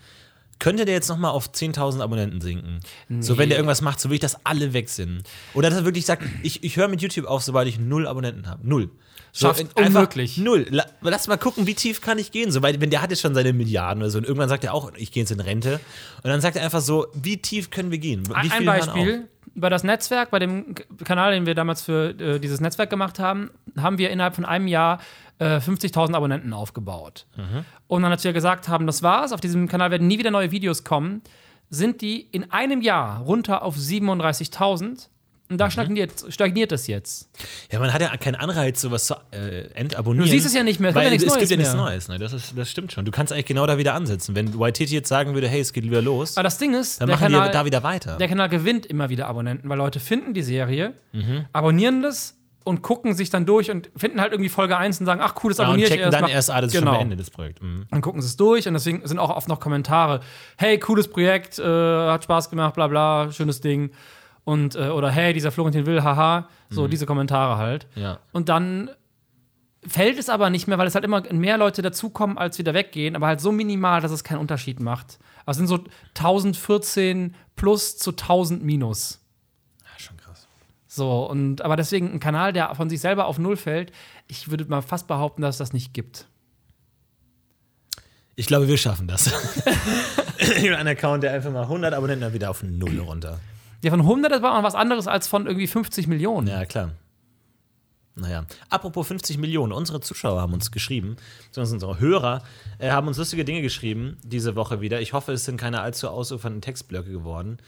Könnte 0.58 0.84
der 0.84 0.94
jetzt 0.94 1.08
noch 1.08 1.18
mal 1.18 1.30
auf 1.30 1.50
10.000 1.50 2.00
Abonnenten 2.00 2.40
sinken? 2.40 2.80
So, 3.20 3.38
wenn 3.38 3.48
der 3.48 3.58
irgendwas 3.58 3.82
macht, 3.82 4.00
so 4.00 4.08
will 4.08 4.14
ich, 4.14 4.20
dass 4.20 4.44
alle 4.46 4.72
weg 4.72 4.88
sind. 4.88 5.22
Oder 5.54 5.70
dass 5.70 5.80
er 5.80 5.84
wirklich 5.84 6.06
sagt, 6.06 6.22
ich, 6.42 6.62
ich 6.64 6.76
höre 6.76 6.88
mit 6.88 7.02
YouTube 7.02 7.26
auf, 7.26 7.42
sobald 7.42 7.68
ich 7.68 7.78
null 7.78 8.06
Abonnenten 8.06 8.46
habe. 8.48 8.66
Null. 8.66 8.90
So, 9.36 9.48
Schafft 9.48 9.76
unmöglich. 9.76 10.38
Null. 10.38 10.64
La, 10.70 10.86
lass 11.00 11.26
mal 11.26 11.36
gucken, 11.36 11.66
wie 11.66 11.74
tief 11.74 12.00
kann 12.00 12.18
ich 12.18 12.30
gehen. 12.30 12.52
So, 12.52 12.62
weil, 12.62 12.80
wenn 12.80 12.90
der 12.90 13.02
hat 13.02 13.10
jetzt 13.10 13.20
schon 13.20 13.34
seine 13.34 13.52
Milliarden 13.52 14.00
oder 14.00 14.10
so. 14.10 14.18
Und 14.18 14.24
irgendwann 14.24 14.48
sagt 14.48 14.62
er 14.62 14.72
auch, 14.72 14.92
ich 14.96 15.10
gehe 15.10 15.24
jetzt 15.24 15.32
in 15.32 15.40
Rente. 15.40 15.80
Und 16.22 16.30
dann 16.30 16.40
sagt 16.40 16.56
er 16.56 16.62
einfach 16.62 16.80
so, 16.80 17.08
wie 17.14 17.38
tief 17.38 17.70
können 17.70 17.90
wir 17.90 17.98
gehen? 17.98 18.28
Wie 18.28 18.32
Ein? 18.32 18.64
Beispiel. 18.64 19.28
Bei 19.54 19.68
das 19.68 19.84
Netzwerk, 19.84 20.30
bei 20.30 20.38
dem 20.38 20.74
Kanal, 21.04 21.32
den 21.32 21.46
wir 21.46 21.54
damals 21.54 21.82
für 21.82 22.10
äh, 22.18 22.40
dieses 22.40 22.60
Netzwerk 22.60 22.90
gemacht 22.90 23.18
haben, 23.18 23.50
haben 23.76 23.98
wir 23.98 24.10
innerhalb 24.10 24.34
von 24.34 24.44
einem 24.44 24.66
Jahr 24.66 24.98
äh, 25.38 25.58
50.000 25.58 26.14
Abonnenten 26.14 26.52
aufgebaut. 26.52 27.26
Mhm. 27.36 27.64
Und 27.86 28.02
dann, 28.02 28.12
als 28.12 28.24
wir 28.24 28.32
gesagt 28.32 28.68
haben, 28.68 28.86
das 28.86 29.02
war's, 29.02 29.32
auf 29.32 29.40
diesem 29.40 29.68
Kanal 29.68 29.90
werden 29.90 30.06
nie 30.06 30.18
wieder 30.18 30.30
neue 30.30 30.50
Videos 30.50 30.84
kommen, 30.84 31.22
sind 31.70 32.00
die 32.00 32.20
in 32.20 32.50
einem 32.50 32.82
Jahr 32.82 33.20
runter 33.20 33.62
auf 33.62 33.76
37.000. 33.76 35.08
Und 35.50 35.56
Mhm. 35.56 35.58
da 35.58 35.70
stagniert, 35.70 36.12
stagniert 36.30 36.72
es 36.72 36.86
jetzt. 36.86 37.28
Ja, 37.70 37.78
man 37.78 37.92
hat 37.92 38.00
ja 38.00 38.16
keinen 38.16 38.36
Anreiz, 38.36 38.80
sowas 38.80 39.04
zu 39.06 39.14
äh, 39.30 39.66
entabonnieren. 39.74 40.24
Du 40.26 40.30
siehst 40.30 40.46
es 40.46 40.54
ja 40.54 40.62
nicht 40.62 40.80
mehr, 40.80 40.88
es 40.90 40.96
Weil 40.96 41.10
gibt 41.10 41.20
ja 41.22 41.26
nichts 41.28 41.34
es 41.34 41.38
gibt 41.38 41.50
ja 41.50 41.56
Neues 41.56 41.66
nichts 41.68 41.74
mehr. 41.76 41.84
Neues. 41.84 42.08
Ne? 42.08 42.18
Das, 42.18 42.32
ist, 42.32 42.58
das 42.58 42.70
stimmt 42.70 42.92
schon. 42.92 43.04
Du 43.04 43.10
kannst 43.10 43.30
eigentlich 43.32 43.44
genau 43.46 43.66
da 43.66 43.76
wieder 43.76 43.92
ansetzen. 43.94 44.34
Wenn 44.34 44.58
YTT 44.58 44.90
jetzt 44.90 45.08
sagen 45.08 45.34
würde, 45.34 45.46
hey, 45.48 45.60
es 45.60 45.74
geht 45.74 45.84
wieder 45.84 46.00
los, 46.00 46.36
Aber 46.38 46.44
das 46.44 46.56
Ding 46.56 46.72
ist, 46.72 46.98
dann 47.00 47.08
der 47.08 47.16
machen 47.16 47.32
Kanal, 47.32 47.48
wir 47.48 47.52
da 47.52 47.64
wieder 47.66 47.82
weiter. 47.82 48.16
der 48.16 48.28
Kanal 48.28 48.48
gewinnt 48.48 48.86
immer 48.86 49.10
wieder 49.10 49.26
Abonnenten, 49.26 49.68
weil 49.68 49.76
Leute 49.76 50.00
finden 50.00 50.32
die 50.32 50.42
Serie, 50.42 50.94
Mhm. 51.12 51.44
abonnieren 51.52 52.00
das 52.02 52.38
und 52.64 52.80
gucken 52.80 53.12
sich 53.14 53.28
dann 53.28 53.44
durch 53.44 53.70
und 53.70 53.90
finden 53.94 54.22
halt 54.22 54.32
irgendwie 54.32 54.48
Folge 54.48 54.78
1 54.78 54.98
und 54.98 55.04
sagen, 55.04 55.20
ach 55.22 55.34
cool, 55.44 55.50
das 55.50 55.58
ja, 55.58 55.64
und 55.64 55.68
abonniere 55.72 55.88
ich 55.88 55.92
checken 55.92 56.04
erst. 56.10 56.18
dann 56.22 56.30
erst, 56.30 56.50
ah, 56.50 56.60
das 56.62 56.72
ist 56.72 56.78
genau. 56.80 56.92
schon 56.92 56.98
beendet, 57.00 57.20
das 57.20 57.28
Projekt. 57.30 57.62
Mhm. 57.62 57.84
Dann 57.90 58.00
gucken 58.00 58.22
sie 58.22 58.28
es 58.28 58.36
durch 58.38 58.66
und 58.66 58.72
deswegen 58.72 59.06
sind 59.06 59.18
auch 59.18 59.28
oft 59.28 59.48
noch 59.48 59.60
Kommentare. 59.60 60.20
Hey, 60.56 60.78
cooles 60.78 61.08
Projekt, 61.08 61.58
äh, 61.58 61.62
hat 61.62 62.24
Spaß 62.24 62.48
gemacht, 62.48 62.74
bla 62.74 62.86
bla, 62.86 63.30
schönes 63.30 63.60
Ding. 63.60 63.90
Und, 64.44 64.76
äh, 64.76 64.88
oder 64.88 65.10
hey, 65.10 65.32
dieser 65.32 65.50
Florentin 65.50 65.86
Will, 65.86 66.02
haha. 66.02 66.48
So, 66.68 66.86
diese 66.88 67.06
Kommentare 67.06 67.56
halt. 67.56 67.86
Ja. 67.94 68.18
Und 68.32 68.48
dann 68.48 68.90
fällt 69.86 70.18
es 70.18 70.28
aber 70.28 70.50
nicht 70.50 70.66
mehr, 70.66 70.78
weil 70.78 70.86
es 70.86 70.94
halt 70.94 71.04
immer 71.04 71.22
mehr 71.32 71.58
Leute 71.58 71.82
dazukommen, 71.82 72.38
als 72.38 72.58
wieder 72.58 72.74
weggehen, 72.74 73.16
aber 73.16 73.26
halt 73.26 73.40
so 73.40 73.52
minimal, 73.52 74.00
dass 74.00 74.12
es 74.12 74.24
keinen 74.24 74.38
Unterschied 74.38 74.80
macht. 74.80 75.18
Also 75.46 75.62
es 75.62 75.68
sind 75.68 75.78
so 75.78 75.84
1014 76.16 77.34
plus 77.56 77.96
zu 77.96 78.10
1000 78.10 78.62
minus. 78.64 79.20
ja, 79.82 79.98
schon 79.98 80.16
krass. 80.16 80.48
So, 80.86 81.28
und 81.28 81.62
aber 81.62 81.76
deswegen 81.76 82.12
ein 82.12 82.20
Kanal, 82.20 82.52
der 82.52 82.74
von 82.74 82.88
sich 82.88 83.00
selber 83.00 83.26
auf 83.26 83.38
Null 83.38 83.56
fällt, 83.56 83.92
ich 84.26 84.50
würde 84.50 84.64
mal 84.66 84.82
fast 84.82 85.06
behaupten, 85.06 85.42
dass 85.42 85.56
es 85.56 85.58
das 85.58 85.72
nicht 85.72 85.92
gibt. 85.92 86.26
Ich 88.36 88.46
glaube, 88.46 88.66
wir 88.66 88.78
schaffen 88.78 89.06
das. 89.06 89.32
Ein 90.56 90.88
Account, 90.88 91.22
der 91.22 91.32
einfach 91.32 91.52
mal 91.52 91.62
100 91.62 91.94
Abonnenten 91.94 92.22
dann 92.22 92.32
wieder 92.32 92.50
auf 92.50 92.64
Null 92.64 92.98
runter. 92.98 93.38
Ja, 93.84 93.90
von 93.90 94.00
100, 94.00 94.32
das 94.32 94.42
war 94.42 94.58
auch 94.58 94.62
was 94.62 94.74
anderes 94.74 95.06
als 95.06 95.28
von 95.28 95.46
irgendwie 95.46 95.66
50 95.66 96.06
Millionen. 96.06 96.46
Ja, 96.46 96.64
klar. 96.64 96.92
Naja, 98.16 98.46
apropos 98.70 99.08
50 99.08 99.38
Millionen, 99.38 99.72
unsere 99.72 100.00
Zuschauer 100.00 100.40
haben 100.40 100.54
uns 100.54 100.70
geschrieben, 100.70 101.16
beziehungsweise 101.46 101.74
unsere 101.74 101.98
Hörer 101.98 102.42
äh, 102.78 102.90
haben 102.90 103.08
uns 103.08 103.18
lustige 103.18 103.44
Dinge 103.44 103.60
geschrieben 103.60 104.18
diese 104.22 104.54
Woche 104.54 104.80
wieder. 104.80 105.00
Ich 105.00 105.12
hoffe, 105.12 105.32
es 105.32 105.44
sind 105.44 105.56
keine 105.58 105.80
allzu 105.80 106.08
ausufernden 106.08 106.62
Textblöcke 106.62 107.10
geworden. 107.10 107.58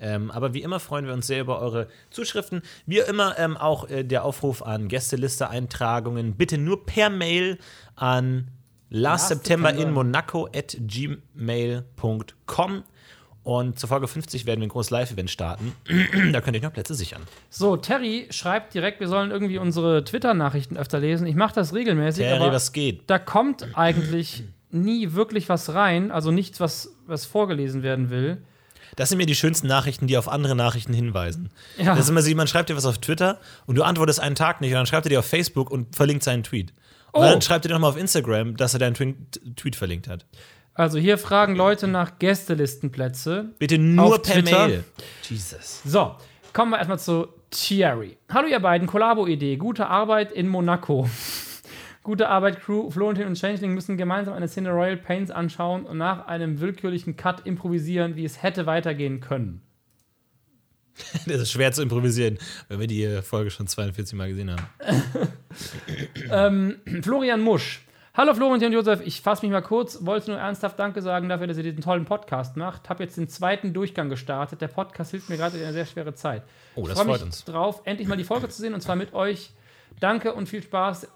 Ähm, 0.00 0.32
aber 0.32 0.52
wie 0.54 0.62
immer 0.62 0.80
freuen 0.80 1.06
wir 1.06 1.14
uns 1.14 1.28
sehr 1.28 1.40
über 1.40 1.60
eure 1.60 1.86
Zuschriften. 2.10 2.62
Wie 2.84 2.98
immer 2.98 3.38
ähm, 3.38 3.56
auch 3.56 3.88
äh, 3.88 4.02
der 4.02 4.24
Aufruf 4.24 4.62
an 4.62 4.88
Gästeliste-Eintragungen. 4.88 6.34
Bitte 6.34 6.58
nur 6.58 6.84
per 6.84 7.08
Mail 7.08 7.58
an 7.94 8.48
last 8.90 9.28
September 9.28 9.72
in 9.72 9.92
monaco 9.92 10.48
at 10.52 10.76
gmail.com. 10.80 11.14
Und 13.44 13.78
zur 13.78 13.88
Folge 13.88 14.06
50 14.06 14.46
werden 14.46 14.60
wir 14.60 14.66
ein 14.66 14.70
großes 14.70 14.90
Live-Event 14.90 15.28
starten. 15.30 15.72
da 16.32 16.40
könnt 16.40 16.56
ihr 16.56 16.60
euch 16.60 16.64
noch 16.64 16.72
Plätze 16.72 16.94
sichern. 16.94 17.22
So, 17.50 17.76
Terry 17.76 18.28
schreibt 18.30 18.72
direkt, 18.74 19.00
wir 19.00 19.08
sollen 19.08 19.30
irgendwie 19.32 19.58
unsere 19.58 20.04
Twitter-Nachrichten 20.04 20.76
öfter 20.76 21.00
lesen. 21.00 21.26
Ich 21.26 21.34
mache 21.34 21.54
das 21.54 21.74
regelmäßig, 21.74 22.24
Terry, 22.24 22.40
aber 22.42 22.52
was 22.52 22.72
geht? 22.72 23.02
da 23.08 23.18
kommt 23.18 23.66
eigentlich 23.76 24.44
nie 24.70 25.12
wirklich 25.12 25.48
was 25.48 25.74
rein, 25.74 26.10
also 26.12 26.30
nichts, 26.30 26.60
was, 26.60 26.94
was 27.06 27.26
vorgelesen 27.26 27.82
werden 27.82 28.10
will. 28.10 28.38
Das 28.96 29.08
sind 29.08 29.18
mir 29.18 29.26
die 29.26 29.34
schönsten 29.34 29.66
Nachrichten, 29.66 30.06
die 30.06 30.16
auf 30.18 30.28
andere 30.28 30.54
Nachrichten 30.54 30.92
hinweisen. 30.94 31.50
Ja. 31.78 31.94
Das 31.94 32.04
ist 32.04 32.10
immer 32.10 32.22
so, 32.22 32.28
jemand 32.28 32.48
schreibt 32.50 32.68
dir 32.68 32.76
was 32.76 32.84
auf 32.86 32.98
Twitter 32.98 33.40
und 33.66 33.74
du 33.76 33.82
antwortest 33.82 34.20
einen 34.20 34.34
Tag 34.34 34.60
nicht 34.60 34.70
und 34.70 34.76
dann 34.76 34.86
schreibt 34.86 35.06
er 35.06 35.10
dir 35.10 35.18
auf 35.18 35.26
Facebook 35.26 35.70
und 35.70 35.96
verlinkt 35.96 36.22
seinen 36.22 36.42
Tweet. 36.42 36.72
Und 37.10 37.22
Oh. 37.24 37.28
dann 37.28 37.42
schreibt 37.42 37.64
er 37.64 37.68
dir 37.68 37.74
nochmal 37.74 37.90
auf 37.90 37.96
Instagram, 37.98 38.56
dass 38.56 38.72
er 38.74 38.78
deinen 38.80 38.94
Tweet 38.94 39.76
verlinkt 39.76 40.08
hat. 40.08 40.24
Also 40.74 40.98
hier 40.98 41.18
fragen 41.18 41.54
Leute 41.54 41.86
nach 41.86 42.18
Gästelistenplätze. 42.18 43.50
Bitte 43.58 43.76
nur 43.78 44.22
per 44.22 44.34
Twitter. 44.34 44.68
Mail. 44.68 44.84
Jesus. 45.22 45.82
So, 45.84 46.14
kommen 46.54 46.70
wir 46.70 46.78
erstmal 46.78 46.98
zu 46.98 47.28
Thierry. 47.50 48.16
Hallo 48.30 48.48
ihr 48.48 48.60
beiden, 48.60 48.86
Kollabo-Idee, 48.86 49.56
gute 49.56 49.86
Arbeit 49.86 50.32
in 50.32 50.48
Monaco. 50.48 51.08
Gute 52.04 52.28
Arbeit, 52.28 52.60
Crew. 52.60 52.90
Florentin 52.90 53.28
und 53.28 53.38
Changeling 53.38 53.74
müssen 53.74 53.96
gemeinsam 53.96 54.34
eine 54.34 54.48
Szene 54.48 54.70
Royal 54.70 54.96
Pains 54.96 55.30
anschauen 55.30 55.84
und 55.86 55.98
nach 55.98 56.26
einem 56.26 56.58
willkürlichen 56.60 57.14
Cut 57.14 57.46
improvisieren, 57.46 58.16
wie 58.16 58.24
es 58.24 58.42
hätte 58.42 58.66
weitergehen 58.66 59.20
können. 59.20 59.62
Das 61.26 61.40
ist 61.40 61.52
schwer 61.52 61.70
zu 61.70 61.80
improvisieren, 61.80 62.38
wenn 62.68 62.80
wir 62.80 62.88
die 62.88 63.22
Folge 63.22 63.52
schon 63.52 63.68
42 63.68 64.18
Mal 64.18 64.30
gesehen 64.30 64.50
haben. 64.50 64.62
Florian 67.02 67.40
Musch. 67.40 67.82
Hallo 68.14 68.34
Florentin 68.34 68.66
und 68.66 68.74
Josef, 68.74 69.00
ich 69.06 69.22
fasse 69.22 69.46
mich 69.46 69.52
mal 69.52 69.62
kurz, 69.62 70.04
wollte 70.04 70.32
nur 70.32 70.38
ernsthaft 70.38 70.78
Danke 70.78 71.00
sagen 71.00 71.30
dafür, 71.30 71.46
dass 71.46 71.56
ihr 71.56 71.62
diesen 71.62 71.80
tollen 71.80 72.04
Podcast 72.04 72.58
macht. 72.58 72.90
Hab 72.90 73.00
jetzt 73.00 73.16
den 73.16 73.26
zweiten 73.26 73.72
Durchgang 73.72 74.10
gestartet. 74.10 74.60
Der 74.60 74.68
Podcast 74.68 75.12
hilft 75.12 75.30
mir 75.30 75.38
gerade 75.38 75.56
in 75.56 75.62
einer 75.62 75.72
sehr 75.72 75.86
schwere 75.86 76.14
Zeit. 76.14 76.42
Oh, 76.74 76.86
das 76.86 76.90
ich 76.90 76.94
freu 76.98 77.04
freut 77.04 77.20
mich 77.20 77.22
uns. 77.22 77.44
drauf, 77.46 77.80
endlich 77.86 78.06
mal 78.06 78.18
die 78.18 78.24
Folge 78.24 78.50
zu 78.50 78.60
sehen 78.60 78.74
und 78.74 78.82
zwar 78.82 78.96
mit 78.96 79.14
euch. 79.14 79.52
Danke 79.98 80.34
und 80.34 80.46
viel 80.46 80.62
Spaß 80.62 81.08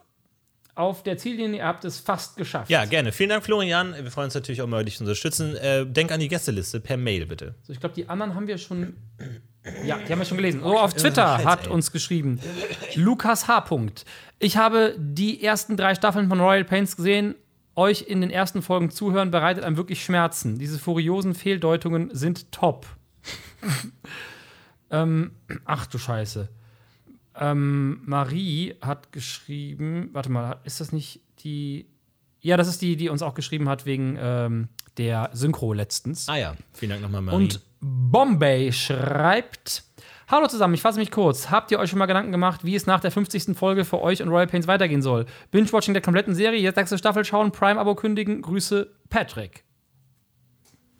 auf 0.74 1.02
der 1.02 1.18
Ziellinie. 1.18 1.58
Ihr 1.58 1.66
habt 1.66 1.84
es 1.84 2.00
fast 2.00 2.38
geschafft. 2.38 2.70
Ja, 2.70 2.86
gerne. 2.86 3.12
Vielen 3.12 3.28
Dank, 3.28 3.44
Florian. 3.44 3.94
Wir 3.94 4.10
freuen 4.10 4.26
uns 4.26 4.34
natürlich 4.34 4.62
auch 4.62 4.66
mal, 4.66 4.82
dich 4.82 4.96
zu 4.96 5.04
unterstützen. 5.04 5.54
Äh, 5.54 5.84
denk 5.84 6.10
an 6.12 6.20
die 6.20 6.28
Gästeliste 6.28 6.80
per 6.80 6.96
Mail, 6.96 7.26
bitte. 7.26 7.56
So, 7.64 7.74
ich 7.74 7.80
glaube, 7.80 7.94
die 7.94 8.08
anderen 8.08 8.34
haben 8.34 8.46
wir 8.46 8.56
schon. 8.56 8.96
Ja, 9.84 9.98
die 9.98 10.12
haben 10.12 10.18
wir 10.18 10.24
schon 10.24 10.36
gelesen. 10.36 10.62
Oh, 10.62 10.76
auf 10.76 10.94
Twitter 10.94 11.44
hat 11.44 11.68
uns 11.68 11.92
geschrieben 11.92 12.40
Lukas 12.94 13.48
H. 13.48 13.64
Ich 14.38 14.56
habe 14.56 14.94
die 14.98 15.42
ersten 15.42 15.76
drei 15.76 15.94
Staffeln 15.94 16.28
von 16.28 16.40
Royal 16.40 16.64
Pains 16.64 16.96
gesehen. 16.96 17.34
Euch 17.74 18.02
in 18.08 18.20
den 18.20 18.30
ersten 18.30 18.62
Folgen 18.62 18.90
zuhören 18.90 19.30
bereitet 19.30 19.64
einem 19.64 19.76
wirklich 19.76 20.02
Schmerzen. 20.02 20.58
Diese 20.58 20.78
furiosen 20.78 21.34
Fehldeutungen 21.34 22.08
sind 22.14 22.50
top. 22.50 22.86
ähm, 24.90 25.32
ach 25.64 25.86
du 25.86 25.98
Scheiße. 25.98 26.48
Ähm, 27.38 28.00
Marie 28.06 28.74
hat 28.80 29.12
geschrieben, 29.12 30.08
warte 30.12 30.30
mal, 30.30 30.58
ist 30.64 30.80
das 30.80 30.92
nicht 30.92 31.20
die. 31.40 31.86
Ja, 32.40 32.56
das 32.56 32.68
ist 32.68 32.80
die, 32.80 32.96
die 32.96 33.08
uns 33.08 33.22
auch 33.22 33.34
geschrieben 33.34 33.68
hat 33.68 33.84
wegen 33.84 34.16
ähm, 34.18 34.68
der 34.98 35.30
Synchro 35.32 35.72
letztens. 35.72 36.28
Ah 36.28 36.36
ja, 36.36 36.54
vielen 36.72 36.90
Dank 36.90 37.02
nochmal, 37.02 37.22
Marie. 37.22 37.36
Und 37.36 37.60
Bombay 37.80 38.72
schreibt: 38.72 39.84
Hallo 40.28 40.48
zusammen, 40.48 40.74
ich 40.74 40.82
fasse 40.82 40.98
mich 40.98 41.10
kurz. 41.10 41.50
Habt 41.50 41.70
ihr 41.70 41.78
euch 41.78 41.90
schon 41.90 41.98
mal 41.98 42.06
Gedanken 42.06 42.32
gemacht, 42.32 42.64
wie 42.64 42.74
es 42.74 42.86
nach 42.86 43.00
der 43.00 43.10
50. 43.10 43.56
Folge 43.56 43.84
für 43.84 44.00
euch 44.00 44.22
und 44.22 44.28
Royal 44.28 44.46
Pains 44.46 44.66
weitergehen 44.66 45.02
soll? 45.02 45.26
Binge-Watching 45.50 45.94
der 45.94 46.02
kompletten 46.02 46.34
Serie, 46.34 46.60
jetzt 46.60 46.76
sechste 46.76 46.98
Staffel 46.98 47.24
schauen, 47.24 47.52
Prime-Abo 47.52 47.94
kündigen. 47.94 48.42
Grüße, 48.42 48.90
Patrick. 49.08 49.65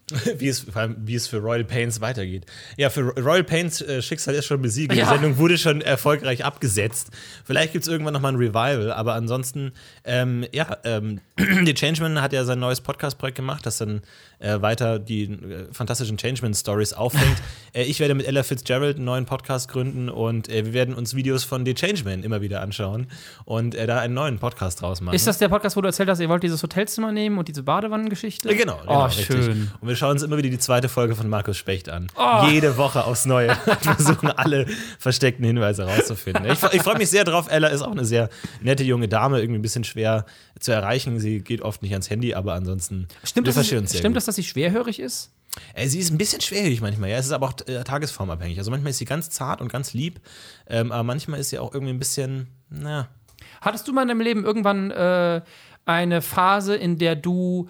wie, 0.37 0.47
es, 0.47 0.61
vor 0.61 0.77
allem, 0.77 0.95
wie 0.99 1.15
es 1.15 1.27
für 1.27 1.37
Royal 1.37 1.65
Pains 1.65 1.99
weitergeht. 1.99 2.45
Ja, 2.77 2.89
für 2.89 3.09
Royal 3.17 3.43
Pains 3.43 3.81
äh, 3.81 4.01
Schicksal 4.01 4.35
ist 4.35 4.45
schon 4.45 4.61
besiegt. 4.61 4.93
Ja. 4.93 5.03
Die 5.03 5.09
Sendung 5.09 5.37
wurde 5.37 5.57
schon 5.57 5.81
erfolgreich 5.81 6.45
abgesetzt. 6.45 7.09
Vielleicht 7.43 7.73
gibt 7.73 7.83
es 7.83 7.89
irgendwann 7.89 8.13
nochmal 8.13 8.31
ein 8.31 8.37
Revival, 8.37 8.91
aber 8.93 9.15
ansonsten, 9.15 9.73
ähm, 10.05 10.45
ja, 10.53 10.77
ähm, 10.85 11.19
die 11.37 11.73
Changeman 11.73 12.21
hat 12.21 12.31
ja 12.31 12.45
sein 12.45 12.59
neues 12.59 12.79
Podcast-Projekt 12.79 13.35
gemacht, 13.35 13.65
das 13.65 13.79
dann 13.79 14.01
äh, 14.39 14.61
weiter 14.61 14.99
die 14.99 15.23
äh, 15.23 15.67
fantastischen 15.71 16.17
Changeman-Stories 16.17 16.93
auffängt. 16.93 17.37
äh, 17.73 17.83
ich 17.83 17.99
werde 17.99 18.15
mit 18.15 18.27
Ella 18.27 18.43
Fitzgerald 18.43 18.97
einen 18.97 19.05
neuen 19.05 19.25
Podcast 19.25 19.69
gründen 19.69 20.09
und 20.09 20.49
äh, 20.49 20.65
wir 20.65 20.73
werden 20.73 20.93
uns 20.93 21.15
Videos 21.15 21.43
von 21.43 21.65
The 21.65 21.73
Changeman 21.73 22.23
immer 22.23 22.41
wieder 22.41 22.61
anschauen 22.61 23.07
und 23.45 23.75
äh, 23.75 23.87
da 23.87 23.99
einen 23.99 24.13
neuen 24.13 24.39
Podcast 24.39 24.81
draus 24.81 25.01
machen. 25.01 25.15
Ist 25.15 25.27
das 25.27 25.37
der 25.37 25.49
Podcast, 25.49 25.75
wo 25.75 25.81
du 25.81 25.87
erzählt 25.87 26.09
hast, 26.09 26.19
ihr 26.19 26.29
wollt 26.29 26.43
dieses 26.43 26.61
Hotelzimmer 26.61 27.11
nehmen 27.11 27.37
und 27.37 27.47
diese 27.47 27.63
Badewannengeschichte? 27.63 28.49
Genau, 28.55 28.77
genau 28.81 29.03
Oh, 29.03 29.05
richtig. 29.05 29.25
schön. 29.25 29.71
Und 29.81 29.87
wir 29.87 29.95
schauen 29.95 30.11
uns 30.11 30.23
immer 30.23 30.37
wieder 30.37 30.49
die 30.49 30.59
zweite 30.59 30.89
Folge 30.89 31.15
von 31.15 31.27
Markus 31.29 31.57
Specht 31.57 31.89
an. 31.89 32.07
Oh. 32.15 32.45
Jede 32.47 32.77
Woche 32.77 33.03
aufs 33.05 33.25
Neue. 33.25 33.49
Und 33.49 33.77
versuchen 33.81 34.29
alle 34.31 34.65
versteckten 34.99 35.45
Hinweise 35.45 35.83
rauszufinden. 35.83 36.45
Ich, 36.45 36.61
ich 36.73 36.81
freue 36.81 36.97
mich 36.97 37.09
sehr 37.09 37.23
drauf. 37.23 37.47
Ella 37.49 37.67
ist 37.69 37.81
auch 37.81 37.91
eine 37.91 38.05
sehr 38.05 38.29
nette 38.61 38.83
junge 38.83 39.07
Dame, 39.07 39.39
irgendwie 39.39 39.59
ein 39.59 39.61
bisschen 39.61 39.83
schwer 39.83 40.25
zu 40.59 40.71
erreichen. 40.71 41.19
Sie 41.19 41.39
geht 41.39 41.61
oft 41.61 41.81
nicht 41.81 41.91
ans 41.91 42.09
Handy, 42.09 42.33
aber 42.33 42.53
ansonsten 42.53 43.07
Stimmt, 43.23 43.45
wir 43.45 43.49
das, 43.49 43.55
verstehen 43.55 43.79
uns 43.79 43.91
sehr 43.91 43.99
stimmt 43.99 44.13
gut. 44.13 44.17
Das, 44.27 44.35
dass 44.35 44.43
sie 44.43 44.49
schwerhörig 44.49 44.99
ist? 44.99 45.31
Äh, 45.73 45.87
Sie 45.87 45.99
ist 45.99 46.11
ein 46.11 46.17
bisschen 46.17 46.41
schwerhörig 46.41 46.81
manchmal, 46.81 47.09
ja. 47.09 47.17
Es 47.17 47.25
ist 47.25 47.31
aber 47.31 47.47
auch 47.47 47.53
äh, 47.67 47.83
tagesformabhängig. 47.83 48.57
Also 48.59 48.71
manchmal 48.71 48.91
ist 48.91 48.97
sie 48.97 49.05
ganz 49.05 49.29
zart 49.29 49.61
und 49.61 49.71
ganz 49.71 49.93
lieb, 49.93 50.19
ähm, 50.67 50.91
aber 50.91 51.03
manchmal 51.03 51.39
ist 51.39 51.49
sie 51.49 51.59
auch 51.59 51.73
irgendwie 51.73 51.93
ein 51.93 51.99
bisschen, 51.99 52.47
na, 52.69 53.09
Hattest 53.61 53.87
du 53.87 53.93
mal 53.93 54.03
in 54.03 54.07
deinem 54.07 54.21
Leben 54.21 54.45
irgendwann 54.45 54.91
äh, 54.91 55.41
eine 55.85 56.21
Phase, 56.21 56.75
in 56.75 56.97
der 56.97 57.15
du 57.15 57.69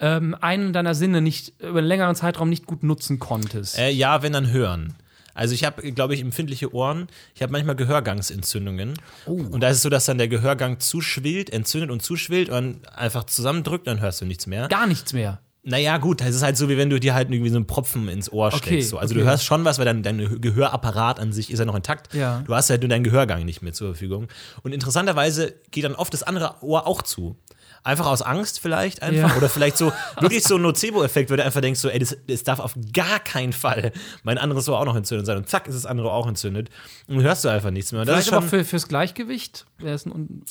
ähm, 0.00 0.36
einen 0.40 0.72
deiner 0.72 0.94
Sinne 0.94 1.20
nicht 1.20 1.60
über 1.60 1.78
einen 1.78 1.86
längeren 1.86 2.16
Zeitraum 2.16 2.48
nicht 2.48 2.66
gut 2.66 2.82
nutzen 2.82 3.18
konntest? 3.18 3.78
Äh, 3.78 3.90
ja, 3.90 4.22
wenn 4.22 4.32
dann 4.32 4.50
hören. 4.50 4.94
Also 5.34 5.54
ich 5.54 5.64
habe, 5.64 5.92
glaube 5.92 6.14
ich, 6.14 6.20
empfindliche 6.20 6.74
Ohren. 6.74 7.06
Ich 7.34 7.40
habe 7.40 7.52
manchmal 7.52 7.74
Gehörgangsentzündungen. 7.74 8.94
Und 9.24 9.60
da 9.60 9.68
ist 9.68 9.78
es 9.78 9.82
so, 9.82 9.88
dass 9.88 10.04
dann 10.04 10.18
der 10.18 10.28
Gehörgang 10.28 10.78
zuschwillt, 10.78 11.50
entzündet 11.50 11.90
und 11.90 12.02
zuschwillt 12.02 12.50
und 12.50 12.86
einfach 12.94 13.24
zusammendrückt, 13.24 13.86
dann 13.86 14.00
hörst 14.00 14.20
du 14.20 14.26
nichts 14.26 14.46
mehr. 14.46 14.68
Gar 14.68 14.86
nichts 14.86 15.14
mehr. 15.14 15.40
Naja, 15.64 15.98
gut, 15.98 16.20
das 16.20 16.34
ist 16.34 16.42
halt 16.42 16.56
so, 16.56 16.68
wie 16.68 16.76
wenn 16.76 16.90
du 16.90 16.98
dir 16.98 17.14
halt 17.14 17.30
irgendwie 17.30 17.50
so 17.50 17.56
einen 17.56 17.68
Propfen 17.68 18.08
ins 18.08 18.32
Ohr 18.32 18.48
Okay, 18.48 18.56
steckst. 18.56 18.88
So. 18.90 18.98
Also 18.98 19.14
okay. 19.14 19.22
du 19.22 19.30
hörst 19.30 19.44
schon 19.44 19.64
was, 19.64 19.78
weil 19.78 19.84
dein, 19.84 20.02
dein 20.02 20.40
Gehörapparat 20.40 21.20
an 21.20 21.32
sich 21.32 21.52
ist 21.52 21.60
ja 21.60 21.64
noch 21.64 21.76
intakt. 21.76 22.12
Ja. 22.14 22.42
Du 22.44 22.54
hast 22.54 22.68
halt 22.68 22.82
nur 22.82 22.88
deinen 22.88 23.04
Gehörgang 23.04 23.44
nicht 23.44 23.62
mehr 23.62 23.72
zur 23.72 23.88
Verfügung. 23.88 24.26
Und 24.62 24.72
interessanterweise 24.72 25.54
geht 25.70 25.84
dann 25.84 25.94
oft 25.94 26.12
das 26.12 26.24
andere 26.24 26.56
Ohr 26.62 26.88
auch 26.88 27.02
zu. 27.02 27.36
Einfach 27.84 28.06
aus 28.06 28.22
Angst 28.22 28.58
vielleicht 28.60 29.02
einfach. 29.02 29.30
Ja. 29.30 29.36
Oder 29.36 29.48
vielleicht 29.48 29.76
so, 29.76 29.92
wirklich 30.20 30.42
so 30.42 30.56
ein 30.56 30.62
Nocebo-Effekt, 30.62 31.30
wo 31.30 31.36
du 31.36 31.44
einfach 31.44 31.60
denkst, 31.60 31.78
so, 31.78 31.88
ey, 31.88 31.98
das, 32.00 32.16
das 32.26 32.42
darf 32.42 32.58
auf 32.58 32.74
gar 32.92 33.20
keinen 33.20 33.52
Fall 33.52 33.92
mein 34.24 34.38
anderes 34.38 34.68
Ohr 34.68 34.80
auch 34.80 34.84
noch 34.84 34.96
entzündet 34.96 35.26
sein. 35.26 35.36
Und 35.36 35.48
zack, 35.48 35.68
ist 35.68 35.76
das 35.76 35.86
andere 35.86 36.12
auch 36.12 36.26
entzündet. 36.26 36.70
Und 37.06 37.22
hörst 37.22 37.44
du 37.44 37.48
einfach 37.48 37.70
nichts 37.70 37.92
mehr. 37.92 38.00
Und 38.00 38.08
das 38.08 38.14
Vielleicht 38.14 38.28
ist 38.28 38.32
aber 38.32 38.42
schon, 38.42 38.50
für, 38.50 38.64
fürs 38.64 38.88
Gleichgewicht. 38.88 39.66
wäre 39.78 39.94
es 39.94 40.06
ein 40.06 40.44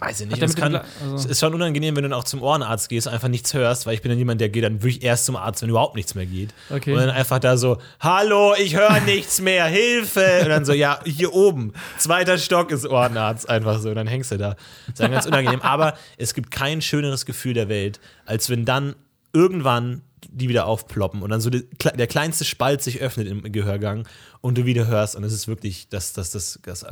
Weiß 0.00 0.20
ich 0.20 0.28
nicht. 0.28 0.42
Es 0.42 0.54
kann, 0.54 0.74
also- 0.76 1.14
es 1.16 1.24
ist 1.24 1.40
schon 1.40 1.54
unangenehm, 1.54 1.96
wenn 1.96 2.02
du 2.04 2.10
dann 2.10 2.18
auch 2.18 2.24
zum 2.24 2.42
Ohrenarzt 2.42 2.88
gehst 2.88 3.06
und 3.06 3.12
einfach 3.14 3.28
nichts 3.28 3.54
hörst, 3.54 3.86
weil 3.86 3.94
ich 3.94 4.02
bin 4.02 4.10
dann 4.10 4.18
jemand, 4.18 4.40
der 4.40 4.48
geht 4.48 4.64
dann 4.64 4.82
wirklich 4.82 5.02
erst 5.02 5.24
zum 5.26 5.36
Arzt, 5.36 5.62
wenn 5.62 5.68
überhaupt 5.70 5.94
nichts 5.96 6.14
mehr 6.14 6.26
geht. 6.26 6.50
Okay. 6.70 6.92
Und 6.92 6.98
dann 6.98 7.10
einfach 7.10 7.38
da 7.38 7.56
so, 7.56 7.78
hallo, 8.00 8.54
ich 8.58 8.76
höre 8.76 9.00
nichts 9.00 9.40
mehr, 9.40 9.66
Hilfe. 9.66 10.40
Und 10.42 10.48
dann 10.50 10.64
so, 10.64 10.72
ja, 10.72 11.00
hier 11.04 11.32
oben, 11.32 11.72
zweiter 11.98 12.38
Stock 12.38 12.70
ist 12.70 12.86
Ohrenarzt, 12.86 13.48
einfach 13.48 13.80
so. 13.80 13.88
Und 13.90 13.94
dann 13.96 14.06
hängst 14.06 14.30
du 14.32 14.38
da. 14.38 14.50
Das 14.50 14.58
ist 14.88 15.00
dann 15.00 15.10
ganz 15.12 15.26
unangenehm. 15.26 15.60
Aber 15.62 15.94
es 16.18 16.34
gibt 16.34 16.50
kein 16.50 16.82
schöneres 16.82 17.26
Gefühl 17.26 17.54
der 17.54 17.68
Welt, 17.68 18.00
als 18.26 18.50
wenn 18.50 18.64
dann 18.64 18.94
irgendwann 19.32 20.02
die 20.36 20.50
wieder 20.50 20.66
aufploppen 20.66 21.22
und 21.22 21.30
dann 21.30 21.40
so 21.40 21.48
die, 21.48 21.66
der 21.94 22.06
kleinste 22.06 22.44
Spalt 22.44 22.82
sich 22.82 23.00
öffnet 23.00 23.26
im 23.26 23.50
Gehörgang 23.52 24.06
und 24.42 24.58
du 24.58 24.66
wieder 24.66 24.86
hörst 24.86 25.16
und 25.16 25.24
es 25.24 25.32
ist 25.32 25.48
wirklich 25.48 25.88
das, 25.88 26.12
das, 26.12 26.30
das, 26.30 26.58
das, 26.62 26.84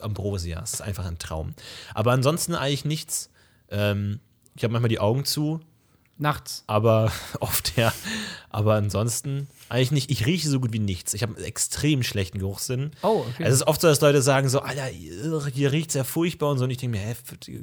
Ambrosia. 0.00 0.60
Es 0.64 0.74
ist 0.74 0.82
einfach 0.82 1.06
ein 1.06 1.18
Traum. 1.18 1.54
Aber 1.94 2.10
ansonsten 2.10 2.56
eigentlich 2.56 2.84
nichts. 2.84 3.30
Ähm, 3.70 4.18
ich 4.56 4.64
habe 4.64 4.72
manchmal 4.72 4.88
die 4.88 4.98
Augen 4.98 5.24
zu, 5.24 5.60
nachts. 6.18 6.64
aber 6.66 7.12
oft 7.40 7.76
ja. 7.76 7.92
Aber 8.50 8.74
ansonsten 8.74 9.46
eigentlich 9.72 9.90
nicht. 9.90 10.10
Ich 10.10 10.26
rieche 10.26 10.48
so 10.48 10.60
gut 10.60 10.72
wie 10.72 10.78
nichts. 10.78 11.14
Ich 11.14 11.22
habe 11.22 11.34
einen 11.34 11.44
extrem 11.44 12.02
schlechten 12.02 12.38
Geruchssinn. 12.38 12.90
Oh, 13.02 13.24
okay. 13.28 13.44
Also 13.44 13.54
es 13.54 13.60
ist 13.62 13.66
oft 13.66 13.80
so, 13.80 13.88
dass 13.88 14.00
Leute 14.00 14.20
sagen 14.22 14.48
so, 14.48 14.60
Alter, 14.60 14.84
hier 14.86 15.72
riecht 15.72 15.90
sehr 15.90 16.04
furchtbar 16.04 16.50
und 16.50 16.58
so. 16.58 16.64
Und 16.64 16.70
ich 16.70 16.76
denke 16.78 16.98
mir, 16.98 17.02
hä, 17.04 17.14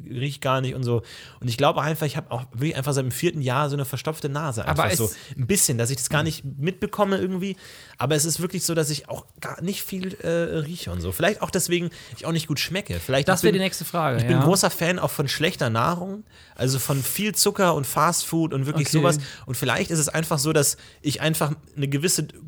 riecht 0.09 0.41
gar 0.41 0.59
nicht 0.61 0.73
und 0.75 0.83
so. 0.83 1.03
Und 1.39 1.47
ich 1.47 1.57
glaube 1.57 1.81
einfach, 1.81 2.05
ich 2.05 2.17
habe 2.17 2.31
auch 2.31 2.43
wirklich 2.51 2.75
einfach 2.75 2.93
seit 2.93 3.05
dem 3.05 3.11
vierten 3.11 3.41
Jahr 3.41 3.69
so 3.69 3.75
eine 3.75 3.85
verstopfte 3.85 4.27
Nase. 4.27 4.65
Einfach 4.65 4.83
Aber 4.85 4.91
es- 4.91 4.97
so 4.97 5.09
ein 5.37 5.47
bisschen, 5.47 5.77
dass 5.77 5.89
ich 5.91 5.97
das 5.97 6.09
gar 6.09 6.23
nicht 6.23 6.43
mitbekomme 6.43 7.17
irgendwie. 7.17 7.55
Aber 7.97 8.15
es 8.15 8.25
ist 8.25 8.39
wirklich 8.39 8.63
so, 8.63 8.73
dass 8.73 8.89
ich 8.89 9.07
auch 9.07 9.25
gar 9.39 9.61
nicht 9.61 9.83
viel 9.83 10.15
äh, 10.15 10.27
rieche 10.59 10.91
und 10.91 11.01
so. 11.01 11.11
Vielleicht 11.11 11.41
auch 11.41 11.51
deswegen 11.51 11.89
ich 12.17 12.25
auch 12.25 12.31
nicht 12.31 12.47
gut 12.47 12.59
schmecke. 12.59 12.99
Vielleicht 12.99 13.27
Das 13.27 13.43
wäre 13.43 13.51
bin- 13.51 13.59
die 13.59 13.65
nächste 13.65 13.85
Frage. 13.85 14.17
ich 14.17 14.23
bin 14.23 14.31
ja. 14.31 14.39
ein 14.39 14.43
großer 14.45 14.69
Fan 14.71 14.97
auch 14.99 15.11
von 15.11 15.27
schlechter 15.27 15.69
Nahrung, 15.69 16.23
also 16.55 16.79
von 16.79 17.03
viel 17.03 17.35
Zucker 17.35 17.75
und 17.75 17.85
Fastfood 17.85 18.53
und 18.53 18.65
wirklich 18.65 18.87
Okay. 18.87 18.97
sowas. 18.97 19.17
Und 19.45 19.55
vielleicht 19.57 19.91
ist 19.91 19.99
es 19.99 20.09
einfach 20.09 20.39
so, 20.39 20.53
dass 20.53 20.77
ich 21.01 21.21
einfach 21.21 21.51
eine 21.75 21.87
gewisse 21.87 21.98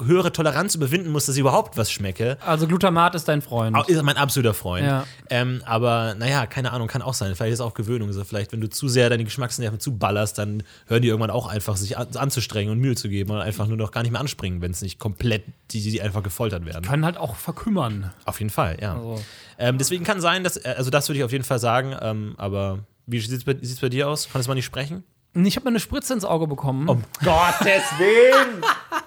höhere 0.06 0.32
Toleranz 0.32 0.76
überwinden 0.76 1.10
muss, 1.12 1.26
dass 1.26 1.36
ich 1.36 1.42
überhaupt 1.42 1.78
was 1.78 1.92
schmecke. 1.92 2.38
Also 2.46 2.68
Glutamat 2.68 3.16
ist 3.16 3.28
dein 3.28 3.42
Freund. 3.42 3.78
Ist 3.88 4.02
mein 4.04 4.18
absoluter 4.18 4.54
Freund. 4.54 4.86
Ja. 4.86 5.06
Ähm, 5.30 5.62
aber 5.66 6.16
naja, 6.16 6.46
keine 6.46 6.72
Ahnung, 6.72 6.88
kann 6.88 7.02
auch 7.02 7.14
sein. 7.14 7.34
Vielleicht 7.36 7.54
ist 7.54 7.60
es 7.60 7.66
auch 7.66 7.74
Gewöhnung. 7.74 8.08
Also 8.10 8.24
vielleicht, 8.24 8.52
wenn 8.52 8.62
du 8.62 8.70
zu 8.70 8.88
sehr 8.88 9.10
deine 9.10 9.24
Geschmacksnerven 9.24 9.80
zuballerst, 9.80 10.38
dann 10.38 10.64
hören 10.88 11.02
die 11.02 11.08
irgendwann 11.10 11.30
auch 11.32 11.48
einfach, 11.48 11.78
sich 11.78 11.98
an, 11.98 12.08
anzustrengen 12.16 12.72
und 12.72 12.80
Mühe 12.80 12.96
zu 12.96 13.10
geben 13.10 13.32
und 13.32 13.38
einfach 13.40 13.68
nur 13.68 13.78
noch 13.78 13.92
gar 13.92 14.02
nicht 14.04 14.12
mehr 14.12 14.22
anspringen, 14.22 14.62
wenn 14.62 14.72
es 14.72 14.82
nicht 14.82 15.00
komplett, 15.00 15.44
die, 15.72 15.82
die 15.82 16.02
einfach 16.02 16.24
gefoltert 16.24 16.66
werden. 16.66 16.84
Können 16.86 17.06
halt 17.06 17.18
auch 17.18 17.36
verkümmern. 17.36 18.12
Auf 18.26 18.39
jeden 18.39 18.49
Fall, 18.52 18.78
ja. 18.82 18.95
Also- 18.95 19.22
Ähm, 19.58 19.78
deswegen 19.78 20.04
kann 20.04 20.22
sein, 20.22 20.43
dass, 20.43 20.58
äh, 20.58 20.74
also 20.78 20.89
das 20.89 21.08
würde 21.08 21.20
ich 21.20 21.24
auf 21.24 21.32
jeden 21.32 21.43
Fall 21.43 21.60
sagen, 21.60 21.95
ähm, 22.02 22.34
aber 22.38 22.80
wie 23.06 23.20
sieht 23.20 23.32
es 23.32 23.43
bei, 23.43 23.56
sieht's 23.62 23.80
bei 23.82 23.89
dir 23.89 24.08
aus? 24.10 24.24
Konntest 24.32 24.47
du 24.47 24.52
mal 24.52 24.56
nicht 24.56 24.66
sprechen? 24.66 25.04
Ich 25.34 25.56
habe 25.56 25.64
mir 25.66 25.70
eine 25.70 25.80
Spritze 25.80 26.14
ins 26.14 26.26
Auge 26.26 26.45
bekommen. 26.47 26.89
Um 26.89 27.04
Gottes 27.24 27.84
Willen! 27.97 28.64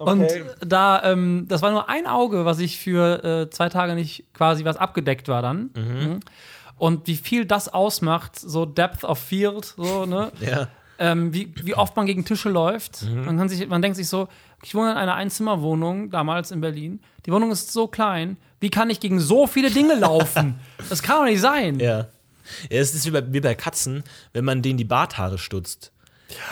Und 0.00 0.26
da, 0.66 1.02
ähm, 1.04 1.44
das 1.48 1.60
war 1.60 1.70
nur 1.70 1.88
ein 1.90 2.06
Auge, 2.06 2.46
was 2.46 2.58
ich 2.58 2.78
für 2.78 3.22
äh, 3.22 3.50
zwei 3.50 3.68
Tage 3.68 3.94
nicht 3.94 4.24
quasi 4.32 4.64
was 4.64 4.76
abgedeckt 4.78 5.28
war 5.28 5.42
dann. 5.42 5.70
Mhm. 5.76 6.20
und 6.78 7.06
wie 7.06 7.16
viel 7.16 7.44
das 7.44 7.68
ausmacht, 7.68 8.38
so 8.38 8.64
Depth 8.64 9.04
of 9.04 9.18
Field, 9.18 9.74
so, 9.76 10.06
ne? 10.06 10.32
Ja. 10.40 10.68
ähm, 10.98 11.34
wie, 11.34 11.52
wie 11.62 11.74
oft 11.74 11.94
man 11.96 12.06
gegen 12.06 12.24
Tische 12.24 12.48
läuft. 12.48 13.02
Man, 13.02 13.36
kann 13.36 13.50
sich, 13.50 13.68
man 13.68 13.82
denkt 13.82 13.96
sich 13.96 14.08
so, 14.08 14.28
ich 14.62 14.74
wohne 14.74 14.92
in 14.92 14.96
einer 14.96 15.14
Einzimmerwohnung, 15.14 16.10
damals 16.10 16.50
in 16.50 16.62
Berlin. 16.62 17.00
Die 17.26 17.32
Wohnung 17.32 17.50
ist 17.50 17.70
so 17.72 17.86
klein. 17.86 18.38
Wie 18.58 18.70
kann 18.70 18.88
ich 18.88 19.00
gegen 19.00 19.20
so 19.20 19.46
viele 19.46 19.70
Dinge 19.70 19.94
laufen? 19.94 20.58
das 20.88 21.02
kann 21.02 21.18
doch 21.18 21.24
nicht 21.24 21.40
sein. 21.40 21.78
Ja. 21.78 22.06
Ja, 22.70 22.80
es 22.80 22.94
ist 22.94 23.06
wie 23.06 23.10
bei, 23.10 23.32
wie 23.32 23.40
bei 23.40 23.54
Katzen, 23.54 24.02
wenn 24.32 24.44
man 24.44 24.62
denen 24.62 24.78
die 24.78 24.84
Barthaare 24.84 25.38
stutzt. 25.38 25.92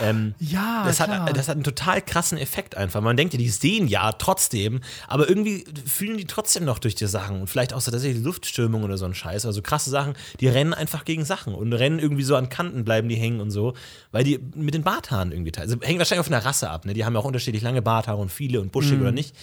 Ähm, 0.00 0.34
Ja, 0.38 0.84
das, 0.86 0.96
klar. 0.96 1.26
hat, 1.26 1.36
das 1.36 1.48
hat 1.48 1.56
einen 1.56 1.64
total 1.64 2.02
krassen 2.02 2.38
Effekt 2.38 2.76
einfach. 2.76 3.00
Man 3.00 3.16
denkt 3.16 3.34
ja, 3.34 3.38
die 3.38 3.48
sehen 3.48 3.88
ja 3.88 4.12
trotzdem, 4.12 4.80
aber 5.06 5.28
irgendwie 5.28 5.64
fühlen 5.86 6.16
die 6.18 6.26
trotzdem 6.26 6.64
noch 6.64 6.78
durch 6.78 6.94
die 6.94 7.06
Sachen. 7.06 7.40
Und 7.40 7.46
vielleicht 7.48 7.72
auch 7.72 7.80
so 7.80 7.90
tatsächlich 7.90 8.22
Luftströmung 8.22 8.84
oder 8.84 8.98
so 8.98 9.04
ein 9.04 9.14
Scheiß. 9.14 9.46
Also 9.46 9.62
krasse 9.62 9.90
Sachen, 9.90 10.14
die 10.40 10.48
rennen 10.48 10.74
einfach 10.74 11.04
gegen 11.04 11.24
Sachen 11.24 11.54
und 11.54 11.72
rennen 11.72 11.98
irgendwie 11.98 12.22
so 12.24 12.36
an 12.36 12.48
Kanten, 12.48 12.84
bleiben 12.84 13.08
die 13.08 13.16
hängen 13.16 13.40
und 13.40 13.50
so, 13.50 13.74
weil 14.12 14.24
die 14.24 14.38
mit 14.54 14.74
den 14.74 14.82
Barthaaren 14.82 15.32
irgendwie 15.32 15.52
teil- 15.52 15.64
Also 15.64 15.76
hängt 15.80 15.98
wahrscheinlich 15.98 16.26
auf 16.26 16.32
einer 16.32 16.44
Rasse 16.44 16.70
ab. 16.70 16.84
Ne? 16.84 16.94
Die 16.94 17.04
haben 17.04 17.14
ja 17.14 17.20
auch 17.20 17.24
unterschiedlich 17.24 17.62
lange 17.62 17.82
Barthaare 17.82 18.18
und 18.18 18.30
viele 18.30 18.60
und 18.60 18.72
buschig 18.72 19.00
oder 19.00 19.12
nicht. 19.12 19.34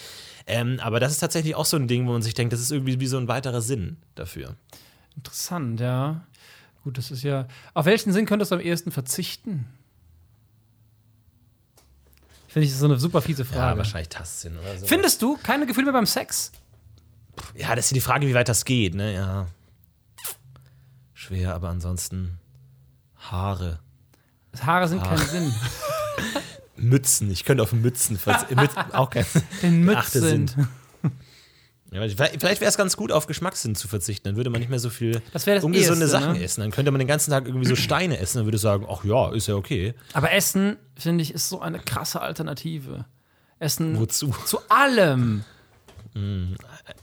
Ähm, 0.48 0.80
aber 0.82 1.00
das 1.00 1.12
ist 1.12 1.20
tatsächlich 1.20 1.56
auch 1.56 1.66
so 1.66 1.76
ein 1.78 1.88
Ding, 1.88 2.06
wo 2.08 2.12
man 2.12 2.22
sich 2.22 2.36
denkt, 2.36 2.54
das 2.54 2.60
ist 2.60 2.72
irgendwie 2.72 3.00
wie 3.00 3.08
so 3.08 3.18
ein 3.18 3.28
weiterer 3.28 3.62
Sinn 3.62 3.98
dafür. 4.14 4.56
Interessant, 5.16 5.80
ja. 5.80 6.22
Gut, 6.84 6.98
das 7.00 7.10
ist 7.10 7.24
ja. 7.24 7.48
Auf 7.74 7.86
welchen 7.88 8.14
Sinn 8.14 8.28
könntest 8.28 8.52
du 8.52 8.56
am 8.56 8.62
ehesten 8.62 8.92
verzichten? 8.92 9.66
Finde 12.56 12.68
ich, 12.68 12.72
das 12.72 12.80
so 12.80 12.86
eine 12.86 12.98
super 12.98 13.22
fiese 13.22 13.44
Ja, 13.44 13.50
Frage. 13.50 13.80
wahrscheinlich 13.80 14.08
Tastsinn 14.08 14.58
oder 14.58 14.78
so. 14.78 14.88
Findest 14.88 15.22
du 15.22 15.36
keine 15.44 15.66
Gefühle 15.66 15.88
mehr 15.88 15.92
beim 15.92 16.06
Sex? 16.06 16.54
Ja, 17.54 17.76
das 17.76 17.88
ist 17.88 17.96
die 17.96 18.00
Frage, 18.00 18.26
wie 18.28 18.34
weit 18.34 18.48
das 18.48 18.64
geht, 18.64 18.96
ne? 18.96 19.14
Ja. 19.14 19.48
Schwer, 21.14 21.54
aber 21.54 21.68
ansonsten 21.68 22.40
Haare. 23.18 23.80
Haare 24.66 24.88
sind 24.88 25.04
kein 25.04 25.18
Sinn. 25.18 25.54
Mützen. 26.78 27.30
Ich 27.30 27.44
könnte 27.44 27.62
auf 27.62 27.74
Mützen. 27.74 28.18
Mützen, 28.26 28.58
auch 28.94 29.10
kein 29.10 29.26
Den 29.62 29.90
Achte 29.90 30.22
Mützen. 30.22 30.48
sind. 30.48 30.68
Ja, 31.96 32.02
vielleicht 32.08 32.62
wäre 32.62 32.70
es 32.70 32.78
ganz 32.78 32.98
gut, 32.98 33.12
auf 33.12 33.26
Geschmackssinn 33.26 33.74
zu 33.74 33.88
verzichten. 33.88 34.28
Dann 34.28 34.36
würde 34.36 34.50
man 34.50 34.60
nicht 34.60 34.70
mehr 34.70 34.80
so 34.80 34.90
viel 34.90 35.22
Das 35.32 35.46
das 35.46 35.64
ungesunde 35.64 36.06
Eheste, 36.06 36.08
Sachen 36.08 36.34
ne? 36.34 36.44
essen. 36.44 36.62
Dann 36.62 36.72
könnte 36.72 36.92
man 36.92 37.00
den 37.00 37.08
ganzen 37.08 37.32
Tag 37.32 37.46
irgendwie 37.48 37.68
so 37.68 37.76
Steine 37.78 38.20
essen. 38.20 38.40
Dann 38.40 38.48
würde 38.48 38.58
sagen, 38.58 38.86
ach 38.90 39.06
ja, 39.06 39.32
ist 39.32 39.48
ja 39.48 39.56
okay. 39.56 39.94
Aber 40.14 40.32
Essen, 40.32 40.78
finde 40.98 41.22
ich, 41.22 41.34
ist 41.34 41.48
so 41.48 41.62
eine 41.62 41.80
krasse 41.80 42.22
Alternative. 42.22 43.06
Essen 43.60 43.98
Wozu? 43.98 44.36
zu 44.46 44.60
allem. 44.68 45.46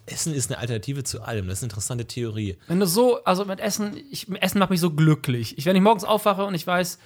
Essen 0.07 0.35
ist 0.35 0.51
eine 0.51 0.59
Alternative 0.59 1.05
zu 1.05 1.23
allem. 1.23 1.47
Das 1.47 1.59
ist 1.59 1.63
eine 1.63 1.71
interessante 1.71 2.07
Theorie. 2.07 2.57
Wenn 2.69 2.81
du 2.81 2.87
so, 2.87 3.23
also 3.25 3.45
mit 3.45 3.61
Essen, 3.61 3.97
ich, 4.11 4.27
Essen 4.41 4.59
macht 4.59 4.71
mich 4.71 4.81
so 4.81 4.91
glücklich. 4.91 5.59
Ich, 5.59 5.67
wenn 5.67 5.77
ich 5.77 5.83
morgens 5.83 6.05
aufwache 6.05 6.45
und 6.45 6.55
ich 6.55 6.67
weiß, 6.67 6.99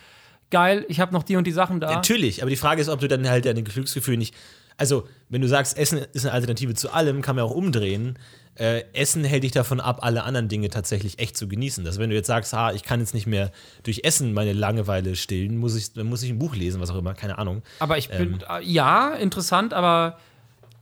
geil, 0.51 0.84
ich 0.89 1.01
habe 1.01 1.12
noch 1.12 1.22
die 1.22 1.37
und 1.37 1.47
die 1.47 1.53
Sachen 1.53 1.80
da. 1.80 1.93
Natürlich, 1.93 2.43
aber 2.43 2.51
die 2.51 2.57
Frage 2.57 2.80
ist, 2.80 2.89
ob 2.89 3.01
du 3.01 3.09
dann 3.09 3.28
halt 3.28 3.45
deine 3.45 3.62
Glücksgefühle 3.62 4.18
nicht. 4.18 4.34
Also, 4.79 5.09
wenn 5.29 5.41
du 5.41 5.49
sagst, 5.49 5.77
Essen 5.79 6.05
ist 6.12 6.24
eine 6.27 6.33
Alternative 6.35 6.74
zu 6.74 6.93
allem, 6.93 7.22
kann 7.22 7.37
man 7.37 7.45
auch 7.45 7.51
umdrehen. 7.51 8.18
Äh, 8.57 8.85
Essen 8.93 9.24
hält 9.24 9.43
dich 9.43 9.53
davon 9.53 9.81
ab, 9.81 9.99
alle 10.03 10.24
anderen 10.24 10.49
Dinge 10.49 10.70
tatsächlich 10.70 11.18
echt 11.18 11.37
zu 11.37 11.49
genießen. 11.49 11.87
Also, 11.87 12.01
wenn 12.01 12.11
du 12.11 12.16
jetzt 12.16 12.27
sagst, 12.27 12.53
ha, 12.53 12.72
ich 12.72 12.83
kann 12.83 13.01
jetzt 13.01 13.14
nicht 13.14 13.27
mehr 13.27 13.53
durch 13.83 14.01
Essen 14.05 14.33
meine 14.33 14.53
Langeweile 14.53 15.16
stillen, 15.16 15.57
muss 15.59 15.77
ich, 15.77 15.93
dann 15.93 16.07
muss 16.07 16.22
ich 16.22 16.31
ein 16.31 16.39
Buch 16.39 16.55
lesen, 16.55 16.81
was 16.81 16.91
auch 16.91 16.99
immer, 16.99 17.14
keine 17.14 17.39
Ahnung. 17.39 17.62
Aber 17.79 17.99
ich 17.99 18.09
bin, 18.09 18.35
Ähm. 18.35 18.39
äh, 18.49 18.62
ja, 18.64 19.14
interessant, 19.14 19.74
aber 19.74 20.18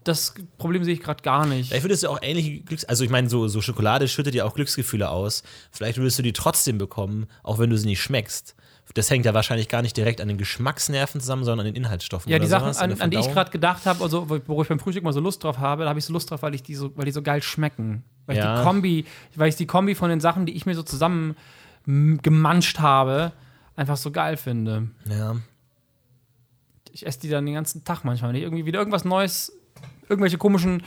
das 0.05 0.35
Problem 0.59 0.85
sehe 0.85 0.95
ich 0.95 1.01
gerade 1.01 1.23
gar 1.23 1.47
nicht. 1.47 1.69
Vielleicht 1.69 1.85
würdest 1.85 2.03
du 2.03 2.09
auch 2.11 2.19
ähnliche 2.21 2.61
Glücks... 2.61 2.85
Also, 2.85 3.05
ich 3.05 3.11
meine, 3.11 3.29
so, 3.29 3.49
so 3.49 3.61
Schokolade 3.61 4.07
schüttet 4.09 4.35
ja 4.35 4.45
auch 4.45 4.55
Glücksgefühle 4.55 5.09
aus. 5.09 5.43
Vielleicht 5.71 5.99
würdest 5.99 6.19
du 6.19 6.23
die 6.23 6.33
trotzdem 6.33 6.79
bekommen, 6.79 7.27
auch 7.43 7.59
wenn 7.59 7.71
du 7.71 7.79
sie 7.79 7.87
nicht 7.87 8.03
schmeckst. 8.03 8.55
Das 8.93 9.11
hängt 9.11 9.25
ja 9.25 9.33
wahrscheinlich 9.33 9.69
gar 9.69 9.81
nicht 9.83 9.97
direkt 9.97 10.21
an 10.21 10.29
den 10.29 10.37
Geschmacksnerven 10.37 11.21
zusammen, 11.21 11.45
sondern 11.45 11.67
an 11.67 11.73
den 11.73 11.83
Inhaltsstoffen. 11.83 12.31
Ja, 12.31 12.37
oder 12.37 12.45
die 12.45 12.51
Sachen, 12.51 12.69
an 12.69 12.77
an, 12.77 12.91
der 12.91 13.01
an 13.03 13.11
die 13.11 13.17
ich 13.19 13.33
gerade 13.33 13.51
gedacht 13.51 13.87
habe, 13.87 14.05
also 14.05 14.29
wo 14.29 14.63
ich 14.63 14.69
beim 14.69 14.79
Frühstück 14.79 15.03
mal 15.03 15.13
so 15.13 15.21
Lust 15.21 15.43
drauf 15.43 15.59
habe, 15.59 15.85
da 15.85 15.89
habe 15.89 15.99
ich 15.99 16.05
so 16.05 16.13
Lust 16.13 16.31
drauf, 16.31 16.43
weil 16.43 16.55
ich 16.55 16.63
die 16.63 16.75
so, 16.75 16.95
weil 16.97 17.07
die 17.07 17.11
so 17.11 17.23
geil 17.23 17.43
schmecken. 17.43 18.05
Weil 18.27 18.37
ich 18.37 18.43
Ja. 18.45 18.59
die 18.59 18.63
Kombi, 18.65 19.07
weil 19.37 19.49
ich 19.49 19.57
die 19.57 19.67
Kombi 19.67 19.95
von 19.95 20.11
den 20.11 20.21
Sachen, 20.21 20.47
die 20.47 20.55
ich 20.55 20.67
mir 20.67 20.75
so 20.75 20.83
zusammen 20.83 21.35
mm, 21.87 22.19
gemanscht 22.19 22.79
habe, 22.79 23.33
einfach 23.75 23.97
so 23.97 24.11
geil 24.11 24.37
finde. 24.37 24.89
Ja. 25.09 25.37
Ich 26.93 27.07
esse 27.07 27.21
die 27.21 27.29
dann 27.29 27.45
den 27.47 27.55
ganzen 27.55 27.85
Tag 27.85 28.05
manchmal, 28.05 28.31
wenn 28.31 28.37
ich 28.37 28.43
irgendwie 28.43 28.67
wieder 28.67 28.79
irgendwas 28.79 29.05
Neues, 29.05 29.53
irgendwelche 30.09 30.39
komischen 30.39 30.83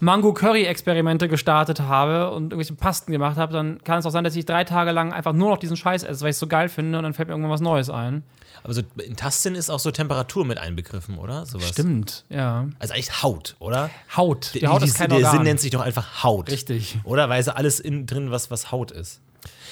Mango-Curry-Experimente 0.00 1.28
gestartet 1.28 1.80
habe 1.80 2.30
und 2.32 2.44
irgendwelche 2.52 2.74
Pasten 2.74 3.12
gemacht 3.12 3.36
habe, 3.36 3.52
dann 3.52 3.82
kann 3.84 3.98
es 3.98 4.06
auch 4.06 4.10
sein, 4.10 4.24
dass 4.24 4.34
ich 4.36 4.44
drei 4.44 4.64
Tage 4.64 4.90
lang 4.92 5.12
einfach 5.12 5.32
nur 5.32 5.50
noch 5.50 5.58
diesen 5.58 5.76
Scheiß 5.76 6.02
esse, 6.04 6.20
weil 6.22 6.30
ich 6.30 6.34
es 6.34 6.38
so 6.40 6.46
geil 6.46 6.68
finde 6.68 6.98
und 6.98 7.04
dann 7.04 7.14
fällt 7.14 7.28
mir 7.28 7.34
irgendwann 7.34 7.50
was 7.52 7.60
Neues 7.60 7.88
ein. 7.90 8.22
Aber 8.64 8.74
so 8.74 8.82
in 9.04 9.16
Tastsinn 9.16 9.54
ist 9.54 9.70
auch 9.70 9.78
so 9.80 9.90
Temperatur 9.90 10.44
mit 10.44 10.58
einbegriffen, 10.58 11.18
oder? 11.18 11.46
Sowas. 11.46 11.68
Stimmt, 11.70 12.24
ja. 12.28 12.68
Also 12.78 12.94
eigentlich 12.94 13.22
Haut, 13.22 13.56
oder? 13.58 13.90
Haut. 14.16 14.52
Die, 14.54 14.60
Die- 14.60 14.68
Haut 14.68 14.82
die- 14.82 14.86
ist 14.86 14.96
kein 14.98 15.08
der 15.08 15.18
Organ. 15.18 15.32
Sinn 15.32 15.42
nennt 15.42 15.60
sich 15.60 15.70
doch 15.70 15.80
einfach 15.80 16.22
Haut. 16.22 16.50
Richtig. 16.50 16.98
Oder? 17.04 17.28
Weil 17.28 17.40
es 17.40 17.48
alles 17.48 17.80
in, 17.80 18.06
drin, 18.06 18.30
was, 18.30 18.50
was 18.50 18.70
Haut 18.70 18.90
ist. 18.92 19.20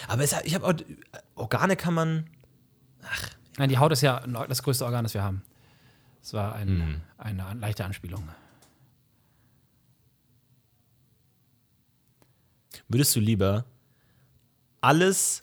Aber 0.09 0.23
es, 0.25 0.35
ich 0.45 0.55
habe 0.55 0.67
auch, 0.67 0.75
Organe 1.37 1.77
kann 1.77 1.95
man. 1.95 2.27
Nein, 3.59 3.69
die 3.69 3.79
Haut 3.79 3.93
ist 3.93 4.01
ja 4.01 4.21
das 4.49 4.63
größte 4.63 4.85
Organ, 4.85 5.05
das 5.05 5.15
wir 5.15 5.23
haben. 5.23 5.43
Das 6.23 6.33
war 6.35 6.55
ein, 6.55 6.69
Hm. 6.69 7.01
eine 7.19 7.45
leichte 7.61 7.85
Anspielung. 7.85 8.29
Würdest 12.91 13.15
du 13.17 13.21
lieber 13.21 13.65
alles, 14.81 15.41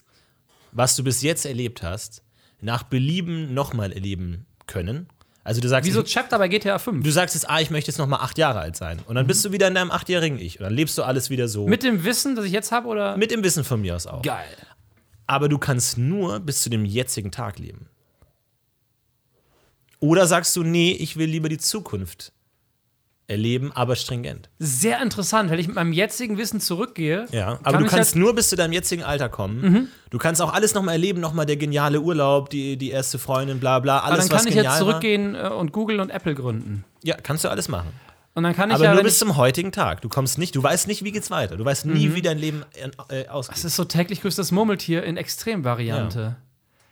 was 0.74 0.96
du 0.96 1.04
bis 1.04 1.22
jetzt 1.22 1.46
erlebt 1.46 1.82
hast, 1.82 2.22
nach 2.62 2.84
Belieben 2.84 3.54
nochmal 3.54 3.92
erleben 3.94 4.46
können? 4.68 5.08
Also 5.46 5.62
du 5.62 5.70
sagst, 5.70 5.88
Wie 5.88 5.94
so 5.94 6.04
ich, 6.04 6.12
Chapter 6.14 6.38
bei 6.40 6.50
GTA 6.50 6.78
5. 6.78 7.06
du 7.06 7.10
sagst 7.10 7.34
jetzt, 7.36 7.50
ah, 7.50 7.62
ich 7.62 7.70
möchte 7.72 7.90
jetzt 7.90 8.00
nochmal 8.00 8.20
acht 8.20 8.38
Jahre 8.38 8.60
alt 8.60 8.76
sein. 8.76 9.00
Und 9.08 9.16
dann 9.16 9.26
bist 9.28 9.46
du 9.46 9.54
wieder 9.54 9.70
in 9.70 9.76
deinem 9.76 9.92
achtjährigen 9.92 10.38
Ich. 10.40 10.60
Und 10.60 10.66
dann 10.66 10.74
lebst 10.74 10.98
du 10.98 11.04
alles 11.04 11.30
wieder 11.30 11.48
so. 11.48 11.68
Mit 11.68 11.84
dem 11.84 12.04
Wissen, 12.04 12.36
das 12.36 12.44
ich 12.44 12.52
jetzt 12.52 12.74
habe, 12.74 12.90
oder? 12.90 13.16
mit 13.16 13.32
dem 13.32 13.44
Wissen 13.46 13.64
von 13.64 13.80
mir 13.80 13.96
aus 13.96 14.08
auch. 14.08 14.22
Geil. 14.24 14.46
aber 15.26 15.48
du 15.48 15.58
kannst 15.58 15.98
nur 15.98 16.42
bis 16.42 16.62
zu 16.64 16.70
dem 16.70 16.84
jetzigen 16.84 17.32
Tag 17.32 17.60
leben. 17.60 17.88
Oder 20.00 20.28
sagst 20.28 20.56
du, 20.56 20.64
nee, 20.64 20.92
ich 20.92 21.16
will 21.18 21.30
lieber 21.30 21.48
die 21.50 21.58
Zukunft 21.58 22.34
erleben, 23.28 23.72
aber 23.74 23.96
stringent. 23.96 24.50
Sehr 24.58 25.02
interessant, 25.02 25.50
wenn 25.52 25.60
ich 25.60 25.68
mit 25.68 25.76
meinem 25.76 25.92
jetzigen 25.92 26.38
Wissen 26.38 26.62
zurückgehe. 26.62 27.28
Ja, 27.32 27.56
kann 27.56 27.60
aber 27.64 27.78
du 27.80 27.86
ich 27.86 27.92
kannst 27.92 28.14
halt, 28.14 28.24
nur 28.24 28.34
bis 28.34 28.50
zu 28.50 28.56
deinem 28.56 28.72
jetzigen 28.72 29.04
Alter 29.04 29.30
kommen. 29.30 29.90
Du 30.10 30.18
kannst 30.18 30.42
auch 30.42 30.54
alles 30.54 30.74
nochmal 30.74 30.96
erleben, 30.96 31.20
nochmal 31.20 31.46
der 31.46 31.58
geniale 31.58 32.00
Urlaub, 32.00 32.50
die, 32.50 32.78
die 32.78 32.92
erste 32.92 33.20
Freundin, 33.20 33.60
bla 33.60 33.80
bla, 33.80 34.00
aber 34.00 34.14
alles, 34.14 34.28
dann 34.28 34.36
was 34.36 34.44
kann 34.44 34.48
ich 34.48 34.56
genial 34.56 34.74
jetzt 34.74 34.80
zurückgehen 34.80 35.36
äh, 35.36 35.50
und 35.50 35.74
Google 35.74 36.00
und 36.00 36.10
Apple 36.10 36.36
gründen. 36.36 36.86
war. 36.86 37.00
Ja, 37.04 37.18
kannst 37.22 37.44
du 37.44 37.50
alles 37.50 37.68
machen. 37.68 37.92
Und 38.34 38.44
dann 38.44 38.56
kann 38.56 38.70
ich 38.70 38.76
Aber 38.76 38.84
ja, 38.84 38.94
nur 38.94 39.04
bis 39.04 39.14
ich, 39.14 39.20
zum 39.20 39.36
heutigen 39.36 39.72
Tag. 39.72 40.02
Du 40.02 40.10
kommst 40.10 40.38
nicht, 40.38 40.56
du 40.56 40.62
weißt 40.62 40.88
nicht, 40.88 41.04
wie 41.04 41.12
geht's 41.12 41.32
weiter. 41.32 41.58
Du 41.58 41.66
weißt 41.66 41.88
nie, 41.88 42.14
wie 42.14 42.22
dein 42.22 42.38
Leben 42.38 42.64
äh, 43.10 43.22
äh, 43.22 43.28
ausgeht. 43.30 43.58
das 43.58 43.66
ist 43.66 43.76
so 43.76 43.84
täglich 43.84 44.22
grüßtes 44.22 44.52
Murmeltier 44.52 45.04
in 45.04 45.18
Extremvariante. 45.18 46.36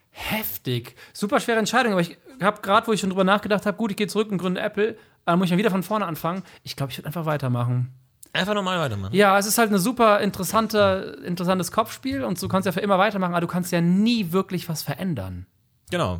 Heftig. 0.09 0.95
Super 1.13 1.39
schwere 1.39 1.59
Entscheidung, 1.59 1.91
aber 1.91 2.01
ich 2.01 2.17
habe 2.41 2.61
gerade, 2.61 2.87
wo 2.87 2.93
ich 2.93 2.99
schon 2.99 3.11
drüber 3.11 3.23
nachgedacht 3.23 3.65
habe, 3.67 3.77
gut, 3.77 3.91
ich 3.91 3.97
gehe 3.97 4.07
zurück 4.07 4.31
und 4.31 4.39
gründe 4.39 4.59
Apple, 4.59 4.97
dann 5.25 5.39
muss 5.39 5.45
ich 5.45 5.49
dann 5.49 5.59
wieder 5.59 5.71
von 5.71 5.83
vorne 5.83 6.05
anfangen. 6.05 6.43
Ich 6.63 6.75
glaube, 6.75 6.91
ich 6.91 6.97
würde 6.97 7.07
einfach 7.07 7.25
weitermachen. 7.25 7.93
Einfach 8.33 8.53
normal 8.53 8.79
weitermachen. 8.79 9.15
Ja, 9.15 9.37
es 9.39 9.45
ist 9.45 9.57
halt 9.57 9.71
ein 9.71 9.79
super 9.79 10.19
interessante, 10.19 11.21
interessantes 11.25 11.71
Kopfspiel 11.71 12.23
und 12.23 12.41
du 12.41 12.47
kannst 12.47 12.65
ja 12.65 12.71
für 12.71 12.81
immer 12.81 12.97
weitermachen, 12.97 13.33
aber 13.33 13.41
du 13.41 13.47
kannst 13.47 13.71
ja 13.71 13.81
nie 13.81 14.33
wirklich 14.33 14.67
was 14.67 14.83
verändern. 14.83 15.45
Genau. 15.89 16.19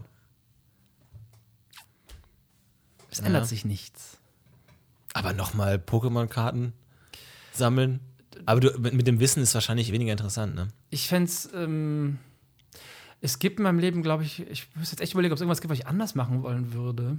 Es 3.12 3.20
ändert 3.20 3.48
sich 3.48 3.66
nichts. 3.66 4.18
Aber 5.14 5.34
nochmal 5.34 5.76
Pokémon-Karten 5.76 6.74
sammeln. 7.54 8.00
Aber 8.46 8.60
du, 8.60 8.78
mit 8.80 9.08
dem 9.08 9.20
Wissen 9.20 9.42
ist 9.42 9.54
wahrscheinlich 9.54 9.92
weniger 9.92 10.12
interessant, 10.12 10.56
ne? 10.56 10.68
Ich 10.90 11.08
fände 11.08 11.30
es, 11.30 11.50
ähm, 11.54 12.20
es 13.22 13.40
gibt 13.40 13.60
in 13.60 13.64
meinem 13.64 13.80
Leben, 13.80 14.04
glaube 14.04 14.24
ich, 14.24 14.42
ich 14.50 14.68
muss 14.76 14.92
jetzt 14.92 15.02
echt 15.02 15.14
überlegen, 15.14 15.32
ob 15.32 15.38
es 15.38 15.42
irgendwas 15.42 15.62
gibt, 15.62 15.72
was 15.72 15.80
ich 15.80 15.88
anders 15.88 16.16
machen 16.16 16.44
wollen 16.44 16.74
würde. 16.74 17.18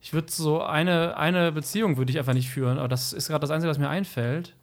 Ich 0.00 0.12
würde 0.12 0.30
so 0.30 0.62
eine, 0.62 1.16
eine 1.16 1.52
Beziehung 1.52 1.96
würde 1.96 2.12
ich 2.12 2.18
einfach 2.18 2.34
nicht 2.34 2.48
führen, 2.48 2.78
aber 2.78 2.88
das 2.88 3.12
ist 3.12 3.28
gerade 3.28 3.40
das 3.40 3.50
Einzige, 3.50 3.70
was 3.70 3.78
mir 3.78 3.88
einfällt. 3.88 4.54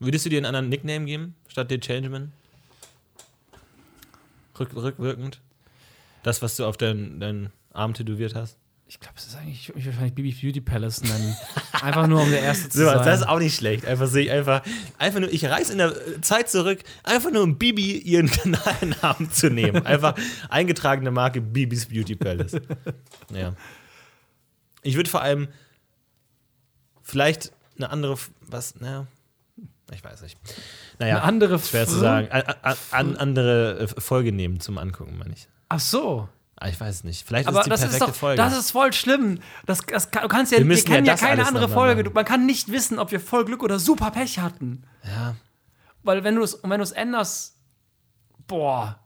Würdest 0.00 0.24
du 0.26 0.30
dir 0.30 0.38
einen 0.38 0.46
anderen 0.46 0.68
Nickname 0.68 1.04
geben, 1.04 1.34
statt 1.48 1.70
den 1.70 1.80
Changeman? 1.80 2.32
Rück, 4.58 4.74
rückwirkend? 4.74 5.40
Das, 6.22 6.42
was 6.42 6.56
du 6.56 6.64
auf 6.66 6.76
deinen 6.76 7.20
deinen 7.20 7.50
Arm 7.72 7.94
tätowiert 7.94 8.34
hast? 8.34 8.56
Ich 8.86 8.98
glaube, 8.98 9.14
es 9.18 9.26
ist 9.28 9.36
eigentlich, 9.36 9.68
ich 9.68 9.74
würde 9.76 9.86
wahrscheinlich 9.86 10.14
Bibi 10.14 10.32
Beauty 10.32 10.60
Palace 10.60 11.02
nennen. 11.02 11.36
einfach 11.80 12.08
nur, 12.08 12.22
um 12.22 12.30
der 12.30 12.40
Erste 12.42 12.68
zu 12.70 12.78
So, 12.78 12.84
sein. 12.86 13.04
das 13.04 13.20
ist 13.20 13.26
auch 13.28 13.38
nicht 13.38 13.54
schlecht. 13.54 13.86
Einfach 13.86 14.08
sehe 14.08 14.24
ich 14.24 14.30
einfach, 14.32 14.62
einfach 14.98 15.20
nur, 15.20 15.32
ich 15.32 15.44
reise 15.46 15.72
in 15.72 15.78
der 15.78 15.90
äh, 15.96 16.20
Zeit 16.22 16.50
zurück, 16.50 16.80
einfach 17.04 17.30
nur 17.30 17.44
um 17.44 17.56
Bibi 17.56 17.98
ihren 17.98 18.28
Kanalnamen 18.30 19.30
zu 19.30 19.48
nehmen. 19.48 19.86
Einfach 19.86 20.14
eingetragene 20.48 21.12
Marke 21.12 21.40
Bibis 21.40 21.86
Beauty 21.86 22.16
Palace. 22.16 22.56
Ja. 23.32 23.54
Ich 24.82 24.96
würde 24.96 25.10
vor 25.10 25.22
allem 25.22 25.48
vielleicht 27.02 27.52
eine 27.76 27.90
andere, 27.90 28.16
was, 28.40 28.76
naja. 28.80 29.06
Ich 29.92 30.04
weiß 30.04 30.22
nicht. 30.22 30.38
Naja, 31.00 31.16
Eine 31.16 31.24
andere 31.24 31.58
schwer 31.58 31.84
zu 31.86 31.98
sagen. 31.98 32.28
An, 32.30 32.42
an, 32.62 32.76
an 32.92 33.16
andere 33.16 33.80
äh, 33.80 34.00
Folge 34.00 34.30
nehmen 34.30 34.60
zum 34.60 34.78
Angucken, 34.78 35.18
meine 35.18 35.32
ich. 35.34 35.48
Ach 35.68 35.80
so. 35.80 36.28
Ah, 36.54 36.68
Ich 36.68 36.78
weiß 36.80 37.02
nicht. 37.02 37.26
Vielleicht 37.26 37.48
Aber 37.48 37.58
ist 37.60 37.64
die 37.66 37.70
das 37.70 37.80
perfekte 37.80 38.04
ist 38.04 38.08
doch, 38.08 38.14
Folge. 38.14 38.36
das 38.36 38.56
ist 38.56 38.70
voll 38.70 38.92
schlimm. 38.92 39.40
Das, 39.66 39.80
das, 39.86 40.12
kann- 40.12 40.22
du 40.22 40.28
kannst 40.28 40.52
ja, 40.52 40.58
Wir 40.58 40.68
wir, 40.68 40.84
kennen 40.84 41.06
ja 41.06 41.14
ja, 41.14 41.18
keine 41.18 41.44
andere 41.44 41.68
Folge. 41.68 42.08
man 42.10 42.24
kann 42.24 42.46
nicht 42.46 42.70
wissen, 42.70 43.00
ob 43.00 43.10
wir 43.10 43.18
voll 43.18 43.44
Glück 43.44 43.64
oder 43.64 43.78
super 43.80 44.10
Pech 44.12 44.38
hatten. 44.38 44.84
ja. 45.04 45.34
Weil 46.02 46.24
wenn 46.24 46.34
du 46.36 46.42
es, 46.42 46.54
und 46.54 46.70
wenn 46.70 46.78
du 46.78 46.84
es 46.84 46.92
änderst, 46.92 47.56
boah, 48.46 48.98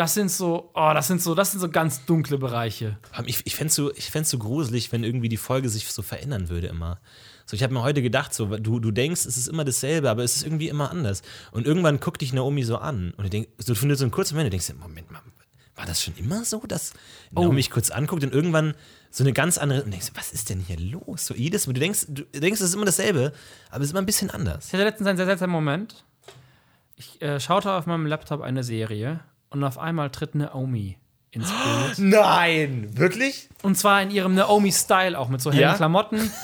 das 0.00 0.14
sind 0.14 0.30
so, 0.30 0.70
oh, 0.72 0.92
das 0.94 1.08
sind 1.08 1.20
so, 1.20 1.34
das 1.34 1.50
sind 1.50 1.60
so 1.60 1.68
ganz 1.68 2.06
dunkle 2.06 2.38
Bereiche. 2.38 2.96
Ich, 3.26 3.44
ich 3.44 3.54
fände 3.54 3.68
es 3.68 3.74
so, 3.74 3.92
ich 3.94 4.10
so 4.10 4.38
gruselig, 4.38 4.90
wenn 4.92 5.04
irgendwie 5.04 5.28
die 5.28 5.36
Folge 5.36 5.68
sich 5.68 5.86
so 5.92 6.00
verändern 6.00 6.48
würde 6.48 6.68
immer. 6.68 7.00
So, 7.44 7.54
ich 7.54 7.62
habe 7.62 7.74
mir 7.74 7.82
heute 7.82 8.00
gedacht, 8.00 8.32
so, 8.32 8.46
du, 8.46 8.80
du 8.80 8.92
denkst, 8.92 9.26
es 9.26 9.36
ist 9.36 9.46
immer 9.46 9.62
dasselbe, 9.62 10.08
aber 10.08 10.24
es 10.24 10.36
ist 10.36 10.44
irgendwie 10.44 10.68
immer 10.68 10.90
anders. 10.90 11.20
Und 11.52 11.66
irgendwann 11.66 12.00
guckt 12.00 12.22
dich 12.22 12.32
Naomi 12.32 12.62
so 12.62 12.78
an 12.78 13.12
und 13.18 13.24
du 13.24 13.28
denkst, 13.28 13.50
so, 13.58 13.74
du 13.74 13.78
findest 13.78 13.98
so 13.98 14.06
einen 14.06 14.10
kurzen 14.10 14.36
Moment, 14.36 14.46
du 14.46 14.50
denkst, 14.52 14.68
dir, 14.68 14.74
Moment 14.74 15.10
mal, 15.10 15.20
war 15.76 15.84
das 15.84 16.02
schon 16.02 16.16
immer 16.16 16.46
so, 16.46 16.60
dass 16.66 16.94
Naomi 17.30 17.56
mich 17.56 17.70
kurz 17.70 17.90
anguckt 17.90 18.24
und 18.24 18.32
irgendwann 18.32 18.72
so 19.10 19.22
eine 19.22 19.34
ganz 19.34 19.58
andere, 19.58 19.82
und 19.82 19.90
denkst, 19.90 20.12
was 20.14 20.32
ist 20.32 20.48
denn 20.48 20.60
hier 20.60 20.78
los? 20.78 21.26
So 21.26 21.34
jedes 21.34 21.66
Mal, 21.66 21.74
du 21.74 21.80
denkst, 21.80 22.06
du 22.08 22.24
denkst, 22.40 22.62
es 22.62 22.68
ist 22.68 22.74
immer 22.74 22.86
dasselbe, 22.86 23.34
aber 23.68 23.80
es 23.80 23.88
ist 23.88 23.90
immer 23.90 24.00
ein 24.00 24.06
bisschen 24.06 24.30
anders. 24.30 24.68
Ich 24.68 24.72
hatte 24.72 24.84
letztens 24.84 25.08
einen 25.08 25.18
sehr 25.18 25.26
seltsamen 25.26 25.52
Moment. 25.52 26.04
Ich 26.96 27.20
äh, 27.20 27.38
schaute 27.38 27.72
auf 27.72 27.84
meinem 27.84 28.06
Laptop 28.06 28.40
eine 28.40 28.64
Serie 28.64 29.20
und 29.50 29.62
auf 29.64 29.78
einmal 29.78 30.10
tritt 30.10 30.34
Naomi 30.34 30.96
ins 31.30 31.50
Bild. 31.96 32.10
Nein, 32.10 32.90
wirklich? 32.96 33.48
Und 33.62 33.76
zwar 33.76 34.02
in 34.02 34.10
ihrem 34.10 34.34
Naomi-Style 34.34 35.18
auch 35.18 35.28
mit 35.28 35.40
so 35.40 35.50
hellen 35.50 35.62
Ja? 35.62 35.74
Klamotten. 35.74 36.30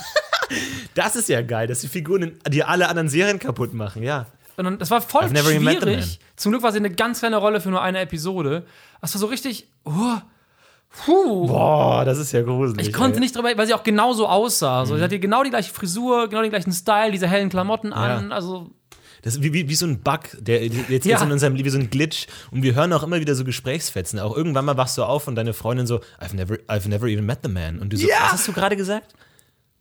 Das 0.94 1.16
ist 1.16 1.28
ja 1.28 1.42
geil, 1.42 1.66
dass 1.66 1.80
die 1.80 1.88
Figuren, 1.88 2.38
die 2.48 2.62
alle 2.62 2.88
anderen 2.88 3.09
Serien 3.09 3.38
kaputt 3.38 3.74
machen, 3.74 4.02
ja. 4.02 4.26
Und 4.57 4.80
das 4.80 4.90
war 4.90 5.00
voll 5.00 5.28
schwierig. 5.28 6.18
Zum 6.36 6.52
Glück 6.52 6.62
war 6.62 6.72
sie 6.72 6.78
eine 6.78 6.90
ganz 6.90 7.18
kleine 7.18 7.36
Rolle 7.36 7.61
für 7.61 7.68
nur 7.68 7.82
eine 7.82 8.00
Episode. 8.00 8.64
Das 9.00 9.12
war 9.14 9.20
so 9.20 9.26
richtig. 9.26 9.68
Oh, 9.84 10.16
puh. 11.04 11.46
Boah, 11.48 12.04
das 12.04 12.18
ist 12.18 12.32
ja 12.32 12.42
gruselig. 12.42 12.86
Ich 12.88 12.94
konnte 12.94 13.16
ey. 13.16 13.20
nicht 13.20 13.36
drüber, 13.36 13.50
weil 13.57 13.66
sie 13.66 13.74
auch 13.74 13.82
genauso 13.82 14.26
aussah. 14.26 14.84
Mhm. 14.84 14.96
Sie 14.96 15.02
hatte 15.02 15.18
genau 15.18 15.42
die 15.42 15.50
gleiche 15.50 15.72
Frisur, 15.72 16.28
genau 16.28 16.42
den 16.42 16.50
gleichen 16.50 16.72
Style, 16.72 17.12
diese 17.12 17.26
hellen 17.26 17.50
Klamotten 17.50 17.92
an. 17.92 18.32
Also, 18.32 18.70
Das 19.27 19.35
ist 19.35 19.43
wie, 19.43 19.53
wie, 19.53 19.68
wie 19.68 19.74
so 19.74 19.87
ein 19.87 19.99
Bug, 19.99 20.20
der 20.39 20.64
jetzt 20.64 21.05
Ja. 21.05 21.16
ist 21.16 21.22
in 21.24 21.33
unserem 21.33 21.57
Leben 21.57 21.66
wie 21.66 21.70
so 21.70 21.79
ein 21.79 21.91
Glitch 21.91 22.29
und 22.53 22.62
wir 22.62 22.77
hören 22.77 22.93
auch 22.93 23.03
immer 23.03 23.18
wieder 23.18 23.35
so 23.35 23.43
Gesprächsfetzen. 23.43 24.20
Auch 24.20 24.37
irgendwann 24.37 24.64
mal 24.64 24.77
wachst 24.77 24.97
du 24.97 25.03
auf 25.03 25.27
und 25.27 25.35
deine 25.35 25.53
Freundin 25.53 25.85
so, 25.89 25.97
I've 26.20 26.35
never, 26.37 26.55
I've 26.68 26.89
never 26.89 27.09
even 27.09 27.27
met 27.27 27.41
the 27.43 27.49
man. 27.49 27.81
Und 27.81 27.93
du 27.93 27.97
so, 27.97 28.07
Ja. 28.07 28.18
was 28.22 28.33
hast 28.35 28.47
du 28.49 28.53
gerade 28.53 28.77
gesagt? 28.77 29.14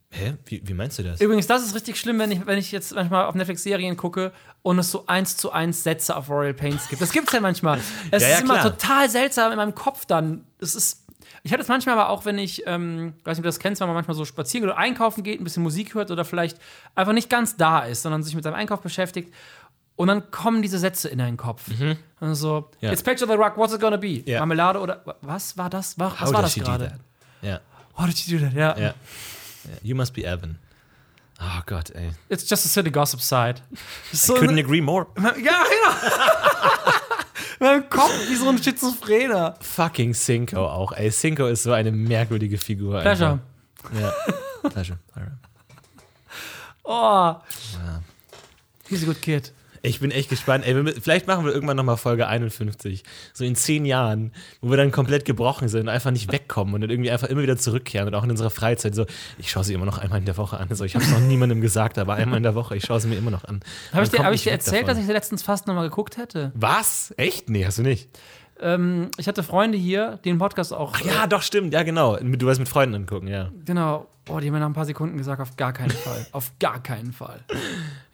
Hä? 0.10 0.34
Wie, 0.46 0.62
wie 0.66 0.74
meinst 0.74 0.98
du 0.98 1.04
das? 1.04 1.22
übrigens, 1.22 1.46
das 1.46 1.64
ist 1.64 1.76
richtig 1.76 1.98
schlimm, 2.00 2.18
wenn 2.18 2.32
ich, 2.32 2.46
wenn 2.48 2.58
ich 2.58 2.72
jetzt 2.72 2.96
manchmal 2.96 3.26
auf 3.26 3.36
Netflix 3.36 3.62
Serien 3.62 3.98
gucke 3.98 4.32
und 4.64 4.80
es 4.80 4.90
so 4.90 5.06
eins 5.06 5.38
zu 5.38 5.52
eins 5.52 5.84
Sätze 5.84 6.16
auf 6.16 6.28
Royal 6.30 6.56
Pains 6.56 6.88
gibt. 6.90 7.02
Das 7.04 7.12
gibt's 7.12 7.32
ja 7.32 7.40
manchmal. 7.40 7.80
Es 8.12 8.24
Ja, 8.24 8.30
ja, 8.30 8.36
ist 8.38 8.42
immer 8.44 8.60
klar. 8.60 8.72
total 8.78 9.10
seltsam 9.12 9.52
in 9.52 9.58
meinem 9.58 9.76
Kopf 9.76 10.08
dann. 10.08 10.46
Es 10.60 10.74
ist. 10.74 11.05
Ich 11.44 11.52
hatte 11.52 11.62
es 11.62 11.68
manchmal 11.68 11.98
aber 11.98 12.10
auch, 12.10 12.26
wenn 12.26 12.38
ich, 12.38 12.64
ähm, 12.66 13.14
weiß 13.24 13.38
nicht, 13.38 13.40
ob 13.40 13.44
du 13.44 13.48
das 13.50 13.60
kennst, 13.60 13.82
wenn 13.82 13.88
man 13.88 13.96
manchmal 13.96 14.16
so 14.16 14.26
spazieren 14.26 14.70
oder 14.70 14.78
einkaufen 14.78 15.24
geht, 15.24 15.40
ein 15.40 15.44
bisschen 15.44 15.64
Musik 15.64 15.94
hört 15.94 16.12
oder 16.12 16.26
vielleicht 16.26 16.60
einfach 16.96 17.14
nicht 17.14 17.30
ganz 17.30 17.58
da 17.58 17.80
ist, 17.80 18.02
sondern 18.02 18.24
sich 18.24 18.36
mit 18.36 18.44
seinem 18.44 18.56
Einkauf 18.56 18.82
beschäftigt. 18.82 19.34
Und 19.96 20.08
dann 20.08 20.30
kommen 20.32 20.62
diese 20.62 20.78
Sätze 20.78 21.08
in 21.08 21.20
deinen 21.20 21.38
Kopf. 21.38 21.68
Mhm. 21.70 21.98
Ja. 22.82 22.92
It's 22.92 23.04
Picture 23.04 23.30
the 23.30 23.38
Rock, 23.38 23.56
what's 23.58 23.74
it 23.74 23.80
gonna 23.80 23.98
be? 23.98 24.24
Ja. 24.26 24.40
Marmelade 24.40 24.80
oder 24.80 25.04
was 25.22 25.58
war 25.58 25.70
das? 25.70 25.98
Was 25.98 26.20
How 26.20 26.34
war 26.34 26.42
das 26.42 26.56
gerade? 26.56 27.00
Ja, 27.42 27.62
How 27.98 28.06
did 28.06 28.18
you 28.28 28.38
do 28.38 28.46
that? 28.46 28.54
Ja. 28.54 28.78
ja. 28.78 28.84
ja. 28.84 28.94
You 29.82 29.96
must 29.96 30.14
be 30.14 30.26
Evan. 30.26 30.58
Oh 31.40 31.62
Gott, 31.66 31.92
ey. 31.92 32.12
It's 32.30 32.50
just 32.50 32.66
a 32.66 32.70
city 32.70 32.90
gossip 32.90 33.22
side. 33.22 33.62
So 34.12 34.36
Couldn't 34.36 34.60
agree 34.60 34.82
more. 34.82 35.08
Ja, 35.18 35.32
genau. 35.34 35.64
In 37.60 37.66
meinem 37.66 37.90
Kopf 37.90 38.30
wie 38.30 38.36
so 38.36 38.50
ein 38.50 38.62
Schizophrener. 38.62 39.56
Fucking 39.62 40.14
Cinco 40.14 40.66
auch, 40.66 40.92
ey. 40.94 41.10
Cinco 41.12 41.48
ist 41.48 41.64
so 41.64 41.72
eine 41.72 41.92
merkwürdige 41.92 42.58
Figur. 42.58 43.02
Pleasure. 43.02 43.40
einfach. 43.84 44.02
Ja. 44.64 44.70
Pleasure. 44.70 45.00
Alright. 45.14 45.32
Oh. 46.84 47.36
He's 48.90 49.04
a 49.04 49.06
good 49.06 49.22
kid. 49.22 49.52
Ich 49.86 50.00
bin 50.00 50.12
echt 50.12 50.30
gespannt. 50.30 50.66
Ey, 50.66 50.76
wir, 50.76 50.94
vielleicht 50.94 51.28
machen 51.28 51.46
wir 51.46 51.54
irgendwann 51.54 51.78
nochmal 51.78 51.98
Folge 51.98 52.28
51. 52.28 53.04
So 53.34 53.44
in 53.44 53.56
zehn 53.56 53.86
Jahren, 53.86 54.32
wo 54.62 54.70
wir 54.70 54.78
dann 54.78 54.92
komplett 54.92 55.26
gebrochen 55.26 55.68
sind 55.68 55.82
und 55.82 55.90
einfach 55.90 56.12
nicht 56.12 56.32
wegkommen 56.32 56.74
und 56.74 56.82
dann 56.82 56.90
irgendwie 56.90 57.12
einfach 57.12 57.28
immer 57.28 57.42
wieder 57.42 57.58
zurückkehren 57.58 58.08
und 58.08 58.16
auch 58.16 58.24
in 58.24 58.32
unserer 58.32 58.50
Freizeit 58.50 58.96
so, 58.96 59.06
ich 59.38 59.50
schaue 59.52 59.64
sie 59.64 59.74
immer 59.74 59.86
noch 59.86 59.98
einmal 59.98 60.20
in 60.20 60.26
der 60.26 60.38
Woche 60.38 60.58
an. 60.58 60.68
So, 60.72 60.84
ich 60.84 60.96
habe 60.96 61.06
es 61.06 61.12
noch 61.12 61.20
niemandem 61.20 61.62
gesagt, 61.62 61.98
aber 61.98 62.16
einmal 62.16 62.38
in 62.38 62.44
der 62.44 62.56
Woche, 62.56 62.76
ich 62.76 62.86
schaue 62.86 63.00
sie 63.00 63.08
mir 63.08 63.18
immer 63.18 63.32
noch 63.32 63.44
an. 63.46 63.62
Habe 63.94 64.04
ich, 64.04 64.10
dir, 64.10 64.24
hab 64.24 64.34
ich 64.34 64.44
dir 64.44 64.52
erzählt, 64.52 64.84
davon. 64.84 64.88
dass 64.88 64.98
ich 65.00 65.06
sie 65.06 65.14
letztens 65.14 65.44
fast 65.44 65.68
nochmal 65.68 65.88
geguckt 65.90 66.18
hätte? 66.18 66.52
Was? 66.56 67.14
Echt? 67.18 67.50
Nee, 67.50 67.66
hast 67.66 67.78
du 67.78 67.84
nicht. 67.84 68.10
Ähm, 68.60 69.12
ich 69.18 69.28
hatte 69.28 69.44
Freunde 69.44 69.78
hier, 69.78 70.20
die 70.24 70.30
den 70.30 70.38
Podcast 70.38 70.74
auch. 70.74 71.00
Ja, 71.02 71.28
doch, 71.28 71.42
stimmt. 71.42 71.74
Ja, 71.74 71.84
genau. 71.84 72.18
Du 72.18 72.48
wirst 72.48 72.60
mit 72.60 72.70
Freunden 72.70 72.96
angucken, 72.96 73.28
ja. 73.28 73.52
Genau. 73.66 74.08
Oh, 74.28 74.40
die 74.40 74.48
haben 74.48 74.54
mir 74.54 74.60
nach 74.60 74.68
ein 74.68 74.74
paar 74.74 74.86
Sekunden 74.86 75.18
gesagt, 75.18 75.40
auf 75.40 75.56
gar 75.56 75.72
keinen 75.72 75.92
Fall. 75.92 76.26
auf 76.32 76.52
gar 76.60 76.82
keinen 76.82 77.14
Fall. 77.14 77.44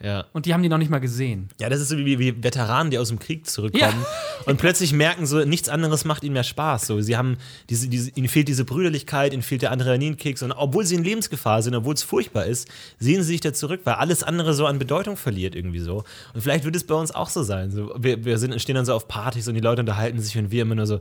Ja. 0.02 0.26
Und 0.34 0.44
die 0.44 0.52
haben 0.52 0.62
die 0.62 0.68
noch 0.68 0.76
nicht 0.78 0.90
mal 0.90 0.98
gesehen. 0.98 1.48
Ja, 1.58 1.70
das 1.70 1.80
ist 1.80 1.88
so 1.88 1.96
wie, 1.96 2.18
wie 2.18 2.42
Veteranen, 2.42 2.90
die 2.90 2.98
aus 2.98 3.08
dem 3.08 3.18
Krieg 3.18 3.48
zurückkommen 3.48 4.04
und 4.44 4.58
plötzlich 4.58 4.92
merken, 4.92 5.26
so 5.26 5.42
nichts 5.44 5.70
anderes 5.70 6.04
macht 6.04 6.22
ihnen 6.22 6.34
mehr 6.34 6.44
Spaß. 6.44 6.86
So, 6.86 7.00
sie 7.00 7.16
haben 7.16 7.38
diese, 7.70 7.88
diese, 7.88 8.10
ihnen 8.10 8.28
fehlt 8.28 8.48
diese 8.48 8.64
Brüderlichkeit, 8.66 9.32
ihnen 9.32 9.42
fehlt 9.42 9.62
der 9.62 9.72
Adrenalinkicks 9.72 10.42
und 10.42 10.52
obwohl 10.52 10.84
sie 10.84 10.96
in 10.96 11.04
Lebensgefahr 11.04 11.62
sind, 11.62 11.74
obwohl 11.74 11.94
es 11.94 12.02
furchtbar 12.02 12.44
ist, 12.44 12.68
sehen 12.98 13.22
sie 13.22 13.28
sich 13.28 13.40
da 13.40 13.54
zurück, 13.54 13.80
weil 13.84 13.94
alles 13.94 14.22
andere 14.22 14.52
so 14.52 14.66
an 14.66 14.78
Bedeutung 14.78 15.16
verliert 15.16 15.54
irgendwie 15.54 15.80
so. 15.80 16.04
Und 16.34 16.42
vielleicht 16.42 16.64
wird 16.64 16.76
es 16.76 16.84
bei 16.84 16.94
uns 16.94 17.14
auch 17.14 17.30
so 17.30 17.42
sein. 17.42 17.70
So, 17.70 17.94
wir 17.98 18.24
wir 18.24 18.38
sind, 18.38 18.60
stehen 18.60 18.74
dann 18.74 18.84
so 18.84 18.94
auf 18.94 19.08
Partys 19.08 19.48
und 19.48 19.54
die 19.54 19.60
Leute 19.60 19.80
unterhalten 19.80 20.20
sich 20.20 20.36
und 20.36 20.50
wir 20.50 20.62
immer 20.62 20.74
nur 20.74 20.86
so. 20.86 21.00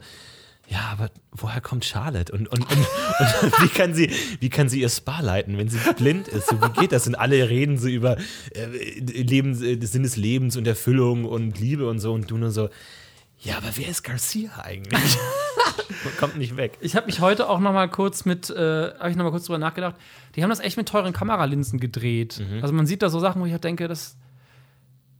Ja, 0.67 0.89
aber 0.91 1.09
woher 1.31 1.59
kommt 1.59 1.83
Charlotte? 1.83 2.31
Und, 2.31 2.47
und, 2.47 2.61
und, 2.61 2.71
und 2.71 3.61
wie, 3.61 3.67
kann 3.67 3.93
sie, 3.93 4.09
wie 4.39 4.49
kann 4.49 4.69
sie 4.69 4.81
ihr 4.81 4.89
Spa 4.89 5.19
leiten, 5.19 5.57
wenn 5.57 5.67
sie 5.67 5.79
blind 5.97 6.27
ist? 6.29 6.47
So, 6.47 6.61
wie 6.61 6.79
geht 6.79 6.93
das? 6.93 7.07
Und 7.07 7.15
alle 7.15 7.49
reden 7.49 7.77
so 7.77 7.87
über 7.87 8.17
äh, 8.53 8.99
Leben, 8.99 9.51
äh, 9.61 9.85
Sinn 9.85 10.03
des 10.03 10.15
Lebens 10.15 10.55
und 10.55 10.65
Erfüllung 10.67 11.25
und 11.25 11.59
Liebe 11.59 11.89
und 11.89 11.99
so. 11.99 12.13
Und 12.13 12.31
du 12.31 12.37
nur 12.37 12.51
so, 12.51 12.69
ja, 13.39 13.57
aber 13.57 13.67
wer 13.75 13.89
ist 13.89 14.03
Garcia 14.03 14.51
eigentlich? 14.63 15.17
kommt 16.19 16.37
nicht 16.37 16.57
weg. 16.57 16.77
Ich 16.79 16.95
habe 16.95 17.07
mich 17.07 17.19
heute 17.19 17.49
auch 17.49 17.59
noch 17.59 17.73
mal 17.73 17.89
kurz 17.89 18.25
mit, 18.25 18.49
äh, 18.49 18.93
habe 18.99 19.09
ich 19.09 19.15
noch 19.15 19.23
mal 19.23 19.31
kurz 19.31 19.45
drüber 19.45 19.57
nachgedacht. 19.57 19.95
Die 20.35 20.43
haben 20.43 20.49
das 20.49 20.59
echt 20.59 20.77
mit 20.77 20.87
teuren 20.87 21.13
Kameralinsen 21.13 21.79
gedreht. 21.79 22.39
Mhm. 22.39 22.61
Also 22.61 22.73
man 22.73 22.85
sieht 22.85 23.01
da 23.01 23.09
so 23.09 23.19
Sachen, 23.19 23.41
wo 23.41 23.45
ich 23.45 23.51
halt 23.51 23.63
denke, 23.63 23.87
das, 23.87 24.15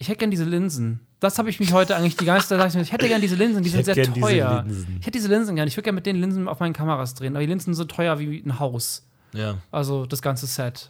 ich 0.02 0.10
hätte 0.10 0.18
gern 0.18 0.32
diese 0.32 0.46
Linsen. 0.46 1.00
Das 1.20 1.38
habe 1.38 1.52
ich 1.52 1.60
mich 1.60 1.74
heute 1.74 1.96
eigentlich 1.96 2.18
die 2.18 2.26
ganze 2.26 2.48
Zeit 2.48 2.58
gesagt. 2.58 2.84
Ich 2.84 2.92
hätte 2.92 3.08
gern 3.08 3.22
diese 3.22 3.36
Linsen, 3.36 3.62
die 3.62 3.70
Ich 3.70 3.76
sind 3.76 3.86
sehr 3.86 3.94
gern 3.94 4.16
teuer. 4.16 4.66
Ich 5.00 5.06
hätte 5.06 5.12
diese 5.12 5.28
Linsen 5.28 5.56
gern. 5.56 5.68
Ich 5.68 5.78
würde 5.78 5.84
gerne 5.84 5.96
mit 5.98 6.08
den 6.08 6.16
Linsen 6.16 6.48
auf 6.48 6.60
meinen 6.60 6.74
Kameras 6.74 7.14
drehen. 7.14 7.36
Aber 7.36 7.42
die 7.42 7.50
Linsen 7.50 7.76
sind 7.76 7.76
so 7.76 7.86
teuer 7.86 8.18
wie 8.18 8.42
ein 8.44 8.58
Haus. 8.58 9.06
Ja. 9.32 9.60
Also 9.70 10.08
das 10.08 10.24
ganze 10.24 10.48
Set. 10.48 10.90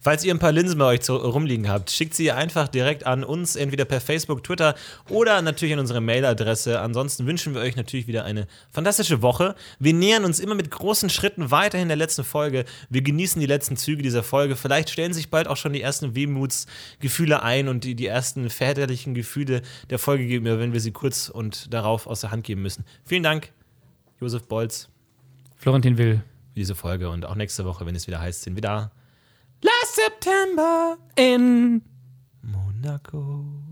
Falls 0.00 0.24
ihr 0.24 0.32
ein 0.32 0.38
paar 0.38 0.52
Linsen 0.52 0.78
bei 0.78 0.86
euch 0.86 1.00
zu, 1.02 1.16
rumliegen 1.16 1.68
habt, 1.68 1.90
schickt 1.90 2.14
sie 2.14 2.32
einfach 2.32 2.68
direkt 2.68 3.06
an 3.06 3.24
uns, 3.24 3.56
entweder 3.56 3.84
per 3.84 4.00
Facebook, 4.00 4.42
Twitter 4.44 4.74
oder 5.08 5.42
natürlich 5.42 5.74
an 5.74 5.80
unsere 5.80 6.00
Mailadresse. 6.00 6.80
Ansonsten 6.80 7.26
wünschen 7.26 7.54
wir 7.54 7.60
euch 7.60 7.76
natürlich 7.76 8.06
wieder 8.06 8.24
eine 8.24 8.46
fantastische 8.70 9.22
Woche. 9.22 9.54
Wir 9.78 9.92
nähern 9.92 10.24
uns 10.24 10.40
immer 10.40 10.54
mit 10.54 10.70
großen 10.70 11.10
Schritten 11.10 11.50
weiterhin 11.50 11.88
der 11.88 11.96
letzten 11.96 12.24
Folge. 12.24 12.64
Wir 12.88 13.02
genießen 13.02 13.40
die 13.40 13.46
letzten 13.46 13.76
Züge 13.76 14.02
dieser 14.02 14.22
Folge. 14.22 14.56
Vielleicht 14.56 14.90
stellen 14.90 15.12
sich 15.12 15.30
bald 15.30 15.48
auch 15.48 15.56
schon 15.56 15.72
die 15.72 15.82
ersten 15.82 16.14
Wehmutsgefühle 16.14 17.42
ein 17.42 17.68
und 17.68 17.84
die, 17.84 17.94
die 17.94 18.06
ersten 18.06 18.50
väterlichen 18.50 19.14
Gefühle 19.14 19.62
der 19.90 19.98
Folge 19.98 20.26
gegenüber, 20.26 20.58
wenn 20.58 20.72
wir 20.72 20.80
sie 20.80 20.92
kurz 20.92 21.28
und 21.28 21.72
darauf 21.72 22.06
aus 22.06 22.20
der 22.20 22.30
Hand 22.30 22.44
geben 22.44 22.62
müssen. 22.62 22.84
Vielen 23.04 23.22
Dank, 23.22 23.52
Josef 24.20 24.44
Bolz, 24.44 24.88
Florentin 25.56 25.98
Will. 25.98 26.22
für 26.50 26.54
diese 26.56 26.74
Folge 26.74 27.10
und 27.10 27.26
auch 27.26 27.34
nächste 27.34 27.64
Woche, 27.64 27.86
wenn 27.86 27.94
es 27.94 28.06
wieder 28.06 28.20
heißt, 28.20 28.42
sind 28.42 28.54
wir 28.54 28.62
da. 28.62 28.90
September 29.92 30.98
In 31.16 31.82
Monaco. 32.42 33.69